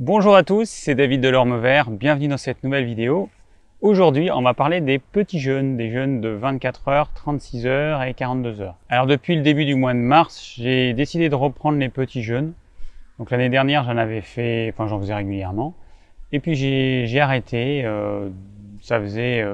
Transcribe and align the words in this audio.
Bonjour 0.00 0.34
à 0.34 0.42
tous, 0.42 0.68
c'est 0.68 0.96
David 0.96 1.20
Delorme 1.20 1.56
Vert, 1.60 1.88
bienvenue 1.88 2.26
dans 2.26 2.36
cette 2.36 2.64
nouvelle 2.64 2.84
vidéo. 2.84 3.30
Aujourd'hui, 3.80 4.28
on 4.28 4.42
va 4.42 4.52
parler 4.52 4.80
des 4.80 4.98
petits 4.98 5.38
jeûnes, 5.38 5.76
des 5.76 5.92
jeûnes 5.92 6.20
de 6.20 6.30
24 6.30 6.88
heures, 6.88 7.12
36 7.12 7.64
heures 7.68 8.02
et 8.02 8.12
42 8.12 8.60
heures. 8.60 8.74
Alors 8.88 9.06
depuis 9.06 9.36
le 9.36 9.42
début 9.42 9.64
du 9.64 9.76
mois 9.76 9.94
de 9.94 10.00
mars, 10.00 10.56
j'ai 10.58 10.94
décidé 10.94 11.28
de 11.28 11.36
reprendre 11.36 11.78
les 11.78 11.90
petits 11.90 12.24
jeûnes. 12.24 12.54
Donc 13.20 13.30
l'année 13.30 13.50
dernière, 13.50 13.84
j'en 13.84 13.96
avais 13.96 14.20
fait, 14.20 14.72
enfin 14.74 14.88
j'en 14.88 14.98
faisais 14.98 15.14
régulièrement. 15.14 15.74
Et 16.32 16.40
puis 16.40 16.56
j'ai 16.56 17.20
arrêté, 17.20 17.82
euh, 17.84 18.30
ça 18.80 18.98
faisait 18.98 19.46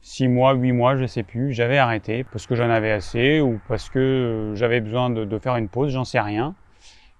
6 0.00 0.24
euh, 0.24 0.28
mois, 0.30 0.54
8 0.54 0.72
mois, 0.72 0.96
je 0.96 1.06
sais 1.06 1.22
plus, 1.22 1.52
j'avais 1.52 1.78
arrêté 1.78 2.24
parce 2.24 2.48
que 2.48 2.56
j'en 2.56 2.70
avais 2.70 2.90
assez 2.90 3.40
ou 3.40 3.60
parce 3.68 3.88
que 3.88 4.00
euh, 4.00 4.54
j'avais 4.56 4.80
besoin 4.80 5.10
de 5.10 5.38
faire 5.38 5.54
une 5.54 5.68
pause, 5.68 5.92
j'en 5.92 6.04
sais 6.04 6.18
rien. 6.18 6.56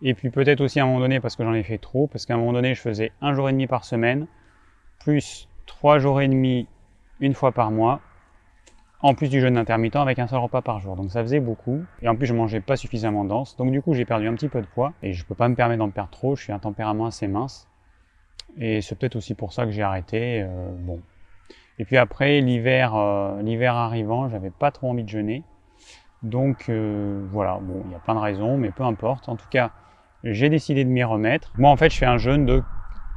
Et 0.03 0.15
puis 0.15 0.31
peut-être 0.31 0.61
aussi 0.61 0.81
à 0.81 0.85
un 0.85 0.87
moment 0.87 1.01
donné 1.01 1.21
parce 1.21 1.37
que 1.37 1.45
j'en 1.45 1.55
ai 1.55 1.63
fait 1.63 1.79
trop, 1.79 2.07
parce 2.07 2.27
qu'à 2.27 2.35
un 2.35 2.39
moment 2.39 2.53
donné 2.53 2.75
je 2.75 2.81
faisais 2.81 3.13
un 3.21 3.35
jour 3.35 3.49
et 3.49 3.53
demi 3.53 3.67
par 3.67 3.85
semaine, 3.85 4.27
plus 5.01 5.49
trois 5.67 5.99
jours 5.99 6.21
et 6.21 6.29
demi 6.29 6.67
une 7.21 7.35
fois 7.35 7.53
par 7.53 7.71
mois, 7.71 8.01
en 9.01 9.15
plus 9.15 9.29
du 9.29 9.41
jeûne 9.41 9.57
intermittent 9.57 9.97
avec 9.97 10.19
un 10.19 10.27
seul 10.27 10.39
repas 10.39 10.63
par 10.63 10.81
jour. 10.81 10.97
Donc 10.97 11.11
ça 11.11 11.23
faisait 11.23 11.41
beaucoup. 11.41 11.85
Et 12.03 12.09
en 12.09 12.17
plus 12.17 12.27
je 12.27 12.35
mangeais 12.35 12.61
pas 12.61 12.77
suffisamment 12.77 13.25
dense. 13.25 13.57
Donc 13.57 13.71
du 13.71 13.83
coup 13.83 13.95
j'ai 13.95 14.05
perdu 14.05 14.27
un 14.27 14.35
petit 14.35 14.49
peu 14.49 14.61
de 14.61 14.67
poids 14.67 14.93
et 15.03 15.13
je 15.13 15.25
peux 15.25 15.35
pas 15.35 15.49
me 15.49 15.55
permettre 15.55 15.79
d'en 15.81 15.91
perdre 15.91 16.11
trop. 16.11 16.37
Je 16.37 16.43
suis 16.43 16.53
un 16.53 16.59
tempérament 16.59 17.07
assez 17.07 17.29
mince. 17.29 17.69
Et 18.57 18.81
c'est 18.81 18.95
peut-être 18.95 19.17
aussi 19.17 19.35
pour 19.35 19.53
ça 19.53 19.65
que 19.65 19.73
j'ai 19.73 19.83
arrêté. 19.83 20.43
Euh, 20.43 20.71
bon. 20.79 21.01
Et 21.79 21.85
puis 21.85 21.97
après 21.97 22.41
l'hiver, 22.41 22.95
euh, 22.95 23.43
l'hiver 23.43 23.75
arrivant, 23.75 24.29
j'avais 24.29 24.51
pas 24.51 24.71
trop 24.71 24.91
envie 24.91 25.05
de 25.05 25.09
jeûner. 25.09 25.43
Donc 26.23 26.71
euh, 26.71 27.27
voilà, 27.31 27.59
bon, 27.61 27.83
il 27.85 27.93
y 27.93 27.95
a 27.95 27.99
plein 27.99 28.15
de 28.15 28.21
raisons, 28.21 28.57
mais 28.57 28.71
peu 28.71 28.85
importe. 28.85 29.29
En 29.29 29.37
tout 29.37 29.49
cas, 29.51 29.71
j'ai 30.25 30.49
décidé 30.49 30.85
de 30.85 30.91
m'y 30.91 31.05
remettre. 31.05 31.53
Moi, 31.59 31.71
en 31.71 31.77
fait, 31.77 31.91
je 31.91 31.99
fais 31.99 32.07
un 32.07 32.17
jeûne 32.17 32.47
de 32.47 32.63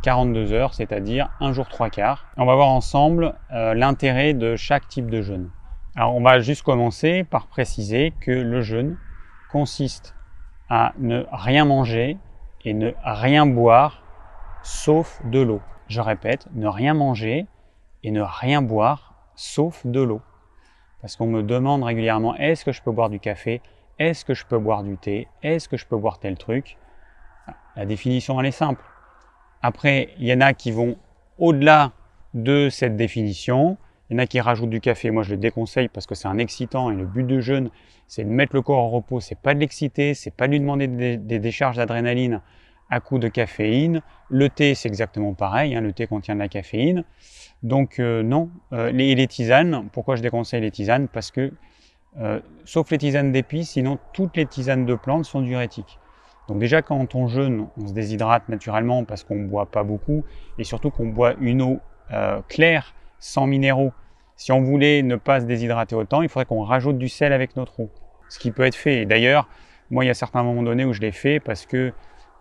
42 0.03 0.51
heures, 0.53 0.73
c'est-à-dire 0.73 1.29
un 1.39 1.53
jour 1.53 1.67
trois 1.69 1.89
quarts. 1.89 2.25
On 2.37 2.45
va 2.45 2.55
voir 2.55 2.67
ensemble 2.67 3.35
euh, 3.51 3.73
l'intérêt 3.73 4.33
de 4.33 4.55
chaque 4.55 4.87
type 4.87 5.09
de 5.09 5.21
jeûne. 5.21 5.49
Alors, 5.95 6.15
on 6.15 6.21
va 6.21 6.39
juste 6.39 6.63
commencer 6.63 7.23
par 7.23 7.47
préciser 7.47 8.13
que 8.21 8.31
le 8.31 8.61
jeûne 8.61 8.97
consiste 9.51 10.15
à 10.69 10.93
ne 10.99 11.25
rien 11.31 11.65
manger 11.65 12.17
et 12.65 12.73
ne 12.73 12.91
rien 13.03 13.45
boire 13.45 14.03
sauf 14.61 15.21
de 15.25 15.39
l'eau. 15.39 15.61
Je 15.87 16.01
répète, 16.01 16.47
ne 16.53 16.67
rien 16.67 16.93
manger 16.93 17.47
et 18.03 18.11
ne 18.11 18.21
rien 18.21 18.61
boire 18.61 19.15
sauf 19.35 19.85
de 19.85 20.01
l'eau. 20.01 20.21
Parce 21.01 21.15
qu'on 21.15 21.27
me 21.27 21.41
demande 21.41 21.83
régulièrement 21.83 22.35
est-ce 22.35 22.65
que 22.65 22.71
je 22.71 22.81
peux 22.81 22.91
boire 22.91 23.09
du 23.09 23.19
café? 23.19 23.61
Est-ce 23.97 24.25
que 24.25 24.33
je 24.33 24.45
peux 24.45 24.59
boire 24.59 24.83
du 24.83 24.97
thé? 24.97 25.27
Est-ce 25.41 25.69
que 25.69 25.77
je 25.77 25.85
peux 25.85 25.97
boire 25.97 26.19
tel 26.19 26.37
truc? 26.37 26.77
La 27.77 27.85
définition, 27.85 28.39
elle 28.39 28.47
est 28.47 28.51
simple. 28.51 28.83
Après, 29.61 30.09
il 30.17 30.27
y 30.27 30.33
en 30.33 30.41
a 30.41 30.53
qui 30.53 30.71
vont 30.71 30.97
au-delà 31.37 31.91
de 32.33 32.69
cette 32.69 32.95
définition. 32.95 33.77
Il 34.09 34.13
y 34.13 34.15
en 34.15 34.23
a 34.23 34.25
qui 34.25 34.39
rajoutent 34.39 34.69
du 34.69 34.81
café. 34.81 35.11
Moi, 35.11 35.23
je 35.23 35.31
le 35.31 35.37
déconseille 35.37 35.87
parce 35.87 36.07
que 36.07 36.15
c'est 36.15 36.27
un 36.27 36.39
excitant 36.39 36.91
et 36.91 36.95
le 36.95 37.05
but 37.05 37.23
du 37.25 37.41
jeûne, 37.41 37.69
c'est 38.07 38.23
de 38.23 38.29
mettre 38.29 38.55
le 38.55 38.61
corps 38.61 38.85
au 38.85 38.89
repos. 38.89 39.19
C'est 39.19 39.39
pas 39.39 39.53
de 39.53 39.59
l'exciter, 39.59 40.15
c'est 40.15 40.31
pas 40.31 40.47
de 40.47 40.53
lui 40.53 40.59
demander 40.59 40.87
des, 40.87 41.39
décharges 41.39 41.77
d'adrénaline 41.77 42.41
à 42.89 42.99
coup 42.99 43.19
de 43.19 43.27
caféine. 43.27 44.01
Le 44.29 44.49
thé, 44.49 44.73
c'est 44.73 44.87
exactement 44.87 45.33
pareil. 45.33 45.75
Hein. 45.75 45.81
le 45.81 45.93
thé 45.93 46.07
contient 46.07 46.33
de 46.33 46.39
la 46.39 46.47
caféine. 46.47 47.03
Donc 47.61 47.99
euh, 47.99 48.23
non. 48.23 48.49
Euh, 48.73 48.91
les, 48.91 49.13
les, 49.13 49.27
tisanes, 49.27 49.89
pourquoi 49.91 50.15
je 50.15 50.23
déconseille 50.23 50.61
les 50.61 50.71
tisanes? 50.71 51.07
Parce 51.07 51.29
que, 51.31 51.51
euh, 52.19 52.39
sauf 52.65 52.89
les 52.89 52.97
tisanes 52.97 53.31
d'épices, 53.31 53.71
sinon 53.71 53.99
toutes 54.13 54.37
les 54.37 54.45
tisanes 54.45 54.85
de 54.85 54.95
plantes 54.95 55.25
sont 55.25 55.41
diurétiques. 55.41 55.99
Donc 56.47 56.59
déjà 56.59 56.81
quand 56.81 57.13
on 57.15 57.27
jeûne, 57.27 57.67
on 57.77 57.87
se 57.87 57.93
déshydrate 57.93 58.47
naturellement 58.49 59.03
parce 59.03 59.23
qu'on 59.23 59.35
ne 59.35 59.47
boit 59.47 59.65
pas 59.65 59.83
beaucoup 59.83 60.23
et 60.57 60.63
surtout 60.63 60.89
qu'on 60.89 61.07
boit 61.07 61.35
une 61.39 61.61
eau 61.61 61.79
euh, 62.11 62.41
claire, 62.47 62.93
sans 63.19 63.47
minéraux. 63.47 63.91
Si 64.35 64.51
on 64.51 64.61
voulait 64.61 65.01
ne 65.01 65.15
pas 65.15 65.41
se 65.41 65.45
déshydrater 65.45 65.95
autant, 65.95 66.21
il 66.21 66.29
faudrait 66.29 66.45
qu'on 66.45 66.63
rajoute 66.63 66.97
du 66.97 67.09
sel 67.09 67.33
avec 67.33 67.55
notre 67.55 67.79
eau. 67.81 67.89
Ce 68.29 68.39
qui 68.39 68.51
peut 68.51 68.63
être 68.63 68.75
fait. 68.75 69.01
Et 69.01 69.05
d'ailleurs, 69.05 69.47
moi 69.89 70.05
il 70.05 70.07
y 70.07 70.11
a 70.11 70.13
certains 70.13 70.43
moments 70.43 70.63
donnés 70.63 70.85
où 70.85 70.93
je 70.93 71.01
l'ai 71.01 71.11
fait 71.11 71.39
parce 71.39 71.65
que 71.65 71.93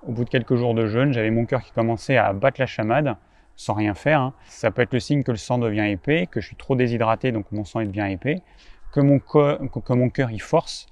au 0.07 0.13
bout 0.13 0.25
de 0.25 0.31
quelques 0.31 0.55
jours 0.55 0.75
de 0.75 0.87
jeûne, 0.87 1.13
j'avais 1.13 1.31
mon 1.31 1.47
cœur 1.47 1.63
qui 1.63 1.73
commençait 1.73 2.17
à 2.17 2.33
battre 2.33 2.61
la 2.61 2.67
chamade 2.67 3.17
sans 3.57 3.75
rien 3.75 3.95
faire. 3.95 4.21
Hein. 4.21 4.35
Ça 4.45 4.71
peut 4.71 4.83
être 4.83 4.93
le 4.93 5.01
signe 5.01 5.25
que 5.25 5.33
le 5.33 5.37
sang 5.37 5.59
devient 5.59 5.91
épais, 5.91 6.29
que 6.31 6.41
je 6.41 6.47
suis 6.47 6.57
trop 6.57 6.77
déshydraté 6.77 7.33
donc 7.33 7.51
mon 7.51 7.65
sang 7.65 7.83
devient 7.83 8.07
épais, 8.11 8.43
que 8.93 9.01
mon, 9.01 9.19
que 9.19 9.93
mon 9.95 10.11
cœur 10.11 10.31
y 10.31 10.39
force 10.39 10.87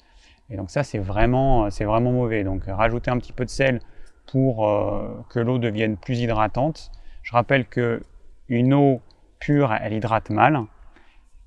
et 0.51 0.57
donc 0.57 0.71
ça, 0.71 0.83
c'est 0.83 0.99
vraiment, 0.99 1.71
c'est 1.71 1.85
vraiment 1.85 2.13
mauvais. 2.13 2.45
Donc 2.45 2.65
rajouter 2.67 3.11
un 3.11 3.19
petit 3.19 3.33
peu 3.33 3.45
de 3.45 3.51
sel 3.51 3.81
pour 4.27 4.69
euh, 4.69 5.25
que 5.31 5.41
l'eau 5.41 5.59
devienne 5.59 5.97
plus 5.97 6.21
hydratante. 6.21 6.91
Je 7.23 7.33
rappelle 7.33 7.67
que 7.67 8.03
une 8.49 8.75
eau 8.75 9.01
pure, 9.39 9.73
elle 9.73 9.93
hydrate 9.93 10.31
mal. 10.31 10.61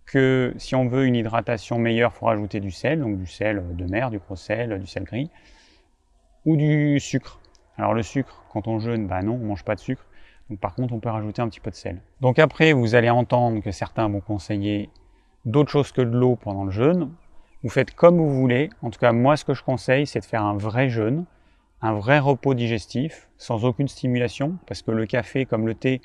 Que 0.05 0.53
si 0.57 0.73
on 0.73 0.87
veut 0.87 1.05
une 1.05 1.15
hydratation 1.15 1.77
meilleure, 1.77 2.11
il 2.15 2.17
faut 2.17 2.25
rajouter 2.27 2.59
du 2.59 2.71
sel, 2.71 3.01
donc 3.01 3.17
du 3.17 3.27
sel 3.27 3.75
de 3.75 3.85
mer, 3.85 4.09
du 4.09 4.19
gros 4.19 4.37
sel, 4.37 4.79
du 4.79 4.87
sel 4.87 5.03
gris, 5.03 5.29
ou 6.45 6.55
du 6.55 6.99
sucre. 6.99 7.39
Alors 7.77 7.93
le 7.93 8.03
sucre, 8.03 8.43
quand 8.51 8.67
on 8.67 8.79
jeûne, 8.79 9.05
bah 9.05 9.21
non, 9.21 9.33
on 9.33 9.45
mange 9.45 9.65
pas 9.65 9.75
de 9.75 9.81
sucre. 9.81 10.05
Donc 10.49 10.59
par 10.59 10.75
contre, 10.75 10.93
on 10.93 10.99
peut 10.99 11.09
rajouter 11.09 11.41
un 11.41 11.49
petit 11.49 11.59
peu 11.59 11.69
de 11.69 11.75
sel. 11.75 12.01
Donc 12.21 12.39
après, 12.39 12.71
vous 12.71 12.95
allez 12.95 13.09
entendre 13.09 13.61
que 13.61 13.71
certains 13.71 14.07
vont 14.07 14.21
conseiller 14.21 14.89
d'autres 15.45 15.71
choses 15.71 15.91
que 15.91 16.01
de 16.01 16.17
l'eau 16.17 16.37
pendant 16.37 16.63
le 16.63 16.71
jeûne. 16.71 17.11
Vous 17.63 17.69
faites 17.69 17.94
comme 17.95 18.18
vous 18.18 18.29
voulez. 18.29 18.69
En 18.81 18.90
tout 18.90 19.00
cas, 19.00 19.12
moi, 19.12 19.35
ce 19.35 19.44
que 19.44 19.53
je 19.53 19.63
conseille, 19.63 20.06
c'est 20.06 20.19
de 20.19 20.25
faire 20.25 20.44
un 20.44 20.56
vrai 20.56 20.90
jeûne, 20.90 21.25
un 21.81 21.94
vrai 21.94 22.19
repos 22.19 22.53
digestif, 22.53 23.29
sans 23.38 23.66
aucune 23.66 23.88
stimulation, 23.88 24.57
parce 24.68 24.81
que 24.81 24.91
le 24.91 25.06
café 25.06 25.45
comme 25.45 25.66
le 25.66 25.73
thé 25.73 26.01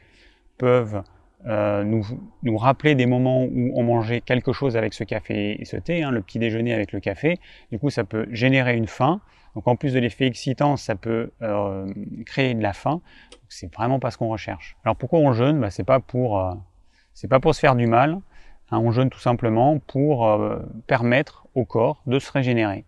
peuvent 0.58 1.02
euh, 1.46 1.82
nous, 1.82 2.06
nous, 2.42 2.56
rappeler 2.56 2.94
des 2.94 3.06
moments 3.06 3.42
où 3.44 3.72
on 3.74 3.82
mangeait 3.82 4.20
quelque 4.20 4.52
chose 4.52 4.76
avec 4.76 4.94
ce 4.94 5.02
café 5.02 5.60
et 5.60 5.64
ce 5.64 5.76
thé, 5.76 6.02
hein, 6.02 6.10
le 6.10 6.22
petit 6.22 6.38
déjeuner 6.38 6.72
avec 6.72 6.92
le 6.92 7.00
café. 7.00 7.38
Du 7.70 7.78
coup, 7.78 7.90
ça 7.90 8.04
peut 8.04 8.26
générer 8.30 8.76
une 8.76 8.86
faim. 8.86 9.20
Donc, 9.54 9.68
en 9.68 9.76
plus 9.76 9.92
de 9.92 9.98
l'effet 9.98 10.26
excitant, 10.26 10.76
ça 10.76 10.94
peut 10.94 11.32
euh, 11.42 11.86
créer 12.24 12.54
de 12.54 12.62
la 12.62 12.72
faim. 12.72 13.00
C'est 13.48 13.72
vraiment 13.74 13.98
pas 13.98 14.10
ce 14.10 14.18
qu'on 14.18 14.28
recherche. 14.28 14.76
Alors, 14.84 14.96
pourquoi 14.96 15.18
on 15.18 15.32
jeûne? 15.32 15.60
Bah, 15.60 15.70
C'est 15.70 15.84
pas 15.84 15.98
euh, 15.98 17.28
pas 17.28 17.40
pour 17.40 17.54
se 17.54 17.60
faire 17.60 17.74
du 17.74 17.86
mal. 17.86 18.18
Hein, 18.70 18.78
on 18.78 18.90
jeûne 18.90 19.10
tout 19.10 19.18
simplement 19.18 19.78
pour 19.78 20.26
euh, 20.26 20.58
permettre 20.86 21.46
au 21.54 21.64
corps 21.64 22.02
de 22.06 22.18
se 22.18 22.30
régénérer. 22.32 22.84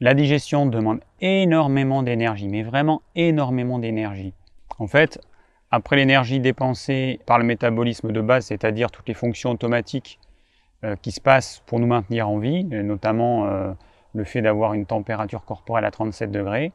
La 0.00 0.14
digestion 0.14 0.66
demande 0.66 1.00
énormément 1.20 2.02
d'énergie, 2.02 2.48
mais 2.48 2.62
vraiment 2.62 3.02
énormément 3.14 3.78
d'énergie. 3.78 4.34
En 4.78 4.88
fait, 4.88 5.20
après 5.70 5.96
l'énergie 5.96 6.40
dépensée 6.40 7.20
par 7.24 7.38
le 7.38 7.44
métabolisme 7.44 8.10
de 8.10 8.20
base, 8.20 8.46
c'est-à-dire 8.46 8.90
toutes 8.90 9.06
les 9.06 9.14
fonctions 9.14 9.50
automatiques 9.50 10.18
euh, 10.84 10.96
qui 11.00 11.12
se 11.12 11.20
passent 11.20 11.62
pour 11.66 11.78
nous 11.78 11.86
maintenir 11.86 12.28
en 12.28 12.38
vie, 12.38 12.64
notamment 12.64 13.46
euh, 13.46 13.72
le 14.14 14.24
fait 14.24 14.42
d'avoir 14.42 14.74
une 14.74 14.86
température 14.86 15.44
corporelle 15.44 15.84
à 15.84 15.92
37 15.92 16.32
degrés, 16.32 16.72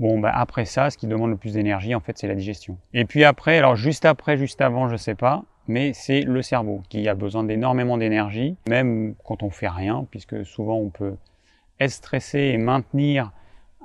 bon, 0.00 0.18
bah, 0.18 0.32
après 0.34 0.64
ça, 0.64 0.90
ce 0.90 0.98
qui 0.98 1.06
demande 1.06 1.30
le 1.30 1.36
plus 1.36 1.52
d'énergie, 1.52 1.94
en 1.94 2.00
fait, 2.00 2.18
c'est 2.18 2.26
la 2.26 2.34
digestion. 2.34 2.76
Et 2.92 3.04
puis 3.04 3.22
après, 3.24 3.56
alors 3.56 3.76
juste 3.76 4.04
après, 4.04 4.36
juste 4.36 4.60
avant, 4.60 4.88
je 4.88 4.94
ne 4.94 4.98
sais 4.98 5.14
pas, 5.14 5.44
mais 5.68 5.92
c'est 5.92 6.22
le 6.22 6.42
cerveau 6.42 6.82
qui 6.88 7.08
a 7.08 7.14
besoin 7.14 7.44
d'énormément 7.44 7.98
d'énergie, 7.98 8.56
même 8.68 9.14
quand 9.24 9.42
on 9.42 9.50
fait 9.50 9.68
rien, 9.68 10.06
puisque 10.10 10.44
souvent 10.44 10.76
on 10.76 10.90
peut 10.90 11.16
être 11.80 11.90
stressé 11.90 12.38
et 12.38 12.58
maintenir 12.58 13.32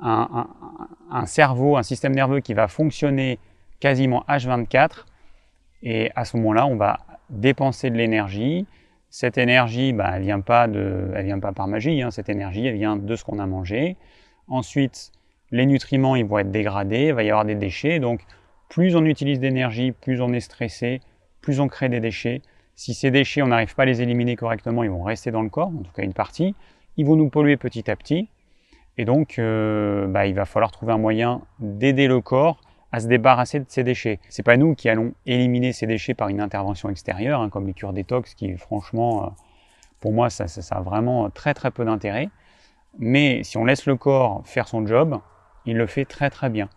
un, 0.02 1.26
cerveau, 1.26 1.78
un 1.78 1.84
système 1.84 2.16
nerveux 2.16 2.40
qui 2.40 2.54
va 2.54 2.68
fonctionner 2.68 3.40
quasiment 3.80 4.24
H24, 4.28 5.06
et 5.84 6.12
à 6.16 6.26
ce 6.26 6.38
moment-là, 6.38 6.66
on 6.66 6.76
va 6.76 7.00
dépenser 7.30 7.90
de 7.90 7.98
l'énergie. 7.98 8.68
Cette 9.10 9.38
énergie, 9.38 9.94
bah, 9.94 10.12
elle 10.16 10.24
vient 10.24 10.38
vient 10.40 11.40
pas 11.40 11.52
par 11.52 11.68
magie. 11.68 12.02
Hein. 12.02 12.12
Cette 12.12 12.30
énergie, 12.30 12.66
elle 12.66 12.76
vient 12.76 12.96
de 12.96 13.16
ce 13.16 13.24
qu'on 13.24 13.40
a 13.40 13.46
mangé. 13.46 13.98
Ensuite, 14.48 15.12
les 15.50 15.66
nutriments, 15.66 16.16
ils 16.16 16.26
vont 16.26 16.40
être 16.40 16.52
dégradés. 16.52 17.08
Il 17.08 17.14
va 17.14 17.24
y 17.24 17.30
avoir 17.30 17.46
des 17.46 17.56
déchets. 17.56 18.00
Donc, 18.00 18.22
plus 18.70 18.96
on 18.96 19.06
utilise 19.06 19.40
d'énergie, 19.40 19.92
plus 19.92 20.22
on 20.22 20.32
est 20.34 20.40
stressé, 20.40 21.02
plus 21.42 21.60
on 21.60 21.68
crée 21.68 21.90
des 21.90 22.00
déchets. 22.00 22.42
Si 22.76 22.94
ces 22.94 23.12
déchets, 23.12 23.42
on 23.42 23.48
n'arrive 23.48 23.76
pas 23.76 23.84
à 23.84 23.86
les 23.86 24.02
éliminer 24.02 24.36
correctement, 24.36 24.84
ils 24.84 24.90
vont 24.90 25.04
rester 25.04 25.32
dans 25.32 25.42
le 25.42 25.50
corps, 25.50 25.68
en 25.68 25.84
tout 25.84 25.92
cas 25.92 26.04
une 26.04 26.14
partie. 26.14 26.56
Ils 26.98 27.06
vont 27.06 27.16
nous 27.16 27.30
polluer 27.30 27.58
petit 27.58 27.90
à 27.92 27.96
petit. 27.96 28.30
Et 28.98 29.06
donc, 29.06 29.40
euh, 29.40 30.08
bah, 30.08 30.28
il 30.28 30.36
va 30.36 30.46
falloir 30.46 30.72
trouver 30.72 30.94
un 30.94 30.98
moyen 30.98 31.42
d'aider 31.60 32.08
le 32.08 32.22
corps 32.22 32.60
à 32.92 33.00
se 33.00 33.08
débarrasser 33.08 33.60
de 33.60 33.66
ces 33.70 33.84
déchets. 33.84 34.20
C'est 34.30 34.44
pas 34.44 34.58
nous 34.58 34.76
qui 34.76 34.90
allons 34.90 35.14
éliminer 35.26 35.72
ces 35.72 35.88
déchets 35.88 36.14
par 36.14 36.28
une 36.28 36.42
intervention 36.42 36.90
extérieure, 36.90 37.40
hein, 37.40 37.50
comme 37.50 37.68
les 37.68 37.74
cures 37.74 37.94
détox, 37.94 38.34
qui 38.36 38.58
franchement, 38.58 39.26
euh, 39.26 39.30
pour 40.02 40.12
moi, 40.12 40.30
ça, 40.30 40.46
a 40.72 40.82
vraiment 40.82 41.30
très 41.30 41.54
très 41.54 41.72
peu 41.72 41.86
d'intérêt. 41.86 42.30
Mais 43.00 43.44
si 43.44 43.58
on 43.58 43.64
laisse 43.64 43.86
le 43.86 43.96
corps 43.96 44.42
faire 44.46 44.68
son 44.68 44.86
job, 44.86 45.20
il 45.66 45.78
le 45.78 45.88
fait 45.88 46.06
très 46.06 46.30
très 46.30 46.50
bien. 46.50 46.70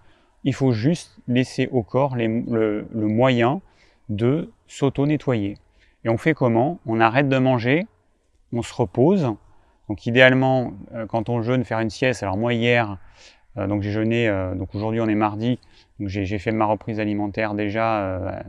Il 0.45 0.55
faut 0.55 0.73
juste 0.73 1.19
laisser 1.27 1.69
au 1.73 1.83
corps 1.83 2.15
le 2.15 2.87
moyen 2.93 3.61
de 4.09 4.51
s'auto-nettoyer. 4.67 5.57
Et 6.05 6.09
on 6.09 6.19
fait 6.19 6.35
comment? 6.35 6.79
On 6.87 7.01
arrête 7.01 7.29
de 7.29 7.39
manger, 7.39 7.87
on 8.53 8.63
se 8.63 8.75
repose. 8.75 9.35
Donc 9.89 10.07
idéalement, 10.07 10.73
euh, 10.95 11.07
quand 11.07 11.29
on 11.29 11.43
jeûne, 11.43 11.65
faire 11.65 11.81
une 11.81 11.91
sieste. 11.91 12.23
Alors 12.23 12.37
moi 12.37 12.55
hier, 12.55 12.99
donc 13.57 13.83
j'ai 13.83 13.93
jeûné, 13.93 14.29
donc 14.57 14.75
aujourd'hui 14.75 15.01
on 15.01 15.07
est 15.07 15.15
mardi, 15.15 15.61
donc 16.01 16.09
j'ai 16.09 16.39
fait 16.41 16.51
ma 16.51 16.65
reprise 16.65 16.99
alimentaire 16.99 17.55
déjà 17.55 18.45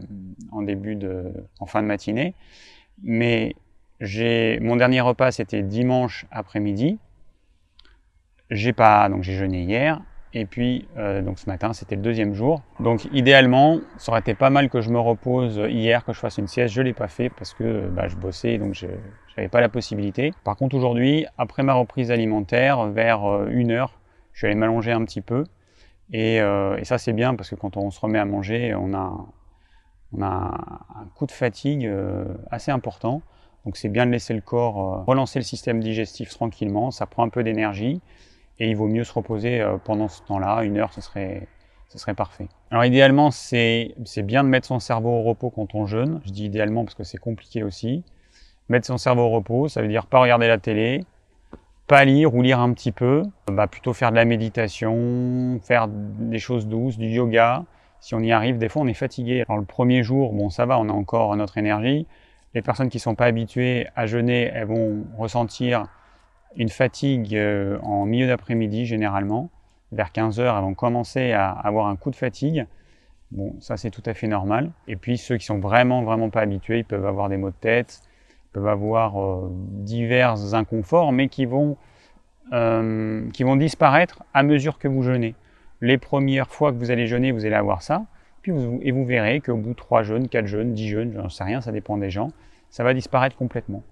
en 0.51 0.63
début 0.63 0.95
de, 0.95 1.31
en 1.59 1.67
fin 1.67 1.83
de 1.83 1.87
matinée. 1.87 2.33
Mais 3.03 3.55
mon 4.01 4.75
dernier 4.75 5.01
repas 5.01 5.31
c'était 5.31 5.61
dimanche 5.61 6.25
après-midi. 6.31 6.97
J'ai 8.49 8.73
pas, 8.73 9.07
donc 9.09 9.21
j'ai 9.21 9.35
jeûné 9.35 9.61
hier 9.61 10.01
et 10.37 10.45
puis, 10.45 10.85
euh, 10.97 11.21
donc 11.21 11.39
ce 11.39 11.49
matin, 11.49 11.71
c'était 11.71 11.95
le 11.95 12.01
deuxième 12.01 12.33
jour. 12.33 12.61
Donc, 12.81 13.05
idéalement, 13.13 13.79
ça 13.97 14.11
aurait 14.11 14.19
été 14.19 14.33
pas 14.33 14.49
mal 14.49 14.69
que 14.69 14.81
je 14.81 14.89
me 14.89 14.99
repose 14.99 15.61
hier, 15.69 16.03
que 16.03 16.11
je 16.11 16.19
fasse 16.19 16.37
une 16.37 16.49
sieste. 16.49 16.73
Je 16.73 16.81
l'ai 16.81 16.91
pas 16.91 17.07
fait 17.07 17.29
parce 17.29 17.53
que 17.53 17.87
bah, 17.87 18.09
je 18.09 18.17
bossais, 18.17 18.57
donc 18.57 18.73
je 18.73 18.87
n'avais 19.37 19.47
pas 19.47 19.61
la 19.61 19.69
possibilité. 19.69 20.33
Par 20.43 20.57
contre, 20.57 20.75
aujourd'hui, 20.75 21.25
après 21.37 21.63
ma 21.63 21.73
reprise 21.73 22.11
alimentaire, 22.11 22.87
vers 22.87 23.23
euh, 23.23 23.47
une 23.49 23.71
heure, 23.71 23.97
je 24.33 24.39
suis 24.39 24.47
allé 24.47 24.55
m'allonger 24.55 24.91
un 24.91 25.05
petit 25.05 25.21
peu. 25.21 25.45
Et, 26.11 26.41
euh, 26.41 26.75
et 26.75 26.83
ça, 26.83 26.97
c'est 26.97 27.13
bien 27.13 27.33
parce 27.35 27.49
que 27.49 27.55
quand 27.55 27.77
on 27.77 27.89
se 27.89 28.01
remet 28.01 28.19
à 28.19 28.25
manger, 28.25 28.75
on 28.75 28.93
a 28.93 29.15
un 30.21 31.05
coup 31.15 31.27
de 31.27 31.31
fatigue 31.31 31.89
assez 32.51 32.71
important. 32.71 33.21
Donc, 33.63 33.77
c'est 33.77 33.87
bien 33.89 34.05
de 34.05 34.11
laisser 34.11 34.33
le 34.33 34.41
corps 34.41 35.05
relancer 35.05 35.39
le 35.39 35.45
système 35.45 35.79
digestif 35.79 36.27
tranquillement. 36.27 36.91
Ça 36.91 37.05
prend 37.05 37.23
un 37.23 37.29
peu 37.29 37.41
d'énergie 37.41 38.01
et 38.59 38.69
il 38.69 38.75
vaut 38.75 38.87
mieux 38.87 39.03
se 39.03 39.13
reposer 39.13 39.61
euh, 39.61 39.77
pendant 39.77 40.07
ce 40.07 40.21
temps-là, 40.23 40.63
une 40.63 40.77
heure, 40.77 40.93
ce 40.93 41.01
serait, 41.01 41.47
ce 41.89 41.97
serait 41.97 42.13
parfait. 42.13 42.47
Alors 42.71 42.85
idéalement, 42.85 43.31
c'est 43.31 43.95
bien 44.23 44.43
de 44.43 44.49
mettre 44.49 44.67
son 44.67 44.79
cerveau 44.79 45.09
au 45.09 45.23
repos 45.23 45.49
quand 45.49 45.75
on 45.75 45.85
jeûne. 45.85 46.21
Je 46.25 46.31
dis 46.31 46.45
idéalement 46.45 46.83
parce 46.83 46.95
que 46.95 47.03
c'est 47.03 47.17
compliqué 47.17 47.63
aussi. 47.63 48.03
Mettre 48.69 48.87
son 48.87 48.97
cerveau 48.97 49.23
au 49.23 49.29
repos, 49.29 49.67
ça 49.67 49.81
veut 49.81 49.87
dire 49.87 50.07
pas 50.07 50.19
regarder 50.19 50.47
la 50.47 50.57
télé, 50.57 51.05
pas 51.87 52.03
lire 52.03 52.33
ou 52.33 52.41
lire 52.41 52.59
un 52.59 52.73
petit 52.73 52.91
peu, 52.91 53.23
bah 53.47 53.67
plutôt 53.67 53.93
faire 53.93 54.09
de 54.09 54.15
la 54.15 54.25
méditation, 54.25 55.59
faire 55.61 55.87
des 55.87 56.39
choses 56.39 56.67
douces, 56.67 56.97
du 56.97 57.07
yoga. 57.07 57.63
Si 57.99 58.15
on 58.15 58.19
y 58.19 58.31
arrive, 58.31 58.57
des 58.57 58.69
fois 58.69 58.81
on 58.81 58.87
est 58.87 58.95
fatigué. 58.95 59.43
Alors 59.47 59.59
le 59.59 59.65
premier 59.65 60.01
jour, 60.01 60.33
bon 60.33 60.49
ça 60.49 60.65
va, 60.65 60.79
on 60.79 60.89
a 60.89 60.93
encore 60.93 61.35
notre 61.35 61.57
énergie. 61.57 62.07
Les 62.55 62.61
personnes 62.61 62.89
qui 62.89 62.99
sont 62.99 63.15
pas 63.15 63.25
habituées 63.25 63.87
à 63.95 64.07
jeûner, 64.07 64.49
elles 64.53 64.67
vont 64.67 65.03
ressentir 65.17 65.87
une 66.57 66.69
fatigue 66.69 67.35
euh, 67.35 67.77
en 67.81 68.05
milieu 68.05 68.27
d'après-midi 68.27 68.85
généralement. 68.85 69.49
Vers 69.91 70.11
15 70.11 70.39
heures, 70.39 70.57
elles 70.57 70.63
vont 70.63 70.73
commencer 70.73 71.31
à 71.31 71.51
avoir 71.51 71.87
un 71.87 71.95
coup 71.95 72.11
de 72.11 72.15
fatigue. 72.15 72.65
Bon, 73.31 73.55
ça 73.59 73.77
c'est 73.77 73.91
tout 73.91 74.03
à 74.05 74.13
fait 74.13 74.27
normal. 74.27 74.71
Et 74.87 74.95
puis 74.95 75.17
ceux 75.17 75.37
qui 75.37 75.45
sont 75.45 75.59
vraiment 75.59 76.03
vraiment 76.03 76.29
pas 76.29 76.41
habitués, 76.41 76.79
ils 76.79 76.85
peuvent 76.85 77.05
avoir 77.05 77.29
des 77.29 77.37
maux 77.37 77.49
de 77.49 77.55
tête, 77.55 78.01
ils 78.45 78.53
peuvent 78.53 78.67
avoir 78.67 79.19
euh, 79.21 79.49
divers 79.51 80.53
inconforts, 80.53 81.11
mais 81.11 81.27
qui 81.27 81.45
vont 81.45 81.77
euh, 82.53 83.29
qui 83.31 83.43
vont 83.43 83.55
disparaître 83.55 84.23
à 84.33 84.43
mesure 84.43 84.77
que 84.77 84.87
vous 84.87 85.01
jeûnez. 85.01 85.35
Les 85.81 85.97
premières 85.97 86.49
fois 86.49 86.71
que 86.71 86.77
vous 86.77 86.91
allez 86.91 87.07
jeûner, 87.07 87.31
vous 87.31 87.45
allez 87.45 87.55
avoir 87.55 87.81
ça, 87.81 88.05
puis 88.41 88.53
et 88.81 88.91
vous 88.91 89.05
verrez 89.05 89.41
qu'au 89.41 89.57
bout 89.57 89.71
de 89.71 89.75
3 89.75 90.03
jeûnes, 90.03 90.29
4 90.29 90.45
jeûnes, 90.45 90.73
10 90.73 90.87
jeûnes, 90.87 91.13
j'en 91.15 91.29
sais 91.29 91.43
rien, 91.43 91.61
ça 91.61 91.71
dépend 91.71 91.97
des 91.97 92.11
gens, 92.11 92.31
ça 92.69 92.83
va 92.83 92.93
disparaître 92.93 93.35
complètement. 93.35 93.83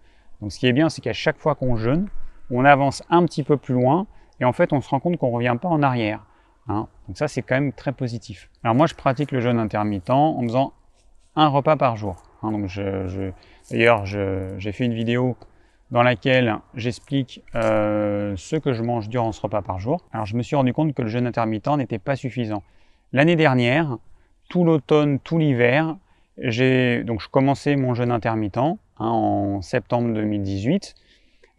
Donc 0.42 0.52
ce 0.52 0.60
qui 0.60 0.68
est 0.68 0.74
bien, 0.74 0.90
c'est 0.90 1.02
qu'à 1.02 1.14
chaque 1.14 1.38
fois 1.40 1.56
qu'on 1.56 1.76
jeûne, 1.76 2.08
on 2.54 2.66
avance 2.66 3.04
un 3.10 3.26
petit 3.26 3.44
peu 3.44 3.58
plus 3.58 3.74
loin 3.74 4.08
et 4.40 4.46
en 4.46 4.54
fait 4.54 4.74
on 4.74 4.82
se 4.82 4.90
rend 4.90 5.00
compte 5.00 5.18
qu'on 5.18 5.30
ne 5.30 5.36
revient 5.36 5.56
pas 5.62 5.70
en 5.70 5.82
arrière. 5.82 6.26
Hein. 6.68 6.88
Donc 7.08 7.18
ça 7.18 7.28
c'est 7.28 7.42
quand 7.42 7.56
même 7.56 7.74
très 7.74 7.92
positif. 7.92 8.50
Alors 8.64 8.76
moi 8.76 8.88
je 8.88 8.96
pratique 8.96 9.32
le 9.32 9.40
jeûne 9.40 9.60
intermittent 9.60 10.10
en 10.10 10.42
faisant 10.44 10.74
un 11.36 11.48
repas 11.48 11.76
par 11.76 11.98
jour. 11.98 12.24
Hein. 12.42 12.52
D'ailleurs 13.70 14.06
j'ai 14.06 14.72
fait 14.72 14.86
une 14.86 14.94
vidéo 14.94 15.36
dans 15.92 16.04
laquelle 16.04 16.58
j'explique 16.76 17.44
euh, 17.56 18.34
ce 18.36 18.56
que 18.56 18.74
je 18.74 18.82
mange 18.82 19.10
durant 19.10 19.32
ce 19.32 19.42
repas 19.42 19.62
par 19.62 19.80
jour. 19.80 20.02
Alors 20.12 20.26
je 20.26 20.36
me 20.36 20.42
suis 20.42 20.56
rendu 20.56 20.74
compte 20.74 20.94
que 20.94 21.02
le 21.02 21.08
jeûne 21.08 21.28
intermittent 21.28 21.78
n'était 21.78 22.00
pas 22.00 22.16
suffisant. 22.16 22.64
L'année 23.12 23.36
dernière, 23.36 23.98
tout 24.50 24.64
l'automne, 24.64 25.20
tout 25.20 25.38
l'hiver, 25.38 25.96
j'ai 26.38 27.04
donc 27.04 27.22
je 27.22 27.30
commençais 27.30 27.76
mon 27.76 27.94
jeûne 27.94 28.12
intermittent 28.12 28.58
hein, 28.58 28.78
en 28.98 29.62
septembre 29.62 30.14
2018 30.14 30.96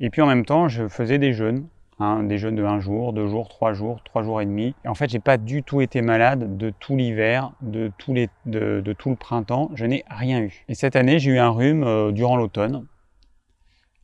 et 0.01 0.11
puis 0.11 0.23
en 0.23 0.27
même 0.27 0.45
temps, 0.45 0.69
je 0.69 0.89
faisais 0.89 1.19
des 1.19 1.33
jeûnes, 1.33 1.67
hein, 2.01 2.23
des 2.25 2.39
jeûnes 2.39 2.57
de 2.57 2.65
un 2.65 2.81
jour, 2.81 3.13
deux 3.13 3.29
jours, 3.29 3.49
trois 3.49 3.73
jours, 3.73 4.03
trois 4.05 4.23
jours 4.23 4.41
et 4.41 4.47
demi. 4.47 4.75
Et 4.85 4.89
en 4.89 4.95
fait, 4.95 5.09
j'ai 5.09 5.21
pas 5.21 5.37
du 5.37 5.63
tout 5.63 5.81
été 5.81 6.03
malade 6.03 6.57
de 6.57 6.71
tout 6.71 6.97
l'hiver, 6.97 7.53
de, 7.61 7.93
tout 7.99 8.13
le 8.15 9.17
printemps. 9.17 9.71
Je 9.75 9.87
n'ai 9.87 10.05
rien 10.11 10.41
eu. 10.41 10.65
Et 10.69 10.75
cette 10.75 10.97
année, 10.97 11.19
j'ai 11.19 11.33
eu 11.33 11.39
un 11.39 11.51
rhume 11.51 11.85
euh, 11.85 12.11
durant 12.13 12.37
l'automne. 12.37 12.87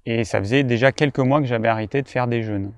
Et 0.07 0.25
ça 0.25 0.39
faisait 0.39 0.63
déjà 0.63 0.93
quelques 0.93 1.19
mois 1.19 1.41
que 1.41 1.47
j'avais 1.47 1.69
arrêté 1.69 2.03
de 2.03 2.09
faire 2.09 2.27
des 2.27 2.43
jeûnes. 2.43 2.73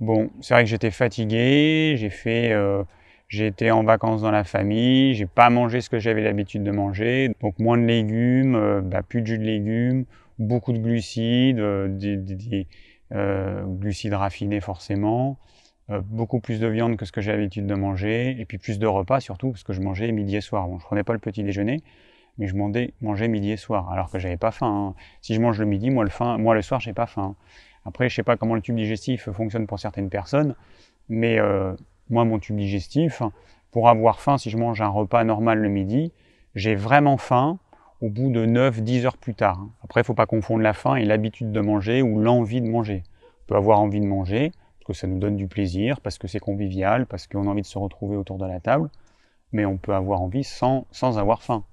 Bon, 0.00 0.30
c'est 0.40 0.54
vrai 0.54 0.62
que 0.62 0.70
j'étais 0.70 0.92
fatigué, 0.92 1.94
j'ai 1.96 2.10
fait, 2.10 2.52
euh, 2.52 2.84
été 3.32 3.70
en 3.70 3.82
vacances 3.82 4.22
dans 4.22 4.30
la 4.30 4.44
famille, 4.44 5.14
j'ai 5.14 5.26
pas 5.26 5.50
mangé 5.50 5.80
ce 5.80 5.90
que 5.90 5.98
j'avais 5.98 6.22
l'habitude 6.22 6.62
de 6.62 6.70
manger, 6.70 7.32
donc 7.40 7.58
moins 7.58 7.76
de 7.76 7.82
légumes, 7.82 8.54
euh, 8.54 8.80
bah, 8.80 9.02
plus 9.02 9.22
de 9.22 9.26
jus 9.26 9.38
de 9.38 9.44
légumes, 9.44 10.04
beaucoup 10.38 10.72
de 10.72 10.78
glucides, 10.78 11.58
euh, 11.58 11.88
des, 11.88 12.66
euh, 13.12 13.64
glucides 13.64 14.14
raffinés 14.14 14.60
forcément, 14.60 15.38
euh, 15.90 16.00
beaucoup 16.04 16.40
plus 16.40 16.60
de 16.60 16.66
viande 16.66 16.96
que 16.96 17.04
ce 17.04 17.12
que 17.12 17.20
j'ai 17.20 17.32
l'habitude 17.32 17.66
de 17.66 17.74
manger, 17.74 18.36
et 18.38 18.44
puis 18.44 18.58
plus 18.58 18.78
de 18.78 18.86
repas 18.86 19.20
surtout, 19.20 19.50
parce 19.50 19.64
que 19.64 19.72
je 19.72 19.80
mangeais 19.80 20.10
midi 20.12 20.36
et 20.36 20.40
soir. 20.40 20.68
Bon, 20.68 20.78
je 20.78 20.84
prenais 20.84 21.04
pas 21.04 21.12
le 21.12 21.18
petit 21.18 21.42
déjeuner, 21.42 21.82
mais 22.38 22.46
je 22.46 22.54
mangeais, 22.56 23.28
midi 23.28 23.52
et 23.52 23.56
soir, 23.56 23.90
alors 23.90 24.10
que 24.10 24.18
j'avais 24.18 24.36
pas 24.36 24.50
faim. 24.52 24.94
Hein. 24.94 24.94
Si 25.22 25.34
je 25.34 25.40
mange 25.40 25.58
le 25.58 25.66
midi, 25.66 25.90
moi 25.90 26.04
le, 26.04 26.10
faim, 26.10 26.38
moi, 26.38 26.54
le 26.54 26.62
soir, 26.62 26.80
j'ai 26.80 26.92
pas 26.92 27.06
faim. 27.06 27.34
Après, 27.84 28.08
je 28.08 28.14
sais 28.14 28.22
pas 28.22 28.36
comment 28.36 28.54
le 28.54 28.60
tube 28.60 28.76
digestif 28.76 29.30
fonctionne 29.30 29.66
pour 29.66 29.78
certaines 29.78 30.10
personnes, 30.10 30.54
mais 31.08 31.38
moi, 32.10 32.24
mon 32.26 32.38
tube 32.38 32.56
digestif, 32.56 33.22
pour 33.70 33.88
avoir 33.88 34.20
faim, 34.20 34.36
si 34.36 34.50
je 34.50 34.58
mange 34.58 34.82
un 34.82 34.88
repas 34.88 35.24
normal 35.24 35.58
le 35.58 35.68
midi, 35.68 36.12
j'ai 36.54 36.74
vraiment 36.74 37.16
faim 37.16 37.58
au 38.00 38.08
bout 38.08 38.30
de 38.30 38.46
9-10 38.46 39.06
heures 39.06 39.16
plus 39.16 39.34
tard. 39.34 39.66
Après, 39.82 40.00
il 40.00 40.02
ne 40.02 40.06
faut 40.06 40.14
pas 40.14 40.26
confondre 40.26 40.62
la 40.62 40.72
faim 40.72 40.96
et 40.96 41.04
l'habitude 41.04 41.50
de 41.50 41.60
manger 41.60 42.02
ou 42.02 42.20
l'envie 42.20 42.60
de 42.60 42.68
manger. 42.68 43.02
On 43.44 43.46
peut 43.48 43.56
avoir 43.56 43.80
envie 43.80 44.00
de 44.00 44.06
manger, 44.06 44.52
parce 44.78 44.86
que 44.86 44.92
ça 44.92 45.06
nous 45.06 45.18
donne 45.18 45.36
du 45.36 45.48
plaisir, 45.48 46.00
parce 46.00 46.18
que 46.18 46.28
c'est 46.28 46.38
convivial, 46.38 47.06
parce 47.06 47.26
qu'on 47.26 47.46
a 47.46 47.50
envie 47.50 47.62
de 47.62 47.66
se 47.66 47.78
retrouver 47.78 48.16
autour 48.16 48.38
de 48.38 48.46
la 48.46 48.60
table, 48.60 48.88
mais 49.52 49.64
on 49.64 49.78
peut 49.78 49.94
avoir 49.94 50.20
envie 50.22 50.44
sans, 50.44 50.86
sans 50.92 51.18
avoir 51.18 51.42
faim. 51.42 51.64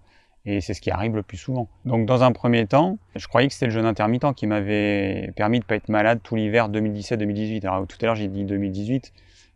Et 0.47 0.61
c'est 0.61 0.73
ce 0.73 0.81
qui 0.81 0.91
arrive 0.91 1.15
le 1.15 1.23
plus 1.23 1.37
souvent. 1.37 1.67
Donc 1.85 2.05
dans 2.05 2.23
un 2.23 2.31
premier 2.31 2.67
temps, 2.67 2.97
je 3.15 3.27
croyais 3.27 3.47
que 3.47 3.53
c'était 3.53 3.65
le 3.65 3.71
jeûne 3.71 3.85
intermittent 3.85 4.33
qui 4.35 4.45
m'avait 4.45 5.31
permis 5.35 5.59
de 5.59 5.63
ne 5.63 5.67
pas 5.67 5.75
être 5.75 5.89
malade 5.89 6.19
tout 6.23 6.35
l'hiver 6.35 6.69
2017-2018. 6.69 7.65
Alors 7.65 7.87
tout 7.87 7.97
à 8.01 8.05
l'heure 8.05 8.15
j'ai 8.15 8.27
dit 8.27 8.45
2018, 8.45 9.11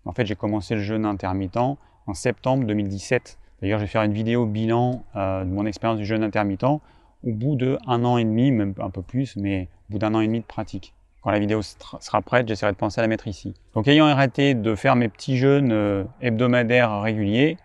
en 0.06 0.14
fait 0.14 0.26
j'ai 0.26 0.36
commencé 0.36 0.74
le 0.74 0.82
jeûne 0.82 1.06
intermittent 1.06 1.58
en 1.58 2.14
septembre 2.14 2.66
2017. 2.66 3.39
D'ailleurs, 3.62 3.80
je 3.80 3.84
vais 3.84 3.90
faire 3.90 4.04
une 4.04 4.14
vidéo 4.14 4.46
bilan 4.46 5.04
euh, 5.16 5.44
de 5.44 5.50
mon 5.50 5.66
expérience 5.66 6.00
du 6.00 6.06
jeûne 6.06 6.24
intermittent 6.24 6.64
au 6.64 6.82
bout 7.24 7.56
de 7.56 7.78
un 7.88 8.06
an 8.06 8.18
et 8.18 8.24
demi, 8.24 8.52
même 8.52 8.74
un 8.82 8.90
peu 8.90 9.02
plus, 9.02 9.36
mais 9.36 9.68
au 9.90 9.94
bout 9.94 10.00
d'un 10.00 10.16
an 10.16 10.22
et 10.22 10.28
demi 10.28 10.40
de 10.40 10.46
pratique. 10.46 10.94
Quand 11.22 11.32
la 11.32 11.40
vidéo 11.40 11.62
sera 11.62 12.22
prête, 12.22 12.48
j'essaierai 12.48 12.72
de 12.72 12.78
penser 12.78 13.00
à 13.00 13.02
la 13.02 13.10
mettre 13.10 13.28
ici. 13.28 13.54
Donc, 13.76 13.90
ayant 13.90 14.06
arrêté 14.06 14.54
de 14.54 14.76
faire 14.76 14.96
mes 14.96 15.10
petits 15.10 15.38
jeûnes 15.38 15.74
euh, 15.74 16.06
hebdomadaires 16.22 17.02
réguliers 17.02 17.58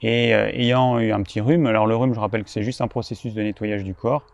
et 0.00 0.34
euh, 0.34 0.48
ayant 0.54 0.98
eu 0.98 1.12
un 1.12 1.22
petit 1.22 1.42
rhume, 1.42 1.66
alors 1.66 1.86
le 1.86 1.94
rhume, 1.94 2.14
je 2.14 2.20
rappelle 2.20 2.44
que 2.44 2.50
c'est 2.50 2.62
juste 2.62 2.80
un 2.80 2.88
processus 2.88 3.34
de 3.34 3.42
nettoyage 3.42 3.84
du 3.84 3.92
corps. 3.92 4.24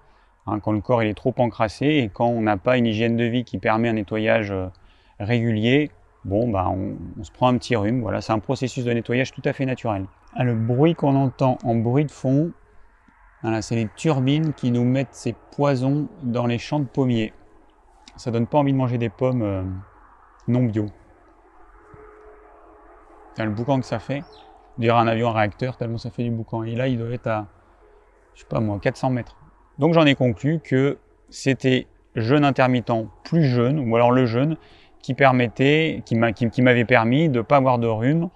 Hein, 0.47 0.61
quand 0.61 0.73
le 0.73 0.81
corps 0.81 1.03
il 1.03 1.09
est 1.09 1.15
trop 1.15 1.35
encrassé 1.39 1.87
et 1.87 2.11
quand 2.13 2.29
on 2.29 2.43
n'a 2.43 2.57
pas 2.57 2.77
une 2.77 2.87
hygiène 2.87 3.17
de 3.17 3.25
vie 3.25 3.45
qui 3.45 3.59
permet 3.59 3.89
un 3.89 3.95
nettoyage 3.95 4.55
régulier, 5.19 5.91
bon, 6.25 6.49
bah, 6.49 6.69
on, 6.71 6.97
on 7.19 7.25
se 7.25 7.33
prend 7.33 7.49
un 7.49 7.57
petit 7.59 7.75
rhume. 7.75 8.03
Voilà, 8.03 8.21
c'est 8.21 8.33
un 8.33 8.39
processus 8.39 8.85
de 8.85 8.93
nettoyage 8.93 9.33
tout 9.33 9.43
à 9.45 9.53
fait 9.53 9.65
naturel. 9.67 10.05
Ah, 10.37 10.43
le 10.43 10.57
bruit 10.57 10.97
qu'on 10.97 11.15
entend 11.15 11.59
en 11.63 11.77
bruit 11.77 12.05
de 12.05 12.11
fond, 12.11 12.51
c'est 13.61 13.77
les 13.77 13.89
turbines 13.95 14.53
qui 14.53 14.73
nous 14.73 14.85
mettent 14.85 15.15
ces 15.15 15.35
poisons 15.53 16.09
dans 16.23 16.47
les 16.47 16.59
champs 16.59 16.81
de 16.81 16.87
pommiers. 16.87 17.33
Ça 18.17 18.33
donne 18.33 18.49
pas 18.49 18.59
envie 18.59 18.73
de 18.73 18.77
manger 18.79 18.99
des 18.99 19.11
pommes 19.11 19.43
euh, 19.43 19.63
non 20.49 20.65
bio. 20.65 20.87
Le 23.39 23.51
boucan 23.51 23.79
que 23.79 23.87
ça 23.87 24.01
fait. 24.01 24.23
D'ailleurs, 24.79 24.99
un 24.99 25.07
avion 25.07 25.31
réacteur, 25.33 25.77
tellement 25.77 25.99
ça 25.99 26.11
fait 26.11 26.25
du 26.25 26.31
boucan. 26.31 26.65
Et 26.65 26.75
là, 26.75 26.89
il 26.89 26.99
doit 26.99 27.11
être 27.11 27.27
à, 27.29 27.47
je 28.35 28.41
sais 28.41 28.47
pas 28.49 28.61
moi, 28.61 28.79
400 28.81 29.11
mètres. 29.11 29.37
Donc 29.79 29.95
j'en 29.95 30.05
ai 30.05 30.17
conclu 30.17 30.59
que 30.61 30.99
c'était 31.31 31.87
jeûne 32.17 32.45
intermittent 32.45 33.07
plus 33.25 33.45
jeune, 33.45 33.79
ou 33.79 33.95
alors 33.95 34.11
le 34.11 34.27
jeûne, 34.27 34.57
qui 35.01 35.15
permettait, 35.15 36.03
qui 36.05 36.17
m'avait 36.63 36.85
permis 36.85 37.29
de 37.29 37.39
ne 37.39 37.43
pas 37.43 37.57
avoir 37.57 37.79
de 37.79 37.87
rhume 37.87 38.31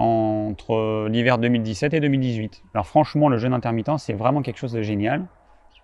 entre 0.00 1.08
l'hiver 1.08 1.36
2017 1.36 1.92
et 1.92 2.00
2018. 2.00 2.62
Alors 2.72 2.86
franchement, 2.86 3.28
le 3.28 3.36
jeûne 3.36 3.52
intermittent, 3.52 3.98
c'est 3.98 4.14
vraiment 4.14 4.40
quelque 4.40 4.56
chose 4.56 4.72
de 4.72 4.80
génial, 4.80 5.26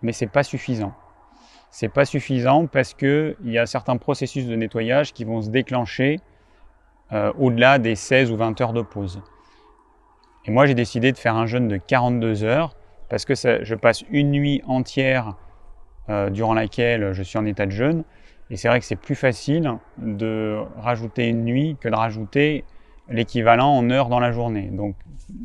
mais 0.01 0.13
c'est 0.13 0.27
pas 0.27 0.43
suffisant. 0.43 0.95
C'est 1.71 1.91
pas 1.91 2.07
suffisant 2.07 2.67
parce 2.67 2.95
que 2.95 3.37
il 3.45 3.53
y 3.53 3.59
a 3.59 3.67
certains 3.67 3.99
processus 3.99 4.47
de 4.47 4.57
nettoyage 4.57 5.13
qui 5.13 5.25
vont 5.25 5.43
se 5.43 5.51
déclencher 5.51 6.21
euh, 7.13 7.31
au-delà 7.39 7.79
des 7.79 7.95
16 7.95 8.31
ou 8.31 8.37
20 8.37 8.59
heures 8.63 8.73
de 8.73 8.81
pause. 8.81 9.21
Et 10.47 10.51
moi, 10.51 10.65
j'ai 10.65 10.75
décidé 10.75 11.13
de 11.13 11.19
faire 11.19 11.37
un 11.37 11.45
jeûne 11.45 11.69
de 11.69 11.77
42 11.77 12.43
heures 12.43 12.75
parce 13.11 13.27
que 13.27 13.35
je 13.35 13.75
passe 13.75 14.03
une 14.09 14.31
nuit 14.31 14.63
entière 14.67 15.35
euh, 16.09 16.31
durant 16.31 16.55
laquelle 16.55 17.13
je 17.13 17.23
suis 17.23 17.37
en 17.37 17.45
état 17.45 17.67
de 17.67 17.71
jeûne. 17.71 18.03
Et 18.49 18.57
c'est 18.57 18.69
vrai 18.69 18.81
que 18.81 18.87
c'est 18.87 18.97
plus 18.97 19.15
facile 19.15 19.77
de 19.99 20.59
rajouter 20.79 21.29
une 21.29 21.45
nuit 21.45 21.77
que 21.79 21.89
de 21.91 21.95
rajouter 21.95 22.65
l'équivalent 23.09 23.77
en 23.77 23.91
heures 23.91 24.09
dans 24.09 24.21
la 24.21 24.33
journée. 24.33 24.71
Donc 24.73 24.97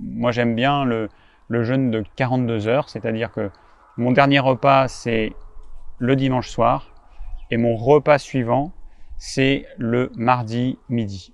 moi 0.03 0.31
j'aime 0.31 0.55
bien 0.55 0.85
le, 0.85 1.09
jeûne 1.49 1.91
de 1.91 2.03
42 2.15 2.67
heures, 2.67 2.89
c'est-à-dire 2.89 3.31
que 3.31 3.49
mon 3.97 4.11
dernier 4.11 4.39
repas 4.39 4.87
c'est 4.87 5.33
le 5.99 6.15
dimanche 6.15 6.49
soir 6.49 6.93
et 7.49 7.57
mon 7.57 7.75
repas 7.75 8.17
suivant 8.17 8.71
c'est 9.17 9.65
le 9.77 10.11
mardi 10.15 10.77
midi. 10.89 11.33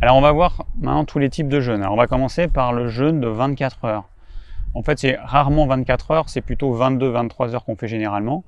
Alors 0.00 0.16
on 0.16 0.20
va 0.20 0.32
voir 0.32 0.66
maintenant 0.76 1.04
tous 1.04 1.18
les 1.18 1.30
types 1.30 1.48
de 1.48 1.60
jeûnes. 1.60 1.82
Alors 1.82 1.94
on 1.94 1.96
va 1.96 2.06
commencer 2.06 2.48
par 2.48 2.72
le 2.72 2.88
jeûne 2.88 3.20
de 3.20 3.28
24 3.28 3.84
heures. 3.84 4.08
En 4.74 4.82
fait, 4.82 4.98
c'est 4.98 5.16
rarement 5.16 5.66
24 5.66 6.10
heures, 6.12 6.28
c'est 6.28 6.40
plutôt 6.40 6.74
22-23 6.76 7.54
heures 7.54 7.64
qu'on 7.64 7.76
fait 7.76 7.88
généralement, 7.88 8.42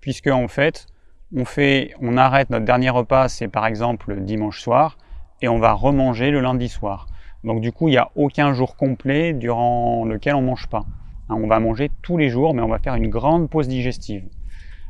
puisque 0.00 0.26
en 0.26 0.48
fait, 0.48 0.86
on 1.34 1.44
fait, 1.44 1.94
on 2.00 2.16
arrête 2.16 2.50
notre 2.50 2.64
dernier 2.64 2.90
repas, 2.90 3.28
c'est 3.28 3.48
par 3.48 3.66
exemple 3.66 4.12
le 4.14 4.20
dimanche 4.20 4.60
soir, 4.60 4.98
et 5.42 5.48
on 5.48 5.58
va 5.58 5.72
remanger 5.72 6.30
le 6.30 6.40
lundi 6.40 6.68
soir. 6.68 7.06
Donc 7.44 7.60
du 7.60 7.72
coup, 7.72 7.88
il 7.88 7.92
n'y 7.92 7.98
a 7.98 8.10
aucun 8.16 8.52
jour 8.52 8.76
complet 8.76 9.32
durant 9.32 10.04
lequel 10.04 10.34
on 10.34 10.42
mange 10.42 10.66
pas. 10.66 10.84
Hein, 11.28 11.36
on 11.36 11.46
va 11.46 11.60
manger 11.60 11.90
tous 12.02 12.16
les 12.16 12.28
jours, 12.28 12.54
mais 12.54 12.62
on 12.62 12.68
va 12.68 12.78
faire 12.78 12.94
une 12.94 13.08
grande 13.08 13.48
pause 13.48 13.68
digestive. 13.68 14.24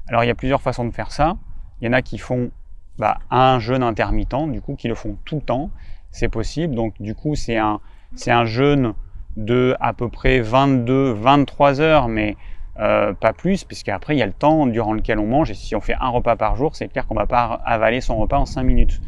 Alors 0.08 0.24
il 0.24 0.28
y 0.28 0.30
a 0.30 0.34
plusieurs 0.34 0.62
façons 0.62 0.84
de 0.84 0.90
faire 0.90 1.12
ça. 1.12 1.36
Il 1.80 1.86
y 1.86 1.88
en 1.88 1.92
a 1.92 2.02
qui 2.02 2.18
font 2.18 2.50
bah, 2.98 3.18
un 3.30 3.58
jeûne 3.58 3.82
intermittent, 3.82 4.50
du 4.50 4.60
coup, 4.60 4.74
qui 4.74 4.88
le 4.88 4.94
font 4.94 5.16
tout 5.24 5.36
le 5.36 5.42
temps. 5.42 5.70
C'est 6.10 6.28
possible. 6.28 6.74
Donc 6.74 6.94
du 7.00 7.14
coup, 7.14 7.34
c'est 7.34 7.58
un, 7.58 7.80
c'est 8.14 8.30
un 8.30 8.46
jeûne 8.46 8.94
de 9.36 9.76
à 9.78 9.92
peu 9.92 10.08
près 10.08 10.40
22, 10.40 11.12
23 11.12 11.80
heures, 11.80 12.08
mais 12.08 12.36
euh, 12.80 13.12
pas 13.12 13.32
plus, 13.32 13.64
puisqu'après 13.64 14.14
il 14.14 14.18
y 14.18 14.22
a 14.22 14.26
le 14.26 14.32
temps 14.32 14.66
durant 14.66 14.92
lequel 14.92 15.18
on 15.18 15.26
mange, 15.26 15.50
et 15.50 15.54
si 15.54 15.74
on 15.74 15.80
fait 15.80 15.94
un 16.00 16.08
repas 16.08 16.36
par 16.36 16.56
jour, 16.56 16.74
c'est 16.76 16.88
clair 16.88 17.06
qu'on 17.06 17.14
va 17.14 17.26
pas 17.26 17.60
avaler 17.64 18.00
son 18.00 18.16
repas 18.16 18.38
en 18.38 18.46
5 18.46 18.62
minutes. 18.62 19.00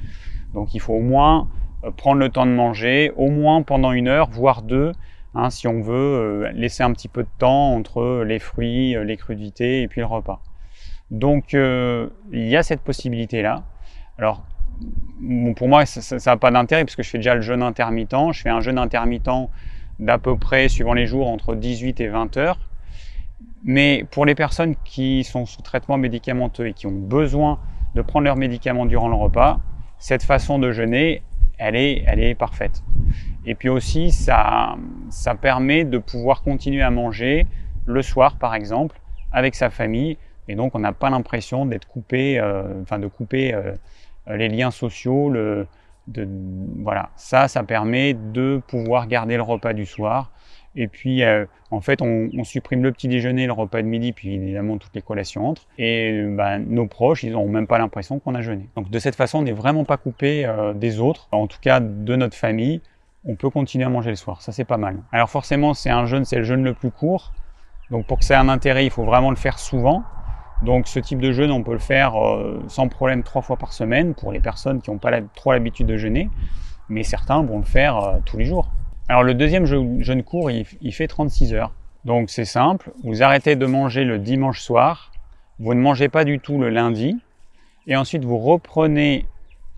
Donc 0.55 0.75
il 0.75 0.81
faut 0.81 0.95
au 0.95 1.01
moins 1.01 1.49
euh, 1.85 1.91
prendre 1.91 2.19
le 2.19 2.29
temps 2.29 2.47
de 2.47 2.53
manger, 2.53 3.13
au 3.17 3.31
moins 3.31 3.63
pendant 3.63 3.93
une 3.93 4.09
heure, 4.09 4.31
voire 4.31 4.63
deux, 4.63 4.93
hein, 5.35 5.51
si 5.51 5.69
on 5.69 5.81
veut 5.81 5.95
euh, 5.95 6.53
laisser 6.53 6.83
un 6.83 6.93
petit 6.93 7.09
peu 7.09 7.23
de 7.23 7.29
temps 7.39 7.75
entre 7.75 8.25
les 8.25 8.39
fruits, 8.39 8.97
les 9.05 9.17
crudités 9.17 9.83
et 9.83 9.89
puis 9.89 10.01
le 10.01 10.07
repas. 10.07 10.41
Donc 11.11 11.55
il 11.55 12.09
y 12.49 12.57
a 12.57 12.63
cette 12.63 12.83
possibilité-là. 12.83 13.65
Alors 14.17 14.45
pour 15.57 15.69
moi, 15.69 15.85
ça 15.87 16.17
n'a 16.31 16.37
pas 16.37 16.51
d'intérêt 16.51 16.85
puisque 16.85 17.03
je 17.03 17.11
fais 17.11 17.19
déjà 17.19 17.35
le 17.35 17.41
jeûne 17.41 17.63
intermittent. 17.63 18.33
Je 18.33 18.41
fais 18.41 18.49
un 18.49 18.61
jeûne 18.61 18.79
intermittent 18.79 19.51
d'à 19.99 20.19
peu 20.19 20.37
près, 20.37 20.69
suivant 20.69 20.95
les 20.95 21.07
jours, 21.07 21.29
entre 21.29 21.55
18 21.55 22.01
et 22.01 22.09
20 22.09 22.37
heures. 22.39 22.59
Mais 23.63 24.07
pour 24.11 24.25
les 24.25 24.35
personnes 24.35 24.75
qui 24.85 25.25
sont 25.25 25.45
sous 25.45 25.63
traitement 25.63 25.99
médicamenteux 25.99 26.69
et 26.69 26.73
qui 26.73 26.87
ont 26.87 26.93
besoin 26.93 27.59
de 27.95 28.03
prendre 28.03 28.25
leurs 28.25 28.37
médicaments 28.37 28.87
durant 28.87 29.09
le 29.09 29.15
repas, 29.15 29.61
cette 30.01 30.25
façon 30.25 30.59
de 30.59 30.73
jeûner, 30.73 31.23
elle 31.59 31.77
est, 31.77 32.03
elle 32.07 32.19
est 32.19 32.35
parfaite. 32.35 32.83
Et 33.47 33.55
puis 33.55 33.69
aussi, 33.69 34.11
ça, 34.11 34.77
ça 35.11 35.35
permet 35.37 35.85
de 35.85 35.99
pouvoir 35.99 36.43
continuer 36.43 36.83
à 36.83 36.91
manger 36.91 37.47
le 37.87 38.03
soir, 38.03 38.37
par 38.37 38.55
exemple, 38.55 39.01
avec 39.31 39.55
sa 39.55 39.71
famille. 39.71 40.19
Et 40.49 40.57
donc, 40.57 40.75
on 40.75 40.81
n'a 40.81 40.93
pas 40.93 41.11
l'impression 41.11 41.67
d'être 41.67 41.87
coupé, 41.87 42.41
euh, 42.41 42.83
enfin 42.83 42.99
de 42.99 43.07
couper 43.07 43.55
euh, 43.55 43.73
les 44.27 44.49
liens 44.49 44.71
sociaux, 44.71 45.31
le, 45.31 45.67
voilà, 46.79 47.11
ça, 47.17 47.47
ça 47.47 47.63
permet 47.63 48.15
de 48.15 48.61
pouvoir 48.67 49.07
garder 49.07 49.37
le 49.37 49.43
repas 49.43 49.73
du 49.73 49.87
soir. 49.87 50.33
Et 50.77 50.89
puis, 50.89 51.25
euh, 51.25 51.47
en 51.71 51.81
fait, 51.81 52.01
on, 52.03 52.45
supprime 52.45 52.83
le 52.83 52.93
petit 52.93 53.09
déjeuner, 53.09 53.47
le 53.47 53.53
repas 53.53 53.83
de 53.83 53.87
midi, 53.87 54.13
puis 54.13 54.35
évidemment 54.35 54.79
toutes 54.79 54.95
les 54.95 55.03
collations 55.03 55.49
entrent. 55.49 55.67
Et 55.79 56.25
bah, 56.29 56.59
nos 56.59 56.87
proches, 56.87 57.23
ils 57.23 57.33
n'ont 57.33 57.49
même 57.49 57.67
pas 57.67 57.79
l'impression 57.79 58.19
qu'on 58.19 58.35
a 58.35 58.41
jeûné. 58.41 58.69
Donc, 58.77 58.91
de 58.91 58.99
cette 58.99 59.17
façon, 59.17 59.39
on 59.39 59.43
n'est 59.43 59.53
vraiment 59.53 59.85
pas 59.85 59.97
coupé 59.97 60.47
euh, 60.47 60.73
des 60.73 61.01
autres, 61.01 61.29
en 61.33 61.47
tout 61.47 61.59
cas 61.61 61.81
de 61.81 62.17
notre 62.17 62.37
famille. 62.37 62.81
On 63.25 63.35
peut 63.35 63.51
continuer 63.51 63.85
à 63.85 63.91
manger 63.91 64.11
le 64.11 64.17
soir, 64.17 64.41
ça 64.41 64.51
c'est 64.51 64.65
pas 64.65 64.79
mal. 64.79 64.97
Alors 65.13 65.29
forcément, 65.29 65.75
c'est 65.75 65.91
un 65.91 66.07
jeûne, 66.07 66.25
c'est 66.25 66.37
le 66.37 66.43
jeûne 66.43 66.65
le 66.65 66.73
plus 66.73 66.91
court. 66.91 67.33
Donc 67.91 68.07
pour 68.07 68.19
que 68.19 68.25
ça 68.25 68.35
ait 68.35 68.39
un 68.39 68.49
intérêt, 68.49 68.87
il 68.87 68.91
faut 68.91 69.05
vraiment 69.05 69.29
le 69.29 69.37
faire 69.37 69.59
souvent. 69.59 70.05
Donc 70.63 70.89
ce 70.89 70.99
type 71.01 71.21
de 71.21 71.31
jeûne, 71.31 71.51
on 71.51 71.63
peut 71.63 71.73
le 71.73 71.79
faire 71.79 72.17
euh, 72.17 72.63
sans 72.69 72.89
problème 72.89 73.23
trois 73.23 73.43
fois 73.43 73.57
par 73.59 73.75
semaine 73.75 74.15
pour 74.15 74.33
les 74.33 74.41
personnes 74.41 74.81
qui 74.81 74.91
n'ont 74.91 74.99
pas 74.99 75.11
trop 75.35 75.53
l'habitude 75.53 75.87
de 75.87 75.99
jeûner, 75.99 76.31
mais 76.89 77.03
certains 77.03 77.43
vont 77.43 77.59
le 77.59 77.65
faire 77.65 77.99
euh, 77.99 78.19
tous 78.25 78.39
les 78.39 78.47
jours. 78.47 78.71
Alors 79.11 79.25
le 79.25 79.35
deuxième 79.35 79.67
jeûne 79.67 80.23
court, 80.23 80.53
il, 80.53 80.93
fait 80.93 81.09
36 81.09 81.53
heures. 81.53 81.73
Donc 82.05 82.31
c'est 82.31 82.45
simple, 82.45 82.93
vous 83.03 83.25
arrêtez 83.25 83.57
de 83.57 83.67
manger 83.67 84.05
le 84.05 84.21
dimanche 84.21 84.61
soir, 84.61 85.11
vous 85.59 85.75
ne 85.75 85.81
mangez 85.81 86.09
pas 86.09 86.23
du 86.23 86.39
tout 86.39 86.61
le 86.61 86.69
lundi, 86.69 87.19
et 87.89 87.97
ensuite 87.97 88.25
vous 88.25 88.39
reprenez 88.39 89.27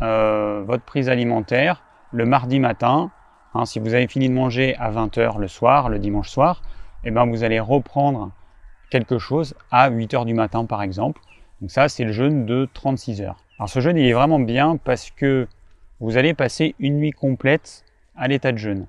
euh, 0.02 0.62
votre 0.66 0.84
prise 0.84 1.08
alimentaire 1.08 1.82
le 2.12 2.26
mardi 2.26 2.60
matin. 2.60 3.10
Hein, 3.54 3.64
si 3.64 3.78
vous 3.78 3.94
avez 3.94 4.06
fini 4.06 4.28
de 4.28 4.34
manger 4.34 4.76
à 4.76 4.90
20h 4.90 5.38
le 5.38 5.48
soir, 5.48 5.88
le 5.88 5.98
dimanche 5.98 6.28
soir, 6.28 6.60
eh 7.02 7.10
ben 7.10 7.24
vous 7.24 7.42
allez 7.42 7.58
reprendre 7.58 8.32
quelque 8.90 9.16
chose 9.16 9.54
à 9.70 9.88
8 9.88 10.12
heures 10.12 10.26
du 10.26 10.34
matin 10.34 10.66
par 10.66 10.82
exemple. 10.82 11.22
Donc 11.62 11.70
ça, 11.70 11.88
c'est 11.88 12.04
le 12.04 12.12
jeûne 12.12 12.44
de 12.44 12.68
36 12.74 13.22
heures. 13.22 13.42
Alors 13.58 13.70
ce 13.70 13.80
jeûne, 13.80 13.96
il 13.96 14.06
est 14.06 14.12
vraiment 14.12 14.40
bien 14.40 14.76
parce 14.76 15.10
que 15.10 15.48
vous 16.00 16.18
allez 16.18 16.34
passer 16.34 16.74
une 16.78 16.98
nuit 16.98 17.12
complète 17.12 17.82
à 18.14 18.28
l'état 18.28 18.52
de 18.52 18.58
jeûne. 18.58 18.86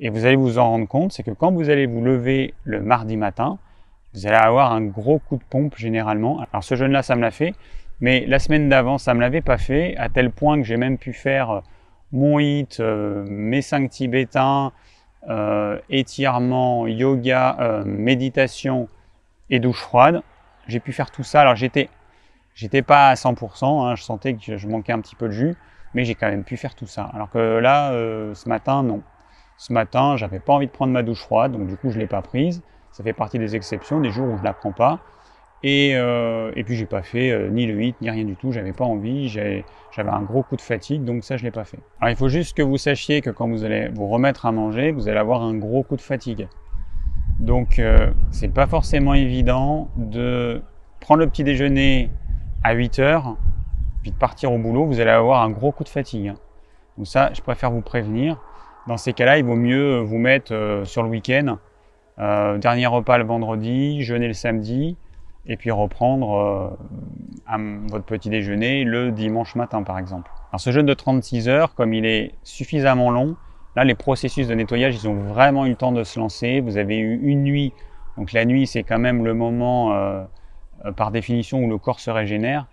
Et 0.00 0.10
vous 0.10 0.26
allez 0.26 0.36
vous 0.36 0.58
en 0.58 0.68
rendre 0.70 0.88
compte, 0.88 1.12
c'est 1.12 1.22
que 1.22 1.30
quand 1.30 1.52
vous 1.52 1.70
allez 1.70 1.86
vous 1.86 2.02
lever 2.02 2.54
le 2.64 2.80
mardi 2.80 3.16
matin, 3.16 3.58
vous 4.12 4.26
allez 4.26 4.36
avoir 4.36 4.72
un 4.72 4.82
gros 4.82 5.18
coup 5.18 5.36
de 5.36 5.44
pompe 5.48 5.76
généralement. 5.76 6.40
Alors 6.50 6.64
ce 6.64 6.74
jeûne-là, 6.74 7.02
ça 7.02 7.16
me 7.16 7.22
l'a 7.22 7.30
fait, 7.30 7.54
mais 8.00 8.24
la 8.26 8.38
semaine 8.38 8.68
d'avant, 8.68 8.98
ça 8.98 9.14
me 9.14 9.20
l'avait 9.20 9.40
pas 9.40 9.58
fait, 9.58 9.96
à 9.96 10.08
tel 10.08 10.30
point 10.30 10.56
que 10.58 10.64
j'ai 10.64 10.76
même 10.76 10.98
pu 10.98 11.12
faire 11.12 11.50
euh, 11.50 11.60
mon 12.12 12.38
hit, 12.38 12.80
euh, 12.80 13.24
mes 13.28 13.62
5 13.62 13.88
tibétains, 13.90 14.72
euh, 15.28 15.78
étirement, 15.88 16.86
yoga, 16.86 17.82
méditation, 17.86 18.88
et 19.50 19.60
douche 19.60 19.80
froide. 19.80 20.22
J'ai 20.66 20.80
pu 20.80 20.92
faire 20.92 21.10
tout 21.10 21.22
ça. 21.22 21.40
Alors 21.40 21.56
j'étais, 21.56 21.88
j'étais 22.54 22.82
pas 22.82 23.08
à 23.08 23.14
100%, 23.14 23.86
hein, 23.86 23.94
je 23.94 24.02
sentais 24.02 24.34
que 24.34 24.56
je 24.56 24.68
manquais 24.68 24.92
un 24.92 25.00
petit 25.00 25.16
peu 25.16 25.26
de 25.26 25.32
jus, 25.32 25.56
mais 25.94 26.04
j'ai 26.04 26.14
quand 26.14 26.28
même 26.28 26.44
pu 26.44 26.56
faire 26.56 26.74
tout 26.74 26.86
ça. 26.86 27.10
Alors 27.14 27.30
que 27.30 27.38
là, 27.38 27.92
euh, 27.92 28.34
ce 28.34 28.48
matin, 28.48 28.82
non. 28.82 29.02
Ce 29.56 29.72
matin, 29.72 30.16
j'avais 30.16 30.40
pas 30.40 30.52
envie 30.52 30.66
de 30.66 30.72
prendre 30.72 30.92
ma 30.92 31.02
douche 31.02 31.22
froide, 31.22 31.52
donc 31.52 31.66
du 31.66 31.76
coup, 31.76 31.90
je 31.90 31.98
l'ai 31.98 32.06
pas 32.06 32.22
prise. 32.22 32.62
Ça 32.90 33.02
fait 33.02 33.12
partie 33.12 33.38
des 33.38 33.56
exceptions, 33.56 34.00
des 34.00 34.10
jours 34.10 34.26
où 34.32 34.36
je 34.36 34.44
la 34.44 34.52
prends 34.52 34.72
pas. 34.72 35.00
Et, 35.62 35.96
euh, 35.96 36.52
et 36.56 36.62
puis 36.62 36.76
j'ai 36.76 36.84
pas 36.84 37.02
fait 37.02 37.30
euh, 37.30 37.48
ni 37.48 37.64
le 37.64 37.72
8 37.72 37.96
ni 38.02 38.10
rien 38.10 38.24
du 38.24 38.36
tout, 38.36 38.52
j'avais 38.52 38.74
pas 38.74 38.84
envie, 38.84 39.30
j'avais 39.30 39.64
un 39.96 40.20
gros 40.20 40.42
coup 40.42 40.56
de 40.56 40.60
fatigue, 40.60 41.04
donc 41.04 41.24
ça 41.24 41.38
je 41.38 41.42
l'ai 41.42 41.50
pas 41.50 41.64
fait. 41.64 41.78
Alors 42.02 42.10
il 42.10 42.16
faut 42.16 42.28
juste 42.28 42.54
que 42.54 42.60
vous 42.60 42.76
sachiez 42.76 43.22
que 43.22 43.30
quand 43.30 43.48
vous 43.48 43.64
allez 43.64 43.88
vous 43.88 44.06
remettre 44.06 44.44
à 44.44 44.52
manger, 44.52 44.92
vous 44.92 45.08
allez 45.08 45.16
avoir 45.16 45.40
un 45.40 45.54
gros 45.54 45.82
coup 45.82 45.96
de 45.96 46.02
fatigue. 46.02 46.48
Donc, 47.40 47.78
euh, 47.78 48.10
c'est 48.30 48.52
pas 48.52 48.66
forcément 48.66 49.14
évident 49.14 49.88
de 49.96 50.62
prendre 51.00 51.20
le 51.20 51.28
petit 51.28 51.44
déjeuner 51.44 52.10
à 52.62 52.72
8 52.74 52.98
heures, 53.00 53.36
puis 54.02 54.12
de 54.12 54.16
partir 54.16 54.52
au 54.52 54.58
boulot. 54.58 54.86
Vous 54.86 55.00
allez 55.00 55.10
avoir 55.10 55.42
un 55.42 55.50
gros 55.50 55.72
coup 55.72 55.84
de 55.84 55.88
fatigue. 55.88 56.28
Hein. 56.28 56.36
Donc 56.96 57.06
ça, 57.06 57.30
je 57.34 57.42
préfère 57.42 57.70
vous 57.70 57.80
prévenir. 57.80 58.40
Dans 58.86 58.96
ces 58.96 59.12
cas-là, 59.12 59.38
il 59.38 59.44
vaut 59.44 59.56
mieux 59.56 59.98
vous 60.00 60.18
mettre 60.18 60.52
euh, 60.52 60.84
sur 60.84 61.02
le 61.02 61.08
week-end, 61.08 61.58
euh, 62.18 62.58
dernier 62.58 62.86
repas 62.86 63.18
le 63.18 63.24
vendredi, 63.24 64.02
jeûner 64.02 64.26
le 64.26 64.34
samedi, 64.34 64.96
et 65.46 65.56
puis 65.56 65.70
reprendre 65.70 66.78
votre 67.88 68.04
petit 68.04 68.30
déjeuner 68.30 68.84
le 68.84 69.10
dimanche 69.10 69.56
matin, 69.56 69.82
par 69.82 69.98
exemple. 69.98 70.30
Alors 70.50 70.60
ce 70.60 70.70
jeûne 70.70 70.86
de 70.86 70.94
36 70.94 71.48
heures, 71.48 71.74
comme 71.74 71.92
il 71.92 72.06
est 72.06 72.32
suffisamment 72.44 73.10
long, 73.10 73.36
Là, 73.76 73.82
les 73.82 73.96
processus 73.96 74.46
de 74.46 74.54
nettoyage, 74.54 74.94
ils 74.94 75.08
ont 75.08 75.14
vraiment 75.14 75.66
eu 75.66 75.70
le 75.70 75.74
temps 75.74 75.90
de 75.90 76.04
se 76.04 76.18
lancer. 76.18 76.60
Vous 76.60 76.76
avez 76.76 76.96
eu 76.96 77.20
une 77.24 77.42
nuit. 77.42 77.72
Donc 78.16 78.32
la 78.32 78.44
nuit, 78.44 78.66
c'est 78.66 78.84
quand 78.84 79.00
même 79.00 79.24
le 79.24 79.34
moment, 79.34 79.94
euh, 79.94 80.22
euh, 80.84 80.92
par 80.92 81.10
définition, 81.10 81.58
où 81.58 81.68
le 81.68 81.78
corps 81.78 81.98
se 81.98 82.10
régénère. 82.10 82.66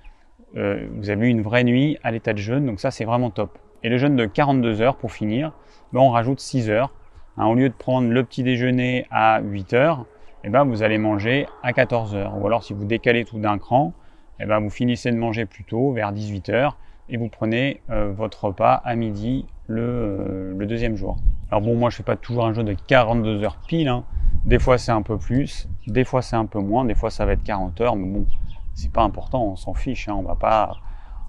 Euh, 0.57 0.87
vous 0.97 1.09
avez 1.09 1.27
eu 1.27 1.29
une 1.29 1.41
vraie 1.41 1.63
nuit 1.63 1.97
à 2.03 2.11
l'état 2.11 2.33
de 2.33 2.37
jeûne, 2.37 2.65
donc 2.65 2.79
ça, 2.79 2.91
c'est 2.91 3.05
vraiment 3.05 3.31
top. 3.31 3.57
Et 3.83 3.89
le 3.89 3.97
jeûne 3.97 4.15
de 4.15 4.25
42 4.25 4.81
heures, 4.81 4.97
pour 4.97 5.11
finir, 5.11 5.53
ben, 5.93 5.99
on 5.99 6.09
rajoute 6.09 6.39
6 6.39 6.69
heures. 6.69 6.91
Hein, 7.37 7.47
au 7.47 7.55
lieu 7.55 7.69
de 7.69 7.73
prendre 7.73 8.09
le 8.09 8.23
petit 8.23 8.43
déjeuner 8.43 9.05
à 9.09 9.41
8 9.41 9.73
heures, 9.73 10.05
eh 10.43 10.49
ben, 10.49 10.63
vous 10.65 10.83
allez 10.83 10.97
manger 10.97 11.47
à 11.63 11.73
14 11.73 12.15
heures. 12.15 12.37
Ou 12.37 12.47
alors, 12.47 12.63
si 12.63 12.73
vous 12.73 12.85
décalez 12.85 13.25
tout 13.25 13.39
d'un 13.39 13.57
cran, 13.57 13.93
eh 14.39 14.45
ben, 14.45 14.59
vous 14.59 14.69
finissez 14.69 15.11
de 15.11 15.17
manger 15.17 15.45
plus 15.45 15.63
tôt, 15.63 15.91
vers 15.91 16.11
18 16.11 16.49
heures, 16.49 16.77
et 17.09 17.17
vous 17.17 17.27
prenez 17.27 17.81
votre 17.89 18.45
repas 18.45 18.81
à 18.85 18.95
midi 18.95 19.45
euh, 19.77 20.53
le, 20.55 20.65
deuxième 20.65 20.95
jour. 20.95 21.17
Alors 21.49 21.61
bon, 21.61 21.75
moi 21.75 21.89
je 21.89 21.97
fais 21.97 22.03
pas 22.03 22.15
toujours 22.15 22.45
un 22.45 22.53
jeu 22.53 22.63
de 22.63 22.73
42 22.73 23.43
heures 23.43 23.57
pile. 23.67 23.87
Hein. 23.87 24.03
Des 24.45 24.59
fois 24.59 24.77
c'est 24.77 24.91
un 24.91 25.01
peu 25.01 25.17
plus, 25.17 25.67
des 25.87 26.03
fois 26.03 26.21
c'est 26.21 26.35
un 26.35 26.45
peu 26.45 26.59
moins, 26.59 26.85
des 26.85 26.95
fois 26.95 27.09
ça 27.09 27.25
va 27.25 27.33
être 27.33 27.43
40 27.43 27.79
heures, 27.81 27.95
mais 27.95 28.07
bon, 28.07 28.25
c'est 28.73 28.91
pas 28.91 29.03
important, 29.03 29.43
on 29.43 29.55
s'en 29.55 29.73
fiche. 29.73 30.07
Hein. 30.07 30.15
On 30.17 30.23
va 30.23 30.35
pas, 30.35 30.77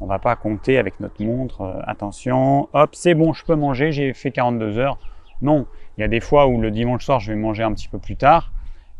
on 0.02 0.06
va 0.06 0.18
pas 0.18 0.34
compter 0.36 0.78
avec 0.78 0.98
notre 1.00 1.22
montre. 1.22 1.62
Euh, 1.62 1.80
attention, 1.86 2.68
hop, 2.72 2.90
c'est 2.94 3.14
bon, 3.14 3.32
je 3.32 3.44
peux 3.44 3.54
manger, 3.54 3.92
j'ai 3.92 4.12
fait 4.12 4.32
42 4.32 4.78
heures. 4.78 4.98
Non, 5.40 5.66
il 5.96 6.00
y 6.00 6.04
a 6.04 6.08
des 6.08 6.20
fois 6.20 6.46
où 6.48 6.60
le 6.60 6.70
dimanche 6.70 7.04
soir 7.04 7.20
je 7.20 7.32
vais 7.32 7.38
manger 7.38 7.62
un 7.62 7.72
petit 7.72 7.88
peu 7.88 7.98
plus 7.98 8.16
tard, 8.16 8.52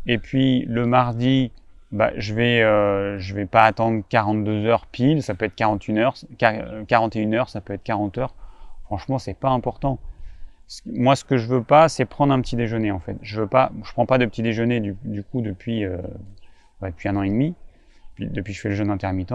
et 0.05 0.17
puis 0.17 0.65
le 0.65 0.85
mardi, 0.85 1.51
bah, 1.91 2.11
je 2.17 2.33
vais, 2.33 2.61
euh, 2.61 3.17
vais 3.33 3.45
pas 3.45 3.63
attendre 3.63 4.03
42 4.09 4.65
heures 4.65 4.85
pile, 4.87 5.21
ça 5.21 5.35
peut 5.35 5.45
être 5.45 5.55
41 5.55 5.97
heures, 5.97 6.15
41 6.87 7.33
heures, 7.33 7.49
ça 7.49 7.61
peut 7.61 7.73
être 7.73 7.83
40 7.83 8.17
heures. 8.17 8.33
Franchement, 8.85 9.19
c'est 9.19 9.37
pas 9.37 9.49
important. 9.49 9.99
Moi, 10.85 11.15
ce 11.15 11.23
que 11.25 11.37
je 11.37 11.47
veux 11.47 11.63
pas, 11.63 11.89
c'est 11.89 12.05
prendre 12.05 12.33
un 12.33 12.41
petit 12.41 12.55
déjeuner 12.55 12.91
en 12.91 12.99
fait. 12.99 13.17
Je 13.21 13.41
veux 13.41 13.47
pas, 13.47 13.71
je 13.83 13.91
prends 13.91 14.05
pas 14.05 14.17
de 14.17 14.25
petit 14.25 14.41
déjeuner 14.41 14.79
du, 14.79 15.23
coup 15.23 15.41
depuis 15.41 15.85
euh, 15.85 15.97
depuis 16.81 17.09
un 17.09 17.15
an 17.15 17.23
et 17.23 17.29
demi, 17.29 17.53
depuis 18.19 18.53
que 18.53 18.57
je 18.57 18.61
fais 18.61 18.69
le 18.69 18.75
jeûne 18.75 18.89
intermittent. 18.89 19.33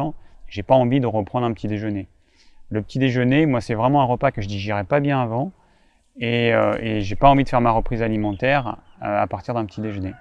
J'ai 0.49 0.63
pas 0.63 0.75
envie 0.75 1.01
de 1.01 1.07
reprendre 1.07 1.47
un 1.47 1.53
petit 1.53 1.69
déjeuner. 1.69 2.09
Le 2.71 2.83
petit 2.83 2.99
déjeuner, 2.99 3.47
moi, 3.47 3.61
c'est 3.61 3.75
vraiment 3.75 4.03
un 4.03 4.05
repas 4.05 4.31
que 4.31 4.43
je 4.43 4.49
digérais 4.49 4.85
pas 4.85 5.01
bien 5.01 5.21
avant, 5.21 5.53
et, 6.19 6.53
euh, 6.53 7.01
j'ai 7.01 7.17
pas 7.17 7.29
envie 7.29 7.45
de 7.45 7.49
faire 7.49 7.61
ma 7.61 7.71
reprise 7.71 8.03
alimentaire 8.03 8.77
euh, 9.03 9.23
à 9.23 9.27
partir 9.27 9.55
d'un 9.55 9.65
petit 9.65 9.81
déjeuner. 9.81 10.13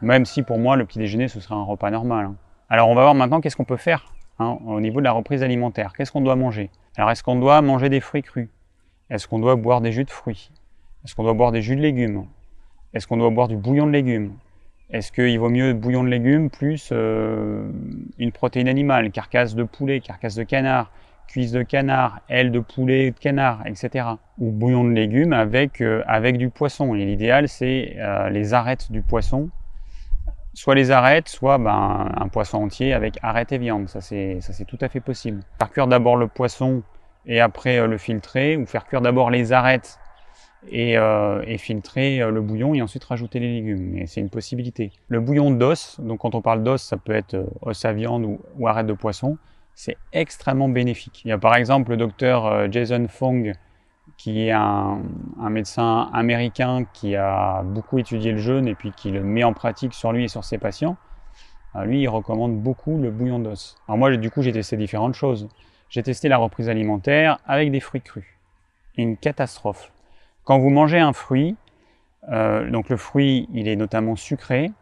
Même 0.00 0.24
si 0.24 0.42
pour 0.42 0.58
moi, 0.58 0.76
le 0.76 0.84
petit 0.84 0.98
déjeuner, 0.98 1.28
ce 1.28 1.40
serait 1.40 1.54
un 1.54 1.64
repas 1.64 1.90
normal. 1.90 2.26
Hein. 2.26 2.36
Alors, 2.68 2.88
on 2.88 2.94
va 2.94 3.02
voir 3.02 3.14
maintenant 3.14 3.40
qu'est-ce 3.40 3.56
qu'on 3.56 3.64
peut 3.64 3.76
faire 3.76 4.12
hein, 4.38 4.58
au 4.66 4.80
niveau 4.80 5.00
de 5.00 5.04
la 5.04 5.12
reprise 5.12 5.42
alimentaire. 5.42 5.92
Qu'est-ce 5.92 6.12
qu'on 6.12 6.20
doit 6.20 6.36
manger? 6.36 6.70
Alors, 6.96 7.10
est-ce 7.10 7.22
qu'on 7.22 7.36
doit 7.36 7.60
manger 7.62 7.88
des 7.88 8.00
fruits 8.00 8.22
crus? 8.22 8.48
Est-ce 9.10 9.26
qu'on 9.26 9.40
doit 9.40 9.56
boire 9.56 9.80
des 9.80 9.92
jus 9.92 10.04
de 10.04 10.10
fruits? 10.10 10.52
Est-ce 11.04 11.14
qu'on 11.14 11.24
doit 11.24 11.34
boire 11.34 11.52
des 11.52 11.62
jus 11.62 11.76
de 11.76 11.80
légumes? 11.80 12.26
Est-ce 12.94 13.06
qu'on 13.06 13.16
doit 13.16 13.30
boire 13.30 13.48
du 13.48 13.56
bouillon 13.56 13.86
de 13.86 13.90
légumes? 13.90 14.34
Est-ce 14.92 15.12
qu'il 15.12 15.38
vaut 15.38 15.50
mieux 15.50 15.72
bouillon 15.72 16.02
de 16.02 16.08
légumes 16.08 16.50
plus 16.50 16.90
euh, 16.92 17.70
une 18.18 18.32
protéine 18.32 18.66
animale, 18.66 19.12
carcasse 19.12 19.54
de 19.54 19.62
poulet, 19.62 20.00
carcasse 20.00 20.34
de 20.34 20.42
canard, 20.42 20.90
cuisse 21.28 21.52
de 21.52 21.62
canard, 21.62 22.20
aile 22.28 22.50
de 22.50 22.58
poulet 22.58 23.12
de 23.12 23.18
canard, 23.18 23.62
etc. 23.66 24.06
Ou 24.38 24.50
bouillon 24.50 24.82
de 24.82 24.90
légumes 24.90 25.32
avec, 25.32 25.80
euh, 25.80 26.02
avec 26.08 26.38
du 26.38 26.50
poisson. 26.50 26.96
Et 26.96 27.04
l'idéal, 27.04 27.48
c'est 27.48 27.94
euh, 27.98 28.30
les 28.30 28.52
arêtes 28.52 28.90
du 28.90 29.00
poisson. 29.00 29.48
Soit 30.54 30.74
les 30.74 30.90
arêtes, 30.90 31.28
soit 31.28 31.58
ben, 31.58 32.10
un 32.16 32.26
poisson 32.26 32.58
entier 32.58 32.92
avec 32.92 33.16
arêtes 33.22 33.52
et 33.52 33.58
viande. 33.58 33.88
Ça, 33.88 34.00
c'est 34.00 34.40
tout 34.66 34.78
à 34.80 34.88
fait 34.88 34.98
possible. 34.98 35.42
Faire 35.60 35.70
cuire 35.70 35.86
d'abord 35.86 36.16
le 36.16 36.26
poisson 36.26 36.82
et 37.26 37.40
après 37.40 37.86
le 37.86 37.96
filtrer, 37.96 38.56
ou 38.56 38.66
faire 38.66 38.84
cuire 38.84 39.00
d'abord 39.00 39.30
les 39.30 39.52
arêtes 39.52 40.00
et, 40.68 40.94
et, 40.94 41.58
filtrer 41.58 42.18
le 42.18 42.40
bouillon 42.40 42.74
et 42.74 42.82
ensuite 42.82 43.04
rajouter 43.04 43.38
les 43.40 43.52
légumes. 43.60 44.06
C'est 44.06 44.20
une 44.20 44.28
possibilité. 44.28 44.92
Le 45.08 45.20
bouillon 45.20 45.50
d'os, 45.50 45.98
donc 46.00 46.20
quand 46.20 46.34
on 46.34 46.42
parle 46.42 46.62
d'os, 46.62 46.82
ça 46.82 46.96
peut 46.96 47.14
être 47.14 47.46
os 47.62 47.84
à 47.84 47.92
viande 47.92 48.24
ou, 48.24 48.40
ou 48.58 48.68
arête 48.68 48.86
de 48.86 48.92
poisson 48.92 49.38
c'est 49.80 49.96
extrêmement 50.12 50.68
bénéfique. 50.68 51.22
Il 51.24 51.28
y 51.28 51.32
a 51.32 51.38
par 51.38 51.54
exemple 51.54 51.92
le 51.92 51.96
docteur 51.96 52.44
euh, 52.44 52.68
Jason 52.70 53.06
Fong, 53.08 53.54
qui 54.18 54.46
est 54.46 54.52
un, 54.52 54.98
médecin 55.48 56.10
américain 56.12 56.84
qui 56.92 57.16
a 57.16 57.62
beaucoup 57.62 57.98
étudié 57.98 58.32
le 58.32 58.38
jeûne 58.38 58.68
et 58.68 58.74
puis 58.74 58.92
qui 58.92 59.10
le 59.10 59.22
met 59.22 59.42
en 59.42 59.54
pratique 59.54 59.94
sur 59.94 60.12
lui 60.12 60.24
et 60.24 60.28
sur 60.28 60.44
ses 60.44 60.58
patients. 60.58 60.98
Euh, 61.76 61.84
lui, 61.84 62.02
il 62.02 62.08
recommande 62.08 62.60
beaucoup 62.60 62.98
le 62.98 63.10
bouillon 63.10 63.38
d'os. 63.38 63.76
Alors 63.88 63.96
moi, 63.96 64.14
du 64.14 64.30
coup, 64.30 64.42
j'ai 64.42 64.52
testé 64.52 64.76
différentes 64.76 65.14
choses. 65.14 65.48
J'ai 65.88 66.02
testé 66.02 66.28
la 66.28 66.36
reprise 66.36 66.68
alimentaire 66.68 67.38
avec 67.46 67.70
des 67.70 67.80
fruits 67.80 68.02
crus. 68.02 68.26
Une 68.98 69.16
catastrophe. 69.16 69.90
Quand 70.44 70.58
vous 70.58 70.70
mangez 70.70 70.98
un 70.98 71.12
fruit, 71.12 71.56
euh, 72.30 72.68
donc 72.70 72.88
le 72.88 72.96
fruit, 72.96 73.48
il 73.52 73.68
est 73.68 73.76
notamment 73.76 74.16
sucré, 74.16 74.72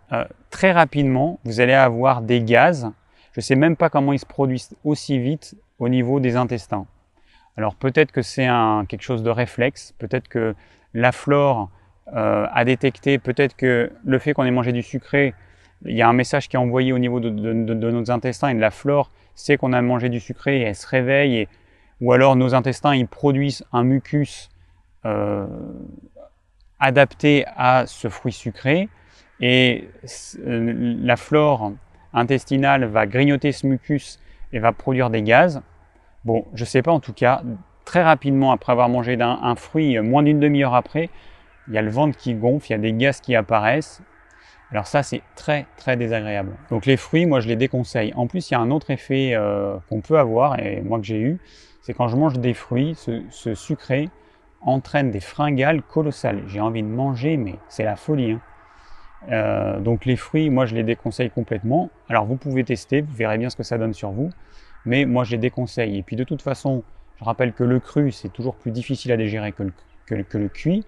très 0.50 0.73
rapidement, 0.73 1.38
vous 1.45 1.61
allez 1.61 1.75
avoir 1.75 2.23
des 2.23 2.43
gaz 2.43 2.91
je 3.38 3.41
ne 3.41 3.45
sais 3.45 3.55
même 3.55 3.77
pas 3.77 3.88
comment 3.88 4.12
ils 4.12 4.19
se 4.19 4.27
produisent 4.27 4.77
aussi 4.83 5.17
vite 5.21 5.57
au 5.79 5.88
niveau 5.88 6.19
des 6.19 6.35
intestins. 6.35 6.87
Alors 7.57 7.77
peut-être 7.77 8.11
que 8.11 8.21
c'est 8.21 8.49
quelque 8.88 9.03
chose 9.03 9.23
de 9.23 9.31
réflexe, 9.31 9.95
peut-être 9.99 10.27
que 10.27 10.57
la 10.93 11.12
flore 11.12 11.71
euh, 12.17 12.47
a 12.53 12.65
détecté, 12.65 13.19
peut-être 13.19 13.55
que 13.55 13.93
le 14.05 14.19
fait 14.19 14.33
qu'on 14.33 14.45
ait 14.45 14.50
mangé 14.50 14.73
du 14.73 14.83
sucré, 14.83 15.35
il 15.85 15.97
y 15.97 16.03
a 16.03 16.09
un 16.09 16.12
message 16.12 16.49
qui 16.49 16.57
est 16.57 16.59
envoyé 16.59 16.93
au 16.93 16.99
niveau 16.99 17.21
de, 17.21 17.31
nos 17.31 18.11
intestins 18.11 18.49
et 18.49 18.55
la 18.55 18.73
flore 18.73 19.12
sait 19.37 19.57
qu'on 19.57 19.73
a 19.73 19.81
mangé 19.83 20.09
du 20.09 20.19
sucré 20.19 20.59
et 20.59 20.62
elle 20.62 20.75
se 20.75 20.88
réveille, 20.88 21.47
ou 22.00 22.12
alors 22.12 22.35
nos 22.35 22.57
intestins 22.57 22.97
ils 22.97 23.07
produisent 23.07 23.65
un 23.73 23.85
mucus 23.85 24.49
euh, 25.05 25.47
adapté 26.81 27.45
à 27.57 27.87
ce 27.87 28.09
fruit 28.09 28.33
sucré 28.33 28.88
et 29.40 29.88
euh, 30.47 30.97
la 31.02 31.17
flore 31.17 31.73
intestinale 32.12 32.84
va 32.84 33.06
grignoter 33.06 33.52
ce 33.52 33.67
mucus 33.67 34.19
et 34.52 34.58
va 34.58 34.73
produire 34.73 35.11
des 35.11 35.23
gaz. 35.23 35.63
Bon, 36.25 36.45
je 36.54 36.65
sais 36.65 36.82
pas 36.82 36.93
en 36.93 37.00
tout 37.00 37.13
cas, 37.13 37.43
très 37.84 38.02
rapidement 38.02 38.52
après 38.52 38.73
avoir 38.73 38.89
mangé 38.89 39.17
un, 39.21 39.54
fruit, 39.56 39.99
moins 40.00 40.23
d'une 40.23 40.41
demi-heure 40.41 40.75
après, 40.75 41.11
il 41.69 41.75
y 41.75 41.78
a 41.78 41.82
le 41.82 41.91
ventre 41.91 42.17
qui 42.17 42.34
gonfle, 42.34 42.67
il 42.69 42.73
y 42.73 42.75
a 42.75 42.78
des 42.78 42.93
gaz 42.93 43.21
qui 43.21 43.34
apparaissent. 43.34 44.02
Alors 44.71 44.87
ça, 44.87 45.02
c'est 45.02 45.23
très 45.34 45.67
très 45.76 45.97
désagréable. 45.97 46.52
Donc 46.71 46.84
les 46.84 46.97
fruits, 46.97 47.25
moi 47.25 47.41
je 47.41 47.49
les 47.49 47.56
déconseille. 47.56 48.13
En 48.17 48.26
plus, 48.26 48.50
il 48.50 48.54
y 48.54 48.56
a 48.56 48.61
un 48.61 48.71
autre 48.71 48.91
effet 48.91 49.30
euh, 49.34 49.76
qu'on 49.89 50.00
peut 50.00 50.19
avoir, 50.19 50.58
et 50.61 50.82
moi 50.82 50.99
que 50.99 51.06
j'ai 51.06 51.21
eu, 51.21 51.39
c'est 51.80 51.95
quand 51.95 52.08
je 52.08 52.17
mange 52.17 52.39
des 52.39 52.52
fruits, 52.52 52.95
ce, 52.95 53.54
sucré 53.54 54.11
entraîne 54.62 55.10
des 55.10 55.21
fringales 55.21 55.82
colossales. 55.82 56.42
J'ai 56.49 56.60
envie 56.60 56.82
de 56.82 56.88
manger, 56.88 57.36
mais 57.36 57.56
c'est 57.68 57.84
la 57.84 57.97
folie. 57.97 58.32
Hein. 58.32 58.40
Euh, 59.30 59.80
donc 59.80 60.04
les 60.04 60.16
fruits, 60.16 60.49
moi 60.50 60.66
je 60.66 60.75
les 60.75 60.84
déconseille 60.84 61.30
complètement. 61.30 61.90
Alors 62.08 62.25
vous 62.25 62.36
pouvez 62.36 62.64
tester, 62.64 63.00
vous 63.00 63.14
verrez 63.14 63.38
bien 63.38 63.50
ce 63.50 63.56
que 63.56 63.62
ça 63.62 63.78
donne 63.78 63.92
sur 63.92 64.10
vous, 64.10 64.30
mais 64.84 65.04
moi 65.04 65.25
je 65.25 65.32
les 65.32 65.38
déconseille. 65.38 65.99
Et 65.99 66.02
puis 66.02 66.16
de 66.16 66.25
toute 66.25 66.42
façon, 66.42 66.82
je 67.18 67.25
rappelle 67.25 67.52
que 67.52 67.64
le 67.64 67.80
cru 67.80 68.12
c'est 68.12 68.28
toujours 68.28 68.54
plus 68.54 68.71
difficile 68.71 69.12
à 69.12 69.16
digérer 69.16 69.52
que 69.52 69.64
le, 69.64 69.73
que, 70.06 70.38
le 70.38 70.49
cuit. 70.49 70.84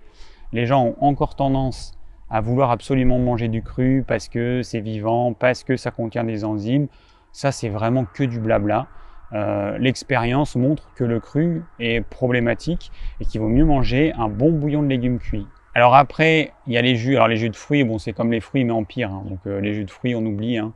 Les 0.52 0.66
gens 0.66 0.85
ont 0.85 0.96
encore 1.00 1.37
tendance 1.37 1.92
à 2.30 2.40
vouloir 2.40 2.70
absolument 2.70 3.18
manger 3.18 3.48
du 3.48 3.62
cru 3.62 4.04
parce 4.06 4.28
que 4.28 4.62
c'est 4.62 4.80
vivant, 4.80 5.33
parce 5.33 5.64
que 5.64 5.76
ça 5.76 5.90
contient 5.90 6.24
des 6.24 6.44
enzymes. 6.44 6.87
Ça 7.33 7.52
c'est 7.52 7.68
vraiment 7.68 8.04
que 8.04 8.24
du 8.24 8.38
blabla. 8.38 8.87
Euh, 9.33 9.79
l'expérience 9.79 10.57
montre 10.57 10.90
que 10.95 11.05
le 11.05 11.21
cru 11.21 11.62
est 11.79 12.01
problématique 12.01 12.90
et 13.21 13.25
qu'il 13.25 13.40
vaut 13.40 13.49
mieux 13.49 13.64
manger 13.64 14.12
un 14.14 14.29
bon 14.29 14.51
bouillon 14.51 14.83
de 14.83 14.88
légumes 14.88 15.19
cuits. 15.19 15.47
Alors 15.75 15.95
après, 15.95 16.53
il 16.66 16.73
y 16.73 16.79
a 16.79 16.83
les 16.83 16.97
jus. 16.97 17.14
Alors 17.14 17.29
les 17.29 17.37
jus 17.37 17.51
de 17.51 17.57
fruits, 17.57 17.85
bon, 17.85 17.99
c'est 17.99 18.12
comme 18.12 18.33
les 18.33 18.40
fruits, 18.40 18.64
mais 18.64 18.73
en 18.73 18.85
pire. 18.85 19.11
Hein. 19.12 19.25
Donc 19.29 19.38
euh, 19.47 19.61
les 19.61 19.73
jus 19.75 19.85
de 19.85 19.90
fruits, 19.90 20.14
on 20.14 20.25
oublie. 20.27 20.59
Hein. 20.59 20.73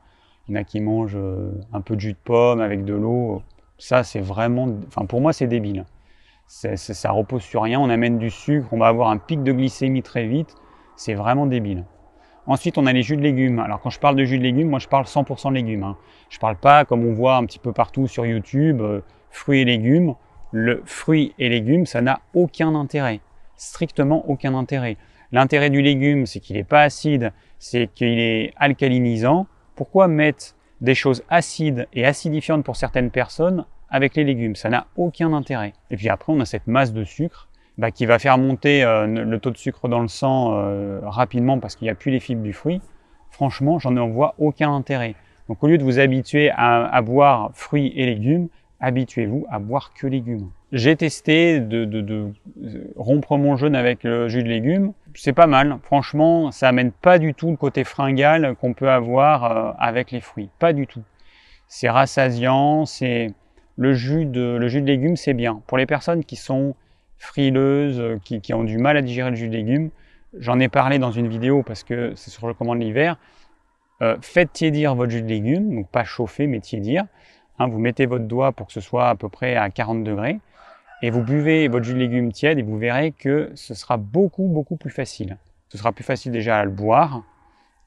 Il 0.47 0.55
y 0.55 0.59
en 0.59 0.61
a 0.61 0.64
qui 0.64 0.81
mangent 0.81 1.17
euh, 1.17 1.51
un 1.73 1.81
peu 1.81 1.97
de 1.97 2.01
jus 2.01 2.12
de 2.12 2.19
pomme 2.23 2.61
avec 2.61 2.85
de 2.85 2.95
l'eau. 2.95 3.43
Ça, 3.79 4.05
c'est 4.05 4.21
vraiment. 4.21 4.69
Enfin, 4.87 5.07
pour 5.07 5.21
moi, 5.21 5.33
c'est 5.33 5.49
débile. 5.49 5.85
ça 6.47 7.11
repose 7.11 7.43
sur 7.43 7.62
rien. 7.62 7.81
On 7.81 7.90
amène 7.90 8.19
du 8.19 8.31
sucre, 8.31 8.69
on 8.73 8.79
va 8.79 8.87
avoir 8.87 9.11
un 9.11 9.19
pic 9.19 9.43
de 9.43 9.53
glycémie 9.53 10.03
très 10.03 10.27
vite. 10.27 10.55
C'est 10.97 11.14
vraiment 11.14 11.47
débile. 11.47 11.85
Ensuite, 12.46 12.76
on 12.78 12.87
a 12.87 12.92
les 12.92 13.02
jus 13.02 13.16
de 13.16 13.22
légumes. 13.22 13.59
Alors, 13.59 13.80
quand 13.80 13.90
je 13.90 13.98
parle 13.98 14.16
de 14.16 14.24
jus 14.24 14.38
de 14.38 14.42
légumes, 14.42 14.68
moi, 14.68 14.78
je 14.78 14.88
parle 14.88 15.04
100% 15.04 15.50
de 15.50 15.54
légumes. 15.54 15.83
Hein. 15.83 15.96
Je 16.28 16.38
parle 16.38 16.57
pas 16.57 16.85
comme 16.85 17.04
on 17.07 17.12
voit 17.12 17.37
un 17.37 17.44
petit 17.46 17.59
peu 17.59 17.72
partout 17.72 18.07
sur 18.07 18.26
YouTube, 18.26 18.80
euh, 18.80 19.00
fruits 19.30 19.61
et 19.61 19.64
légumes. 19.64 20.14
Le 20.52 20.83
fruit 20.85 21.35
et 21.38 21.48
légumes, 21.48 21.87
ça 21.87 22.00
n'a 22.00 22.20
aucun 22.35 22.74
intérêt 22.74 23.20
strictement 23.57 24.28
aucun 24.28 24.54
intérêt. 24.54 24.96
L'intérêt 25.33 25.70
du 25.70 25.83
légume, 25.83 26.26
c'est 26.26 26.40
qu'il 26.40 26.57
n'est 26.57 26.64
pas 26.64 26.83
acide, 26.83 27.33
c'est 27.59 27.88
qu'il 27.92 28.18
est 28.18 28.52
alcalinisant. 28.57 29.46
Pourquoi 29.74 30.07
mettre 30.09 30.54
des 30.80 30.94
choses 30.94 31.24
acides 31.28 31.88
et 31.92 32.04
acidifiantes 32.04 32.64
pour 32.64 32.76
certaines 32.76 33.11
personnes 33.11 33.64
avec 33.88 34.14
les 34.14 34.24
légumes? 34.24 34.54
Ça 34.54 34.68
n'a 34.68 34.87
aucun 34.96 35.33
intérêt. 35.33 35.72
Et 35.90 35.96
puis 35.96 36.09
après, 36.09 36.33
on 36.33 36.40
a 36.40 36.44
cette 36.44 36.66
masse 36.66 36.92
de 36.92 37.04
sucre 37.04 37.48
bah, 37.79 37.91
qui 37.91 38.07
va 38.07 38.19
faire 38.19 38.39
monter 38.39 38.85
euh, 38.85 39.07
le 39.07 39.39
taux 39.39 39.51
de 39.51 39.57
sucre 39.57 39.89
dans 39.89 40.01
le 40.01 40.09
sang 40.09 40.55
euh, 40.55 41.01
rapidement 41.03 41.59
parce 41.59 41.77
qu'il 41.77 41.87
n'y 41.87 41.91
a 41.91 41.95
plus 41.95 42.11
les 42.11 42.21
fibres 42.21 42.43
du 42.43 42.53
fruit. 42.53 42.81
Franchement, 43.31 43.79
j'en 43.79 43.97
en 43.97 44.09
vois 44.09 44.35
aucun 44.39 44.73
intérêt. 44.73 45.15
Donc 45.49 45.63
au 45.63 45.67
lieu 45.67 45.77
de 45.77 45.85
vous 45.85 45.99
habituer 45.99 46.51
à 46.51 47.03
boire 47.03 47.51
fruits 47.53 47.93
et 47.97 48.07
légumes, 48.07 48.49
habituez-vous 48.81 49.47
à 49.51 49.59
boire 49.59 49.93
que 49.95 50.07
légumes. 50.07 50.51
J'ai 50.73 50.97
testé 50.97 51.61
de, 51.61 52.33
rompre 52.97 53.37
mon 53.37 53.57
jeûne 53.57 53.77
avec 53.77 54.03
le 54.03 54.29
jus 54.29 54.43
de 54.43 54.49
légumes. 54.49 54.93
C'est 55.15 55.33
pas 55.33 55.47
mal. 55.47 55.79
Franchement, 55.83 56.51
ça 56.51 56.69
amène 56.69 56.91
pas 56.91 57.19
du 57.19 57.33
tout 57.33 57.51
le 57.51 57.57
côté 57.57 57.85
fringal 57.85 58.57
qu'on 58.61 58.75
peut 58.75 58.91
avoir 58.91 59.45
euh, 59.45 59.73
avec 59.79 60.11
les 60.11 60.21
fruits. 60.21 60.51
Pas 60.59 60.73
du 60.73 60.87
tout. 60.87 61.03
C'est 61.69 61.89
rassasiant. 61.89 62.85
C'est 62.85 63.29
le 63.77 63.95
jus 63.95 64.27
de 64.27 64.57
le 64.57 64.69
jus 64.69 64.83
de 64.83 64.87
légumes, 64.87 65.17
c'est 65.17 65.35
bien. 65.35 65.63
Pour 65.67 65.79
les 65.79 65.87
personnes 65.87 66.25
qui 66.25 66.37
sont 66.37 66.75
frileuses, 67.18 68.18
qui, 68.24 68.40
qui, 68.40 68.55
ont 68.55 68.64
du 68.64 68.79
mal 68.79 68.96
à 68.96 69.03
digérer 69.03 69.31
le 69.31 69.37
jus 69.37 69.48
de 69.48 69.55
légumes, 69.55 69.90
j'en 70.38 70.59
ai 70.61 70.68
parlé 70.68 70.98
dans 70.98 71.11
une 71.11 71.29
vidéo 71.29 71.62
parce 71.62 71.85
que 71.85 72.12
c'est 72.16 72.31
sur 72.31 72.46
le 72.46 72.55
commande 72.55 72.81
l'hiver. 72.81 73.16
Euh, 74.03 74.16
faites 74.20 74.53
tiédir 74.53 74.94
votre 74.94 75.12
jus 75.12 75.22
de 75.22 75.29
légumes, 75.29 75.74
donc 75.74 75.88
pas 75.88 76.05
chauffer 76.05 76.46
mais 76.46 76.61
tiédir. 76.61 77.05
Hein, 77.59 77.68
vous 77.68 77.79
mettez 77.79 78.07
votre 78.07 78.24
doigt 78.24 78.53
pour 78.53 78.66
que 78.66 78.72
ce 78.72 78.81
soit 78.81 79.09
à 79.09 79.14
peu 79.14 79.29
près 79.29 79.57
à 79.57 79.70
40 79.70 80.03
degrés 80.03 80.40
et 81.03 81.11
vous 81.11 81.22
buvez 81.22 81.68
votre 81.68 81.85
jus 81.85 81.94
de 81.94 81.98
légumes 81.98 82.33
tiède 82.33 82.59
et 82.59 82.62
vous 82.62 82.79
verrez 82.79 83.12
que 83.12 83.53
ce 83.55 83.74
sera 83.74 83.96
beaucoup 83.96 84.46
beaucoup 84.48 84.77
plus 84.77 84.90
facile. 84.90 85.38
Ce 85.68 85.79
sera 85.79 85.92
plus 85.92 86.05
facile 86.05 86.33
déjà 86.33 86.59
à 86.59 86.64
le 86.64 86.70
boire 86.70 87.22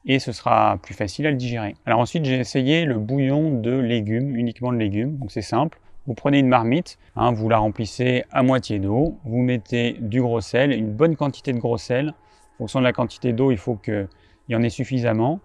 et 0.06 0.18
ce 0.18 0.32
sera 0.32 0.78
plus 0.82 0.94
facile 0.94 1.26
à 1.26 1.30
le 1.30 1.36
digérer. 1.36 1.74
Alors 1.84 2.00
ensuite 2.00 2.24
j'ai 2.24 2.38
essayé 2.38 2.84
le 2.84 2.94
bouillon 2.94 3.60
de 3.60 3.72
légumes, 3.72 4.34
uniquement 4.36 4.72
de 4.72 4.78
légumes, 4.78 5.18
donc 5.18 5.30
c'est 5.30 5.42
simple. 5.42 5.78
Vous 6.08 6.14
prenez 6.14 6.38
une 6.38 6.48
marmite, 6.48 6.98
hein, 7.16 7.32
vous 7.32 7.50
la 7.50 7.58
remplissez 7.58 8.24
à 8.30 8.42
moitié 8.42 8.78
d'eau, 8.78 9.18
vous 9.26 9.42
mettez 9.42 9.92
du 10.00 10.22
gros 10.22 10.40
sel, 10.40 10.72
une 10.72 10.90
bonne 10.90 11.16
quantité 11.16 11.52
de 11.52 11.58
gros 11.58 11.76
sel. 11.76 12.14
En 12.54 12.56
fonction 12.56 12.78
de 12.78 12.84
la 12.84 12.94
quantité 12.94 13.34
d'eau, 13.34 13.50
il 13.50 13.58
faut 13.58 13.76
qu'il 13.76 14.08
y 14.48 14.56
en 14.56 14.62
ait 14.62 14.70
suffisamment. 14.70 15.38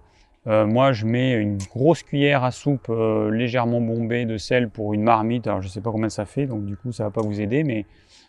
Euh, 0.47 0.65
moi, 0.65 0.93
je 0.93 1.06
mets 1.06 1.34
une 1.34 1.58
grosse 1.58 2.02
cuillère 2.04 2.45
à 2.45 2.52
soupe 2.52 2.88
euh, 2.89 3.30
légèrement 3.30 3.82
bombée 3.82 4.23
de 4.23 4.38
sel 4.38 4.69
pour 4.69 4.93
une 4.93 5.04
marmite. 5.04 5.47
Alors, 5.47 5.60
je 5.60 5.67
ne 5.67 5.69
sais 5.69 5.82
pas 5.82 5.91
combien 5.91 6.08
ça 6.08 6.23
fait, 6.23 6.45
donc 6.45 6.63
du 6.63 6.78
coup, 6.78 6.93
ça 6.93 7.04
ne 7.04 7.10
va 7.10 7.12
pas 7.12 7.21
vous 7.21 7.41
aider, 7.41 7.65
mais 7.65 7.86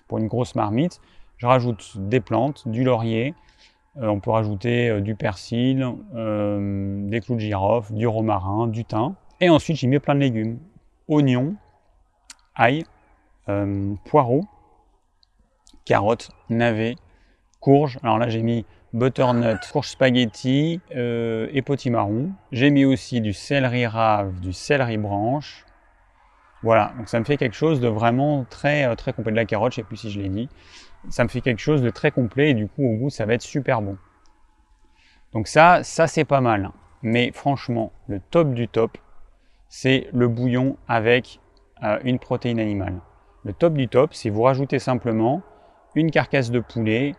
pour 0.09 0.19
une 0.19 0.27
grosse 0.27 0.57
marmite, 0.57 1.01
Je 1.37 1.47
rajoute 1.47 1.93
des 1.99 2.19
plantes, 2.19 2.67
du 2.67 2.83
laurier, 2.83 3.35
euh, 3.99 4.09
on 4.09 4.19
peut 4.19 4.33
rajouter 4.33 5.01
du 5.03 5.15
persil, 5.15 5.87
des 6.13 7.21
clous 7.21 7.37
de 7.37 7.41
girofle, 7.41 7.95
du 7.95 8.09
romarin, 8.09 8.67
du 8.67 8.85
thym. 8.85 9.15
Et 9.41 9.49
ensuite, 9.49 9.77
j'y 9.77 9.87
mets 9.87 10.01
plein 10.01 10.17
de 10.17 10.21
légumes. 10.21 10.59
Oignons, 11.07 11.55
ail, 12.57 12.85
poireaux, 14.05 14.45
carottes, 15.85 16.31
navets, 16.49 16.97
courges. 17.61 17.99
Alors 18.03 18.19
là, 18.19 18.29
j'ai 18.29 18.43
mis 18.43 18.65
butternut, 18.93 19.59
courge 19.73 19.89
spaghetti 19.89 20.81
et 20.91 21.63
potimarron. 21.63 22.33
J'ai 22.53 22.71
mis 22.71 22.85
aussi 22.85 23.21
du 23.21 23.33
céleri 23.33 23.87
rave, 23.87 24.41
du 24.41 24.53
céleri 24.53 24.97
branche. 24.97 25.65
Voilà, 26.63 26.95
donc 26.97 27.09
ça 27.09 27.21
me 27.21 27.25
fait 27.25 27.37
quelque 27.37 27.57
chose 27.57 27.81
de 27.81 27.89
vraiment 27.89 28.45
très, 28.49 28.97
très 28.97 29.13
complet. 29.13 29.33
De 29.33 29.37
la 29.37 29.45
carotte, 29.45 29.73
je 29.73 29.77
sais 29.77 29.83
plus 29.83 29.99
si 29.99 30.11
je 30.11 30.21
l'ai 30.21 30.31
dit 30.31 30.49
ça 31.09 31.25
me 31.25 31.29
fait 31.29 31.41
quelque 31.41 31.61
chose 31.61 31.83
de 31.83 31.91
très 31.91 32.11
complet 32.11 32.51
et 32.51 32.55
du 32.55 32.69
coup 32.69 32.85
au 32.85 32.97
goût 32.97 33.11
ça 33.11 33.27
va 33.27 33.35
être 33.35 33.43
super 33.43 33.83
bon. 33.83 33.97
Donc 35.33 35.49
ça, 35.49 35.83
ça 35.83 36.07
c'est 36.07 36.25
pas 36.25 36.41
mal. 36.41 36.71
Mais 37.03 37.33
franchement, 37.33 37.93
le 38.07 38.21
top 38.21 38.55
du 38.55 38.69
top, 38.69 38.97
c'est 39.69 40.09
le 40.13 40.29
bouillon 40.29 40.77
avec 40.89 41.41
euh, 41.41 41.44
une 42.05 42.19
protéine 42.19 42.61
animale. 42.61 43.01
Le 43.45 43.53
top 43.53 43.75
du 43.75 43.89
top, 43.89 44.15
c'est 44.15 44.31
vous 44.31 44.43
rajoutez 44.43 44.79
simplement 44.79 45.43
une 45.95 46.11
carcasse 46.11 46.51
de 46.51 46.61
poulet, 46.61 47.15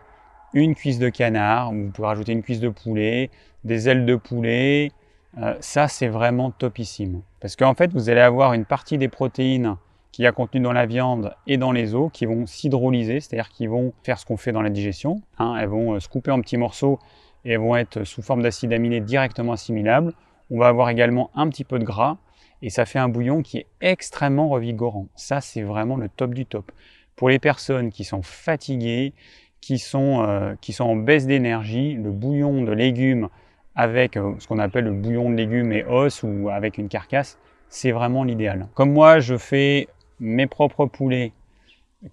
une 0.52 0.74
cuisse 0.74 0.98
de 0.98 1.08
canard, 1.08 1.72
vous 1.72 1.90
pouvez 1.90 2.08
rajouter 2.08 2.32
une 2.32 2.42
cuisse 2.42 2.60
de 2.60 2.68
poulet, 2.68 3.30
des 3.64 3.88
ailes 3.88 4.06
de 4.06 4.16
poulet. 4.16 4.90
Euh, 5.38 5.54
ça, 5.60 5.88
c'est 5.88 6.08
vraiment 6.08 6.50
topissime. 6.50 7.22
Parce 7.40 7.56
qu'en 7.56 7.74
fait, 7.74 7.92
vous 7.92 8.08
allez 8.08 8.20
avoir 8.20 8.54
une 8.54 8.64
partie 8.64 8.98
des 8.98 9.08
protéines 9.08 9.76
qu'il 10.12 10.24
y 10.24 10.26
a 10.26 10.32
contenu 10.32 10.60
dans 10.60 10.72
la 10.72 10.86
viande 10.86 11.34
et 11.46 11.58
dans 11.58 11.72
les 11.72 11.94
os 11.94 12.10
qui 12.12 12.24
vont 12.24 12.46
s'hydrolyser, 12.46 13.20
c'est-à-dire 13.20 13.50
qui 13.50 13.66
vont 13.66 13.92
faire 14.02 14.18
ce 14.18 14.24
qu'on 14.24 14.38
fait 14.38 14.52
dans 14.52 14.62
la 14.62 14.70
digestion. 14.70 15.20
Hein. 15.38 15.56
elles 15.60 15.68
vont 15.68 15.94
euh, 15.94 16.00
se 16.00 16.08
couper 16.08 16.30
en 16.30 16.40
petits 16.40 16.56
morceaux 16.56 16.98
et 17.44 17.56
vont 17.56 17.76
être 17.76 18.04
sous 18.04 18.22
forme 18.22 18.42
d'acide 18.42 18.72
aminé 18.72 19.00
directement 19.00 19.52
assimilable. 19.52 20.14
On 20.50 20.58
va 20.58 20.68
avoir 20.68 20.88
également 20.88 21.30
un 21.34 21.48
petit 21.48 21.64
peu 21.64 21.78
de 21.78 21.84
gras 21.84 22.16
et 22.62 22.70
ça 22.70 22.86
fait 22.86 22.98
un 22.98 23.08
bouillon 23.08 23.42
qui 23.42 23.58
est 23.58 23.66
extrêmement 23.80 24.48
revigorant. 24.48 25.08
Ça, 25.14 25.40
c'est 25.40 25.62
vraiment 25.62 25.96
le 25.96 26.08
top 26.08 26.34
du 26.34 26.46
top. 26.46 26.72
Pour 27.14 27.28
les 27.28 27.38
personnes 27.38 27.90
qui 27.90 28.04
sont 28.04 28.22
fatiguées, 28.22 29.12
qui 29.60 29.78
sont, 29.78 30.24
euh, 30.26 30.54
qui 30.60 30.72
sont 30.72 30.84
en 30.84 30.96
baisse 30.96 31.26
d'énergie, 31.26 31.94
le 31.94 32.10
bouillon 32.12 32.62
de 32.62 32.72
légumes 32.72 33.28
avec 33.74 34.16
euh, 34.16 34.34
ce 34.38 34.46
qu'on 34.46 34.58
appelle 34.58 34.84
le 34.84 34.92
bouillon 34.92 35.30
de 35.30 35.34
légumes 35.34 35.72
et 35.72 35.84
os 35.84 36.22
ou 36.22 36.48
avec 36.50 36.78
une 36.78 36.88
carcasse, 36.88 37.38
c'est 37.68 37.90
vraiment 37.90 38.22
l'idéal. 38.22 38.68
Comme 38.74 38.92
moi, 38.92 39.18
je 39.18 39.36
fais 39.36 39.88
mes 40.20 40.46
propres 40.46 40.86
poulets, 40.86 41.32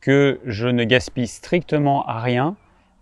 que 0.01 0.39
je 0.45 0.67
ne 0.67 0.83
gaspille 0.83 1.27
strictement 1.27 2.05
à 2.07 2.21
rien, 2.21 2.55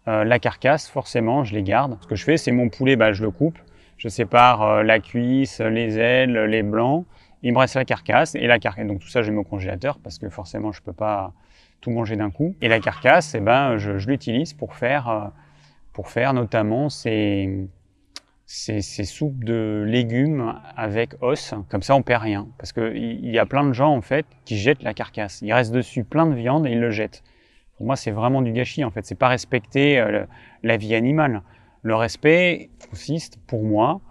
euh, 0.08 0.24
la 0.24 0.38
carcasse, 0.38 0.90
forcément, 0.90 1.44
je 1.44 1.56
les 1.56 1.64
garde. 1.64 1.98
Ce 2.02 2.08
que 2.08 2.16
je 2.16 2.24
fais, 2.24 2.38
c'est 2.38 2.52
mon 2.52 2.70
poulet, 2.70 2.96
bah, 2.96 3.14
je 3.14 3.24
le 3.24 3.32
coupe, 3.32 3.58
je 3.98 4.10
sépare 4.10 4.84
la 4.84 5.00
cuisse, 5.00 5.62
les 5.62 5.98
ailes, 5.98 6.34
les 6.34 6.64
blancs, 6.64 7.06
il 7.44 7.54
me 7.54 7.60
reste 7.60 7.76
la 7.76 7.86
carcasse, 7.86 8.36
et 8.36 8.48
la 8.48 8.60
carcasse, 8.60 8.88
donc 8.88 9.00
tout 9.00 9.08
ça, 9.08 9.22
je 9.22 9.32
mets 9.32 9.38
au 9.38 9.44
congélateur, 9.44 10.00
parce 10.00 10.20
que 10.20 10.30
forcément, 10.30 10.72
je 10.72 10.80
ne 10.82 10.86
peux 10.86 10.94
pas 10.94 11.34
tout 11.82 11.92
manger 11.92 12.16
d'un 12.16 12.30
coup. 12.30 12.56
Et 12.62 12.68
la 12.68 12.80
carcasse, 12.80 13.36
eh 13.36 13.40
ben, 13.40 13.78
je, 13.78 13.92
l'utilise 14.08 14.54
pour 14.54 14.76
faire, 14.76 15.10
euh, 15.10 15.28
pour 15.94 16.10
faire 16.10 16.34
notamment 16.34 16.90
ces, 16.90 17.68
soupes 18.46 19.44
de 19.44 19.84
légumes 19.88 20.54
avec 20.78 21.16
os. 21.22 21.56
Comme 21.70 21.82
ça, 21.82 21.96
on 21.96 22.04
perd 22.04 22.22
rien. 22.22 22.48
Parce 22.58 22.72
qu'il 22.72 23.30
y 23.30 23.40
a 23.40 23.46
plein 23.46 23.66
de 23.66 23.74
gens, 23.74 23.94
en 23.96 24.02
fait, 24.02 24.26
qui 24.46 24.58
jettent 24.58 24.84
la 24.84 24.94
carcasse. 24.94 25.42
Il 25.42 25.52
reste 25.52 25.72
dessus 25.72 26.04
plein 26.04 26.28
de 26.28 26.36
viande 26.36 26.68
et 26.68 26.72
ils 26.72 26.80
le 26.80 26.92
jettent. 26.92 27.24
Pour 27.78 27.88
moi, 27.88 27.96
c'est 27.96 28.12
vraiment 28.12 28.44
du 28.44 28.52
gâchis, 28.52 28.84
en 28.84 28.92
fait. 28.92 29.06
C'est 29.06 29.16
pas 29.16 29.30
respecter 29.30 30.00
euh, 30.00 30.26
la 30.62 30.78
vie 30.78 30.94
animale. 30.94 31.42
Le 31.82 31.96
respect 31.96 32.70
consiste, 32.92 33.40
pour 33.48 33.64
moi, 33.64 34.02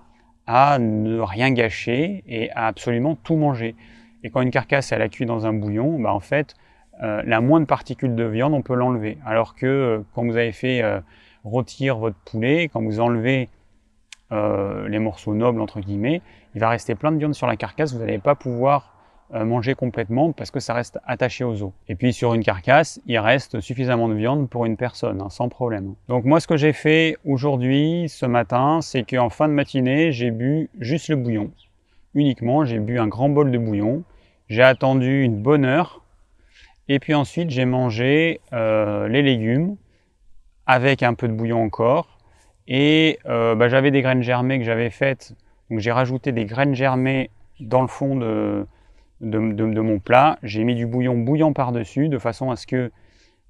ne 0.79 1.21
rien 1.21 1.51
gâcher 1.51 2.25
et 2.27 2.51
à 2.53 2.67
absolument 2.67 3.17
tout 3.17 3.37
manger. 3.37 3.75
Et 4.23 4.31
quand 4.31 4.41
une 4.43 4.51
carcasse, 4.51 4.93
elle 4.93 5.03
a 5.03 5.09
cuit 5.09 5.27
dans 5.27 5.47
un 5.47 5.53
bouillon, 5.53 5.99
bah, 5.99 6.13
en 6.13 6.21
fait, 6.21 6.55
euh, 7.03 7.23
la 7.25 7.41
moindre 7.41 7.67
particule 7.67 8.15
de 8.15 8.25
viande, 8.25 8.53
on 8.55 8.63
peut 8.63 8.75
l'enlever. 8.75 9.19
Alors 9.25 9.55
que 9.55 9.67
euh, 9.67 9.99
quand 10.15 10.25
vous 10.25 10.37
avez 10.37 10.53
fait 10.53 10.83
rôtir 11.45 11.99
votre 11.99 12.19
poulet, 12.19 12.69
quand 12.69 12.83
vous 12.83 13.01
enlevez 13.01 13.49
euh, 14.33 14.87
les 14.89 15.01
morceaux 15.01 15.35
nobles 15.35 15.61
entre 15.61 15.81
guillemets, 15.81 16.23
il 16.55 16.61
va 16.61 16.69
rester 16.69 16.95
plein 16.95 17.11
de 17.11 17.17
viande 17.19 17.35
sur 17.35 17.49
la 17.49 17.57
carcasse, 17.57 17.93
vous 17.93 17.99
n'allez 17.99 18.19
pas 18.19 18.37
pouvoir 18.37 18.85
euh, 18.85 19.00
manger 19.33 19.75
complètement 19.75 20.33
parce 20.33 20.51
que 20.51 20.61
ça 20.61 20.75
reste 20.75 20.99
attaché 21.07 21.45
aux 21.45 21.63
os. 21.63 21.73
Et 21.89 21.95
puis 21.95 22.13
sur 22.13 22.35
une 22.35 22.43
carcasse, 22.43 23.01
il 23.07 23.19
reste 23.19 23.61
suffisamment 23.61 24.09
de 24.09 24.15
viande 24.15 24.49
pour 24.49 24.67
une 24.67 24.77
personne, 24.77 25.21
hein, 25.21 25.31
sans 25.31 25.49
problème. 25.49 25.95
Donc 26.09 26.25
moi 26.25 26.41
ce 26.41 26.47
que 26.47 26.57
j'ai 26.57 26.73
fait 26.73 27.17
aujourd'hui, 27.25 28.09
ce 28.09 28.27
matin, 28.27 28.81
c'est 28.83 29.05
qu'en 29.05 29.31
fin 29.31 29.49
de 29.49 29.53
matinée, 29.53 30.13
j'ai 30.13 30.31
bu 30.31 30.69
juste 30.81 31.09
le 31.09 31.17
bouillon. 31.17 31.51
Uniquement, 32.15 32.65
j'ai 32.65 32.81
bu 32.81 32.99
un 32.99 33.07
grand 33.07 33.29
bol 33.29 33.51
de 33.53 33.59
bouillon, 33.59 34.03
j'ai 34.49 34.63
attendu 34.63 35.23
une 35.23 35.41
bonne 35.41 35.65
heure, 35.65 36.03
et 36.89 36.99
puis 36.99 37.15
ensuite 37.15 37.51
j'ai 37.51 37.65
mangé 37.65 38.41
euh, 38.53 39.07
les 39.07 39.23
légumes 39.23 39.77
avec 40.67 41.05
un 41.05 41.15
peu 41.15 41.29
de 41.29 41.33
bouillon 41.33 41.63
encore, 41.63 42.19
et 42.67 43.21
euh, 43.27 43.55
bah, 43.55 43.69
j'avais 43.69 43.93
des 43.93 44.03
graines 44.03 44.23
germées 44.23 44.59
que 44.59 44.65
j'avais 44.65 44.91
faites. 44.91 45.35
Donc 45.71 45.79
j'ai 45.79 45.93
rajouté 45.93 46.33
des 46.33 46.47
graines 46.47 46.75
germées 46.75 47.31
dans 47.61 47.83
le 47.83 47.89
fond 47.89 48.17
de, 48.17 48.67
de, 49.21 49.81
mon 49.81 49.99
plat. 49.99 50.39
J'ai 50.43 50.65
mis 50.65 50.75
du 50.75 50.87
bouillon 50.87 51.17
bouillant 51.17 51.53
par-dessus 51.53 52.09
de 52.09 52.19
façon 52.19 52.51
à 52.51 52.57
ce 52.57 52.67
que 52.67 52.91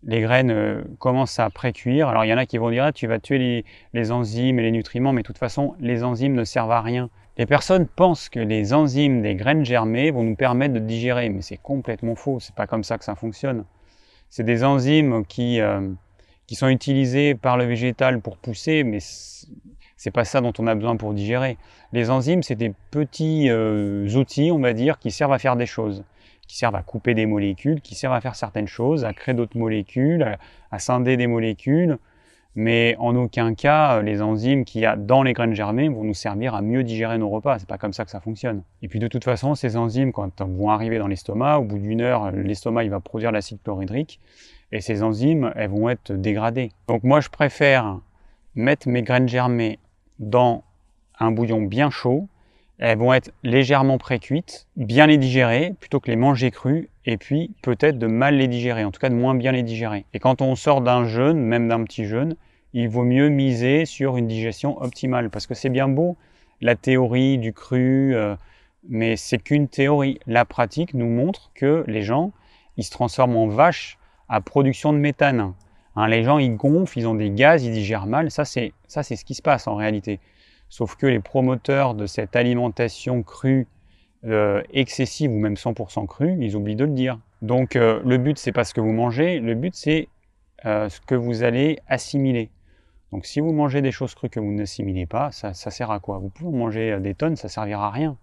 les 0.02 0.20
graines 0.20 0.50
euh, 0.50 0.82
commencent 0.98 1.38
à 1.38 1.50
pré-cuire. 1.50 2.08
Alors 2.08 2.24
il 2.24 2.28
y 2.28 2.34
en 2.34 2.38
a 2.38 2.46
qui 2.46 2.58
vont 2.58 2.70
dire 2.70 2.84
ah, 2.84 2.92
tu 2.92 3.06
vas 3.06 3.18
tuer 3.18 3.64
les, 3.92 4.12
enzymes 4.12 4.58
et 4.58 4.62
les 4.62 4.70
nutriments, 4.70 5.12
mais 5.12 5.22
de 5.22 5.26
toute 5.26 5.38
façon 5.38 5.74
les 5.78 6.02
enzymes 6.02 6.34
ne 6.34 6.44
servent 6.44 6.72
à 6.72 6.80
rien. 6.80 7.10
Les 7.36 7.46
personnes 7.46 7.86
pensent 7.86 8.28
que 8.28 8.40
les 8.40 8.72
enzymes 8.72 9.22
des 9.22 9.34
graines 9.34 9.64
germées 9.64 10.10
vont 10.10 10.22
nous 10.22 10.36
permettre 10.36 10.74
de 10.74 10.78
digérer, 10.78 11.28
mais 11.28 11.42
c'est 11.42 11.56
complètement 11.56 12.14
faux. 12.14 12.40
C'est 12.40 12.54
pas 12.54 12.66
comme 12.66 12.84
ça 12.84 12.98
que 12.98 13.04
ça 13.04 13.14
fonctionne. 13.14 13.64
C'est 14.28 14.44
des 14.44 14.64
enzymes 14.64 15.24
qui 15.26 15.60
euh, 15.60 15.88
qui 16.46 16.56
sont 16.56 16.68
utilisés 16.68 17.36
par 17.36 17.56
le 17.56 17.64
végétal 17.64 18.20
pour 18.20 18.36
pousser, 18.36 18.82
mais 18.82 18.98
c'est 20.00 20.10
pas 20.10 20.24
ça 20.24 20.40
dont 20.40 20.54
on 20.58 20.66
a 20.66 20.74
besoin 20.74 20.96
pour 20.96 21.12
digérer. 21.12 21.58
Les 21.92 22.08
enzymes, 22.08 22.42
c'est 22.42 22.54
des 22.54 22.72
petits 22.90 23.50
euh, 23.50 24.08
outils, 24.16 24.50
on 24.50 24.58
va 24.58 24.72
dire, 24.72 24.98
qui 24.98 25.10
servent 25.10 25.34
à 25.34 25.38
faire 25.38 25.56
des 25.56 25.66
choses, 25.66 26.04
qui 26.48 26.56
servent 26.56 26.74
à 26.74 26.82
couper 26.82 27.12
des 27.12 27.26
molécules, 27.26 27.82
qui 27.82 27.94
servent 27.94 28.14
à 28.14 28.22
faire 28.22 28.34
certaines 28.34 28.66
choses, 28.66 29.04
à 29.04 29.12
créer 29.12 29.34
d'autres 29.34 29.58
molécules, 29.58 30.38
à, 30.70 30.78
scinder 30.78 31.18
des 31.18 31.26
molécules, 31.26 31.98
mais 32.54 32.96
en 32.98 33.14
aucun 33.14 33.52
cas, 33.52 34.00
les 34.00 34.22
enzymes 34.22 34.64
qu'il 34.64 34.80
y 34.80 34.86
a 34.86 34.96
dans 34.96 35.22
les 35.22 35.34
graines 35.34 35.52
germées 35.52 35.90
vont 35.90 36.02
nous 36.02 36.14
servir 36.14 36.54
à 36.54 36.62
mieux 36.62 36.82
digérer 36.82 37.18
nos 37.18 37.28
repas. 37.28 37.58
C'est 37.58 37.68
pas 37.68 37.76
comme 37.76 37.92
ça 37.92 38.06
que 38.06 38.10
ça 38.10 38.20
fonctionne. 38.20 38.62
Et 38.80 38.88
puis 38.88 39.00
de 39.00 39.06
toute 39.06 39.24
façon, 39.24 39.54
ces 39.54 39.76
enzymes, 39.76 40.12
quand 40.12 40.40
elles 40.40 40.46
vont 40.46 40.70
arriver 40.70 40.96
dans 40.96 41.08
l'estomac, 41.08 41.58
au 41.58 41.64
bout 41.64 41.78
d'une 41.78 42.00
heure, 42.00 42.30
l'estomac 42.30 42.84
il 42.84 42.90
va 42.90 43.00
produire 43.00 43.32
l'acide 43.32 43.58
chlorhydrique 43.62 44.18
et 44.72 44.80
ces 44.80 45.02
enzymes, 45.02 45.52
elles 45.56 45.68
vont 45.68 45.90
être 45.90 46.10
dégradées. 46.10 46.70
Donc 46.88 47.04
moi, 47.04 47.20
je 47.20 47.28
préfère 47.28 47.98
mettre 48.54 48.88
mes 48.88 49.02
graines 49.02 49.28
germées 49.28 49.78
dans 50.20 50.62
un 51.18 51.32
bouillon 51.32 51.62
bien 51.62 51.90
chaud. 51.90 52.28
Elles 52.78 52.96
vont 52.96 53.12
être 53.12 53.32
légèrement 53.42 53.98
pré-cuites, 53.98 54.66
bien 54.76 55.06
les 55.06 55.18
digérer, 55.18 55.74
plutôt 55.80 56.00
que 56.00 56.10
les 56.10 56.16
manger 56.16 56.50
crues, 56.50 56.88
et 57.04 57.18
puis 57.18 57.50
peut-être 57.60 57.98
de 57.98 58.06
mal 58.06 58.36
les 58.36 58.48
digérer, 58.48 58.84
en 58.84 58.90
tout 58.90 59.00
cas 59.00 59.10
de 59.10 59.14
moins 59.14 59.34
bien 59.34 59.52
les 59.52 59.62
digérer. 59.62 60.06
Et 60.14 60.18
quand 60.18 60.40
on 60.40 60.54
sort 60.54 60.80
d'un 60.80 61.04
jeûne, 61.04 61.40
même 61.40 61.68
d'un 61.68 61.84
petit 61.84 62.04
jeûne, 62.06 62.36
il 62.72 62.88
vaut 62.88 63.02
mieux 63.02 63.28
miser 63.28 63.84
sur 63.84 64.16
une 64.16 64.28
digestion 64.28 64.80
optimale, 64.80 65.28
parce 65.28 65.46
que 65.46 65.54
c'est 65.54 65.68
bien 65.68 65.88
beau 65.88 66.16
la 66.60 66.76
théorie 66.76 67.38
du 67.38 67.52
cru, 67.52 68.14
euh, 68.14 68.36
mais 68.88 69.16
c'est 69.16 69.38
qu'une 69.38 69.68
théorie. 69.68 70.20
La 70.26 70.44
pratique 70.44 70.94
nous 70.94 71.08
montre 71.08 71.50
que 71.54 71.84
les 71.86 72.02
gens, 72.02 72.32
ils 72.76 72.84
se 72.84 72.90
transforment 72.90 73.36
en 73.36 73.46
vaches 73.48 73.98
à 74.28 74.40
production 74.40 74.92
de 74.92 74.98
méthane. 74.98 75.52
Hein, 76.00 76.08
les 76.08 76.24
gens, 76.24 76.38
ils 76.38 76.56
gonflent, 76.56 76.98
ils 76.98 77.06
ont 77.06 77.14
des 77.14 77.30
gaz, 77.30 77.62
ils 77.62 77.72
digèrent 77.72 78.06
mal. 78.06 78.30
Ça, 78.30 78.44
c'est 78.46 78.72
ce 78.88 79.24
qui 79.24 79.34
se 79.34 79.42
passe 79.42 79.66
en 79.66 79.74
réalité. 79.74 80.18
Sauf 80.70 80.96
que 80.96 81.06
les 81.06 81.20
promoteurs 81.20 81.94
de 81.94 82.06
cette 82.06 82.36
alimentation 82.36 83.22
crue, 83.22 83.66
euh, 84.24 84.62
excessive 84.72 85.30
ou 85.30 85.38
même 85.38 85.54
100% 85.54 86.06
crue, 86.06 86.36
ils 86.40 86.56
oublient 86.56 86.76
de 86.76 86.84
le 86.84 86.92
dire. 86.92 87.18
Donc, 87.42 87.76
euh, 87.76 88.00
le 88.04 88.16
but, 88.16 88.38
c'est 88.38 88.52
pas 88.52 88.64
ce 88.64 88.72
que 88.72 88.80
vous 88.80 88.92
mangez. 88.92 89.40
Le 89.40 89.54
but, 89.54 89.74
c'est 89.74 90.08
euh, 90.64 90.88
ce 90.88 91.00
que 91.02 91.14
vous 91.14 91.42
allez 91.42 91.78
assimiler. 91.86 92.50
Donc, 93.12 93.26
si 93.26 93.40
vous 93.40 93.52
mangez 93.52 93.82
des 93.82 93.92
choses 93.92 94.14
crues 94.14 94.30
que 94.30 94.40
vous 94.40 94.52
n'assimilez 94.52 95.04
pas, 95.04 95.30
ça, 95.32 95.52
ça, 95.52 95.70
sert 95.70 95.90
à 95.90 96.00
quoi? 96.00 96.18
Vous 96.18 96.30
pouvez 96.30 96.56
manger 96.56 96.98
des 97.00 97.14
tonnes, 97.14 97.36
ça 97.36 97.48
servira 97.48 97.88
à 97.88 97.90
rien. 97.90 98.16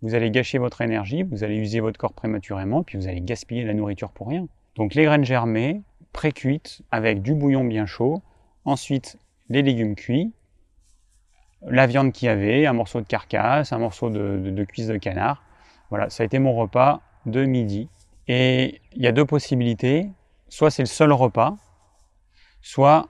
Vous 0.00 0.14
allez 0.14 0.30
gâcher 0.30 0.58
votre 0.58 0.80
énergie, 0.80 1.24
vous 1.24 1.44
allez 1.44 1.56
user 1.56 1.80
votre 1.80 1.98
corps 1.98 2.12
prématurément, 2.12 2.82
puis 2.82 2.96
vous 2.96 3.06
allez 3.06 3.20
gaspiller 3.20 3.64
la 3.64 3.74
nourriture 3.74 4.10
pour 4.12 4.28
rien. 4.28 4.46
Donc 4.76 4.94
les 4.94 5.04
graines 5.04 5.24
germées, 5.24 5.82
pré-cuites 6.12 6.82
avec 6.90 7.22
du 7.22 7.34
bouillon 7.34 7.64
bien 7.64 7.86
chaud. 7.86 8.22
Ensuite, 8.64 9.18
les 9.48 9.62
légumes 9.62 9.94
cuits, 9.94 10.32
la 11.66 11.86
viande 11.86 12.12
qu'il 12.12 12.26
y 12.26 12.28
avait, 12.28 12.66
un 12.66 12.72
morceau 12.72 13.00
de 13.00 13.06
carcasse, 13.06 13.72
un 13.72 13.78
morceau 13.78 14.10
de, 14.10 14.64
cuisse 14.64 14.86
de 14.86 14.96
canard. 14.96 15.42
Voilà, 15.90 16.10
ça 16.10 16.22
a 16.22 16.26
été 16.26 16.38
mon 16.38 16.54
repas 16.54 17.00
de 17.26 17.44
midi. 17.44 17.88
Et 18.28 18.80
il 18.94 19.02
y 19.02 19.06
a 19.06 19.12
deux 19.12 19.24
possibilités. 19.24 20.08
Soit 20.48 20.70
c'est 20.70 20.82
le 20.82 20.86
seul 20.86 21.12
repas, 21.12 21.56
soit 22.60 23.08